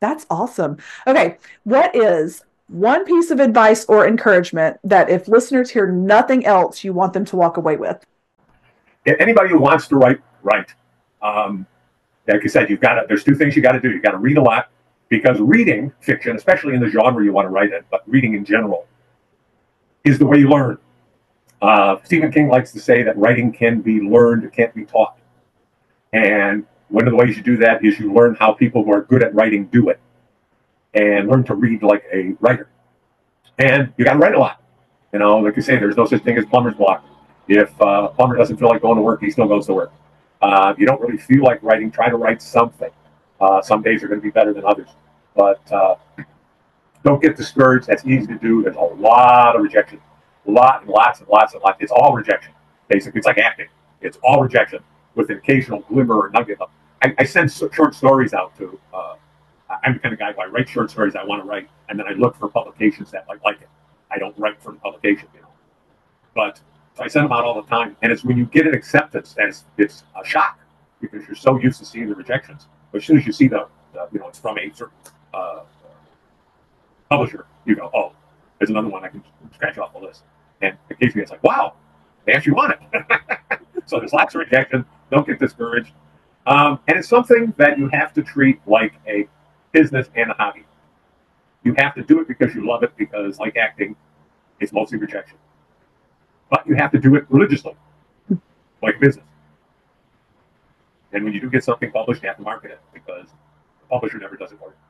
that's 0.00 0.26
awesome. 0.30 0.78
Okay, 1.06 1.38
what 1.64 1.94
is 1.94 2.42
one 2.68 3.04
piece 3.04 3.30
of 3.30 3.40
advice 3.40 3.84
or 3.86 4.06
encouragement 4.06 4.78
that 4.84 5.10
if 5.10 5.28
listeners 5.28 5.70
hear 5.70 5.90
nothing 5.90 6.46
else, 6.46 6.82
you 6.84 6.92
want 6.92 7.12
them 7.12 7.24
to 7.26 7.36
walk 7.36 7.56
away 7.56 7.76
with? 7.76 8.04
Anybody 9.06 9.50
who 9.50 9.58
wants 9.58 9.88
to 9.88 9.96
write, 9.96 10.20
write. 10.42 10.72
Um, 11.20 11.66
like 12.28 12.42
I 12.44 12.46
said, 12.46 12.70
you've 12.70 12.80
got 12.80 12.94
to. 12.94 13.06
There's 13.08 13.24
two 13.24 13.34
things 13.34 13.56
you 13.56 13.62
got 13.62 13.72
to 13.72 13.80
do. 13.80 13.90
You 13.90 14.00
got 14.00 14.12
to 14.12 14.18
read 14.18 14.38
a 14.38 14.42
lot 14.42 14.70
because 15.10 15.38
reading 15.40 15.92
fiction, 16.00 16.36
especially 16.36 16.74
in 16.74 16.80
the 16.80 16.88
genre 16.88 17.22
you 17.22 17.32
want 17.32 17.46
to 17.46 17.50
write 17.50 17.72
in, 17.72 17.82
but 17.90 18.02
reading 18.06 18.34
in 18.34 18.44
general 18.44 18.86
is 20.04 20.18
the 20.18 20.26
way 20.26 20.38
you 20.38 20.48
learn. 20.48 20.78
Uh, 21.60 21.96
Stephen 22.04 22.32
King 22.32 22.48
likes 22.48 22.72
to 22.72 22.80
say 22.80 23.02
that 23.02 23.16
writing 23.18 23.52
can 23.52 23.80
be 23.80 24.00
learned, 24.00 24.44
it 24.44 24.52
can't 24.52 24.74
be 24.74 24.84
taught. 24.84 25.16
And 26.12 26.66
one 26.88 27.06
of 27.06 27.10
the 27.10 27.16
ways 27.16 27.36
you 27.36 27.42
do 27.42 27.56
that 27.58 27.84
is 27.84 27.98
you 27.98 28.12
learn 28.12 28.34
how 28.34 28.52
people 28.52 28.84
who 28.84 28.92
are 28.92 29.02
good 29.02 29.22
at 29.22 29.34
writing 29.34 29.66
do 29.66 29.90
it 29.90 30.00
and 30.94 31.28
learn 31.28 31.44
to 31.44 31.54
read 31.54 31.82
like 31.82 32.04
a 32.12 32.34
writer. 32.40 32.68
And 33.58 33.92
you 33.96 34.04
got 34.04 34.14
to 34.14 34.18
write 34.18 34.34
a 34.34 34.38
lot. 34.38 34.62
You 35.12 35.18
know, 35.18 35.38
like 35.38 35.56
you 35.56 35.62
say, 35.62 35.76
there's 35.76 35.96
no 35.96 36.06
such 36.06 36.22
thing 36.22 36.38
as 36.38 36.46
plumber's 36.46 36.74
block. 36.74 37.04
If 37.46 37.78
uh, 37.80 38.08
plumber 38.08 38.36
doesn't 38.36 38.56
feel 38.56 38.68
like 38.68 38.82
going 38.82 38.96
to 38.96 39.02
work, 39.02 39.20
he 39.20 39.30
still 39.30 39.46
goes 39.46 39.66
to 39.66 39.74
work. 39.74 39.92
Uh, 40.40 40.74
you 40.78 40.86
don't 40.86 41.00
really 41.00 41.18
feel 41.18 41.42
like 41.42 41.62
writing, 41.62 41.90
try 41.90 42.08
to 42.08 42.16
write 42.16 42.40
something. 42.40 42.90
Uh, 43.40 43.60
some 43.60 43.82
days 43.82 44.02
are 44.02 44.08
going 44.08 44.20
to 44.20 44.24
be 44.24 44.30
better 44.30 44.52
than 44.52 44.64
others. 44.64 44.88
But 45.34 45.60
uh, 45.72 45.96
don't 47.04 47.22
get 47.22 47.36
discouraged. 47.36 47.86
That's 47.86 48.04
easy 48.04 48.26
to 48.26 48.38
do. 48.38 48.62
There's 48.62 48.76
a 48.76 48.80
lot 48.80 49.56
of 49.56 49.62
rejection. 49.62 50.00
A 50.46 50.50
lot 50.50 50.82
and 50.82 50.90
lots 50.90 51.20
and 51.20 51.28
lots 51.28 51.54
and 51.54 51.62
lots. 51.62 51.78
It's 51.80 51.92
all 51.92 52.14
rejection, 52.14 52.52
basically. 52.88 53.18
It's 53.18 53.26
like 53.26 53.38
acting. 53.38 53.68
It's 54.00 54.18
all 54.22 54.42
rejection 54.42 54.80
with 55.14 55.30
an 55.30 55.38
occasional 55.38 55.80
glimmer 55.80 56.16
or 56.16 56.30
nugget. 56.30 56.58
I, 57.02 57.14
I 57.18 57.24
send 57.24 57.52
short 57.52 57.94
stories 57.94 58.34
out 58.34 58.56
to, 58.58 58.78
uh, 58.92 59.14
I'm 59.84 59.94
the 59.94 59.98
kind 60.00 60.12
of 60.12 60.18
guy 60.18 60.32
who 60.32 60.40
I 60.40 60.46
write 60.46 60.68
short 60.68 60.90
stories 60.90 61.14
I 61.16 61.24
want 61.24 61.42
to 61.42 61.48
write, 61.48 61.68
and 61.88 61.98
then 61.98 62.06
I 62.06 62.12
look 62.12 62.36
for 62.36 62.48
publications 62.48 63.10
that 63.12 63.26
like, 63.28 63.42
like 63.44 63.60
it. 63.60 63.68
I 64.10 64.18
don't 64.18 64.36
write 64.38 64.60
for 64.60 64.72
the 64.72 64.78
publication, 64.78 65.28
you 65.34 65.40
know. 65.40 65.48
But 66.34 66.60
I 66.98 67.08
send 67.08 67.24
them 67.24 67.32
out 67.32 67.44
all 67.44 67.54
the 67.54 67.68
time. 67.68 67.96
And 68.02 68.12
it's 68.12 68.24
when 68.24 68.36
you 68.36 68.46
get 68.46 68.66
an 68.66 68.74
acceptance 68.74 69.34
that 69.34 69.48
it's, 69.48 69.64
it's 69.78 70.04
a 70.20 70.26
shock 70.26 70.58
because 71.00 71.26
you're 71.26 71.36
so 71.36 71.58
used 71.58 71.78
to 71.78 71.84
seeing 71.84 72.08
the 72.08 72.14
rejections. 72.14 72.66
But 72.92 72.98
as 72.98 73.06
soon 73.06 73.18
as 73.18 73.26
you 73.26 73.32
see 73.32 73.48
the, 73.48 73.68
the 73.92 74.08
you 74.12 74.20
know, 74.20 74.28
it's 74.28 74.38
from 74.38 74.58
a 74.58 74.70
certain 74.74 74.94
uh, 75.32 75.60
publisher, 77.10 77.46
you 77.66 77.76
go, 77.76 77.90
oh, 77.94 78.12
there's 78.58 78.70
another 78.70 78.88
one 78.88 79.04
I 79.04 79.08
can 79.08 79.22
scratch 79.52 79.78
off 79.78 79.92
the 79.92 79.98
list. 79.98 80.22
And 80.62 80.76
occasionally 80.90 81.22
it's 81.22 81.30
like, 81.30 81.42
wow, 81.42 81.74
they 82.24 82.32
actually 82.32 82.52
want 82.52 82.74
it. 82.92 83.60
so 83.86 83.98
there's 83.98 84.12
lots 84.12 84.34
of 84.34 84.40
rejection. 84.40 84.84
Don't 85.10 85.26
get 85.26 85.38
discouraged. 85.38 85.92
Um, 86.46 86.78
and 86.88 86.98
it's 86.98 87.08
something 87.08 87.52
that 87.58 87.78
you 87.78 87.88
have 87.88 88.12
to 88.14 88.22
treat 88.22 88.60
like 88.66 88.94
a 89.06 89.28
business 89.72 90.08
and 90.14 90.30
a 90.30 90.34
hobby. 90.34 90.64
You 91.64 91.74
have 91.78 91.94
to 91.96 92.02
do 92.02 92.20
it 92.20 92.28
because 92.28 92.54
you 92.54 92.66
love 92.66 92.82
it, 92.82 92.96
because 92.96 93.38
like 93.38 93.56
acting, 93.56 93.96
it's 94.60 94.72
mostly 94.72 94.98
rejection. 94.98 95.36
But 96.50 96.66
you 96.66 96.74
have 96.76 96.92
to 96.92 96.98
do 96.98 97.16
it 97.16 97.26
religiously. 97.28 97.74
like 98.82 99.00
business. 99.00 99.26
And 101.12 101.24
when 101.24 101.32
you 101.34 101.40
do 101.40 101.50
get 101.50 101.64
something 101.64 101.90
published, 101.90 102.22
you 102.22 102.28
have 102.28 102.38
to 102.38 102.42
market 102.42 102.70
it 102.70 102.80
because 102.94 103.26
the 103.26 103.86
publisher 103.90 104.18
never 104.18 104.36
does 104.36 104.52
it 104.52 104.58
for 104.58 104.68
you. 104.68 104.89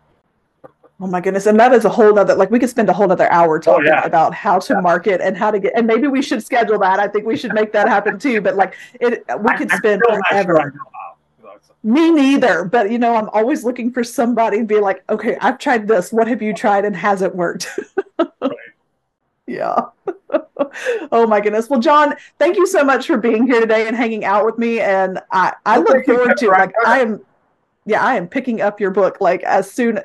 Oh 1.02 1.06
my 1.06 1.20
goodness. 1.20 1.46
And 1.46 1.58
that 1.58 1.72
is 1.72 1.84
a 1.86 1.88
whole 1.88 2.12
nother 2.14 2.34
like 2.34 2.50
we 2.50 2.58
could 2.58 2.68
spend 2.68 2.88
a 2.90 2.92
whole 2.92 3.08
nother 3.08 3.30
hour 3.32 3.58
talking 3.58 3.86
Oh, 3.86 3.90
yeah. 3.90 4.04
about 4.04 4.34
how 4.34 4.58
to 4.58 4.74
Yeah. 4.74 4.80
market 4.80 5.20
and 5.22 5.36
how 5.36 5.50
to 5.50 5.58
get 5.58 5.72
and 5.74 5.86
maybe 5.86 6.06
we 6.08 6.20
should 6.20 6.42
schedule 6.42 6.78
that. 6.80 6.98
I 6.98 7.08
think 7.08 7.24
we 7.26 7.36
should 7.36 7.54
make 7.54 7.72
that 7.72 7.88
happen 7.88 8.18
too. 8.18 8.40
But 8.42 8.56
like 8.56 8.74
it 9.00 9.24
we 9.40 9.56
could 9.56 9.70
I'm 9.72 9.78
spend 9.78 10.02
forever. 10.28 10.56
sure 10.56 10.60
I 10.60 10.64
know 10.64 10.70
how. 10.92 11.14
You 11.38 11.44
know, 11.44 11.50
it's- 11.54 11.70
Me 11.82 12.10
neither. 12.10 12.64
But 12.64 12.90
you 12.90 12.98
know, 12.98 13.14
I'm 13.16 13.30
always 13.30 13.64
looking 13.64 13.90
for 13.90 14.04
somebody 14.04 14.58
to 14.58 14.64
be 14.64 14.78
like, 14.78 15.02
okay, 15.08 15.38
I've 15.40 15.58
tried 15.58 15.88
this. 15.88 16.12
What 16.12 16.28
have 16.28 16.42
you 16.42 16.52
tried 16.52 16.84
and 16.84 16.94
has 16.94 17.22
it 17.22 17.34
worked? 17.34 17.68
Right. 18.18 18.28
Yeah. 19.46 19.86
oh 21.10 21.26
my 21.26 21.40
goodness. 21.40 21.68
Well, 21.68 21.80
John, 21.80 22.14
thank 22.38 22.56
you 22.56 22.68
so 22.68 22.84
much 22.84 23.08
for 23.08 23.16
being 23.16 23.48
here 23.48 23.58
today 23.60 23.88
and 23.88 23.96
hanging 23.96 24.24
out 24.24 24.44
with 24.46 24.58
me. 24.58 24.78
And 24.78 25.18
I, 25.32 25.54
I 25.66 25.78
Well, 25.80 25.96
look 25.96 26.04
forward 26.06 26.36
to 26.36 26.48
like 26.50 26.72
I 26.86 27.00
am 27.00 27.20
yeah, 27.84 28.00
I 28.04 28.14
am 28.14 28.28
picking 28.28 28.60
up 28.60 28.78
your 28.78 28.92
book 28.92 29.20
like 29.20 29.42
as 29.42 29.68
soon 29.68 29.98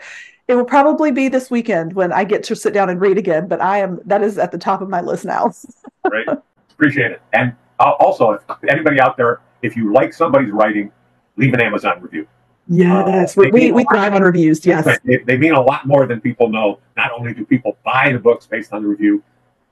it 0.47 0.55
will 0.55 0.65
probably 0.65 1.11
be 1.11 1.27
this 1.27 1.49
weekend 1.49 1.93
when 1.93 2.13
I 2.13 2.23
get 2.23 2.43
to 2.45 2.55
sit 2.55 2.73
down 2.73 2.89
and 2.89 3.01
read 3.01 3.17
again, 3.17 3.47
but 3.47 3.61
I 3.61 3.79
am 3.79 3.99
that 4.05 4.21
is 4.21 4.37
at 4.37 4.51
the 4.51 4.57
top 4.57 4.81
of 4.81 4.89
my 4.89 5.01
list 5.01 5.25
now. 5.25 5.51
Great. 6.05 6.27
Appreciate 6.71 7.11
it. 7.11 7.21
And 7.33 7.55
uh, 7.79 7.91
also, 7.99 8.31
if 8.31 8.41
anybody 8.69 8.99
out 8.99 9.17
there, 9.17 9.41
if 9.61 9.75
you 9.75 9.91
like 9.91 10.13
somebody's 10.13 10.51
writing, 10.51 10.91
leave 11.37 11.53
an 11.53 11.61
Amazon 11.61 12.01
review. 12.01 12.27
Yes. 12.67 13.37
Uh, 13.37 13.43
we, 13.51 13.71
we, 13.71 13.83
thrive 13.85 14.13
on 14.13 14.23
reviews. 14.23 14.65
Yes. 14.65 14.99
They, 15.03 15.17
they 15.17 15.37
mean 15.37 15.53
a 15.53 15.61
lot 15.61 15.85
more 15.85 16.07
than 16.07 16.19
people 16.19 16.49
know. 16.49 16.79
Not 16.97 17.11
only 17.11 17.33
do 17.33 17.45
people 17.45 17.77
buy 17.83 18.11
the 18.11 18.19
books 18.19 18.47
based 18.47 18.73
on 18.73 18.81
the 18.81 18.89
review, 18.89 19.23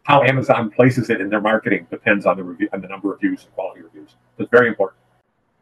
how 0.04 0.22
Amazon 0.24 0.70
places 0.70 1.10
it 1.10 1.22
in 1.22 1.30
their 1.30 1.42
marketing 1.42 1.88
depends 1.90 2.26
on 2.26 2.38
the 2.38 2.44
review 2.44 2.70
and 2.72 2.84
the 2.84 2.88
number 2.88 3.14
of 3.14 3.20
views 3.20 3.44
and 3.46 3.54
quality 3.54 3.82
reviews. 3.82 4.12
So 4.38 4.44
it's 4.44 4.52
very 4.52 4.68
important. 4.68 5.00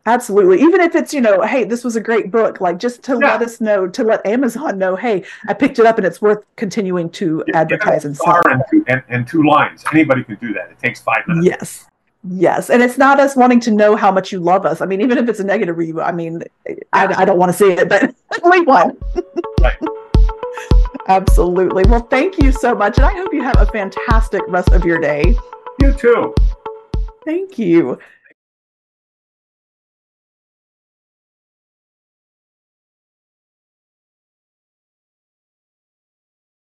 Absolutely. 0.08 0.60
Even 0.62 0.82
if 0.82 0.95
it's, 0.95 1.14
you 1.14 1.22
know, 1.22 1.41
hey, 1.43 1.64
this 1.64 1.84
was 1.84 1.95
a 1.95 2.02
great 2.02 2.32
book, 2.32 2.60
like 2.60 2.80
just 2.80 3.04
to 3.04 3.14
Yeah. 3.14 3.34
let 3.34 3.41
us 3.43 3.62
know, 3.62 3.88
to 3.88 4.04
let 4.04 4.26
Amazon 4.26 4.78
know, 4.80 4.95
hey, 4.95 5.24
I 5.47 5.54
picked 5.54 5.78
it 5.78 5.86
up 5.86 5.97
and 5.97 6.08
it's 6.08 6.22
worth 6.22 6.43
continuing 6.56 7.10
to 7.12 7.43
Give 7.45 7.56
advertise 7.56 8.06
and 8.06 8.18
sell. 8.18 8.41
and 8.49 8.64
two, 8.72 8.84
and, 8.88 9.04
and 9.10 9.28
two 9.28 9.43
lines. 9.43 9.84
Anybody 9.93 10.24
can 10.24 10.36
do 10.36 10.54
that. 10.54 10.72
It 10.72 10.80
takes 10.80 11.02
five 11.02 11.28
minutes. 11.28 11.45
Yes. 11.45 11.88
Yes. 12.24 12.70
And 12.72 12.82
it's 12.82 12.97
not 12.97 13.20
us 13.20 13.36
wanting 13.36 13.60
to 13.62 13.72
know 13.72 13.95
how 13.95 14.12
much 14.12 14.32
you 14.32 14.39
love 14.39 14.66
us. 14.66 14.82
I 14.82 14.86
mean, 14.88 15.02
even 15.02 15.18
if 15.20 15.30
it's 15.30 15.39
a 15.39 15.43
negative 15.43 15.78
review, 15.78 16.02
I 16.02 16.12
mean, 16.12 16.43
I, 16.93 17.06
I 17.08 17.26
don't 17.26 17.38
want 17.38 17.52
to 17.52 17.58
see 17.58 17.72
it, 17.72 17.88
but 17.88 18.14
leave 18.43 18.66
one. 18.68 18.97
Right. 19.62 19.78
Absolutely. 21.08 21.84
Well, 21.88 22.02
thank 22.02 22.38
you 22.41 22.52
so 22.52 22.74
much. 22.76 22.97
And 22.97 23.06
I 23.06 23.12
hope 23.12 23.34
you 23.34 23.41
have 23.43 23.58
a 23.60 23.66
fantastic 23.68 24.41
rest 24.47 24.70
of 24.70 24.86
your 24.86 24.99
day. 24.99 25.36
You 25.80 25.93
too. 25.93 26.34
Thank 27.26 27.58
you. 27.60 27.97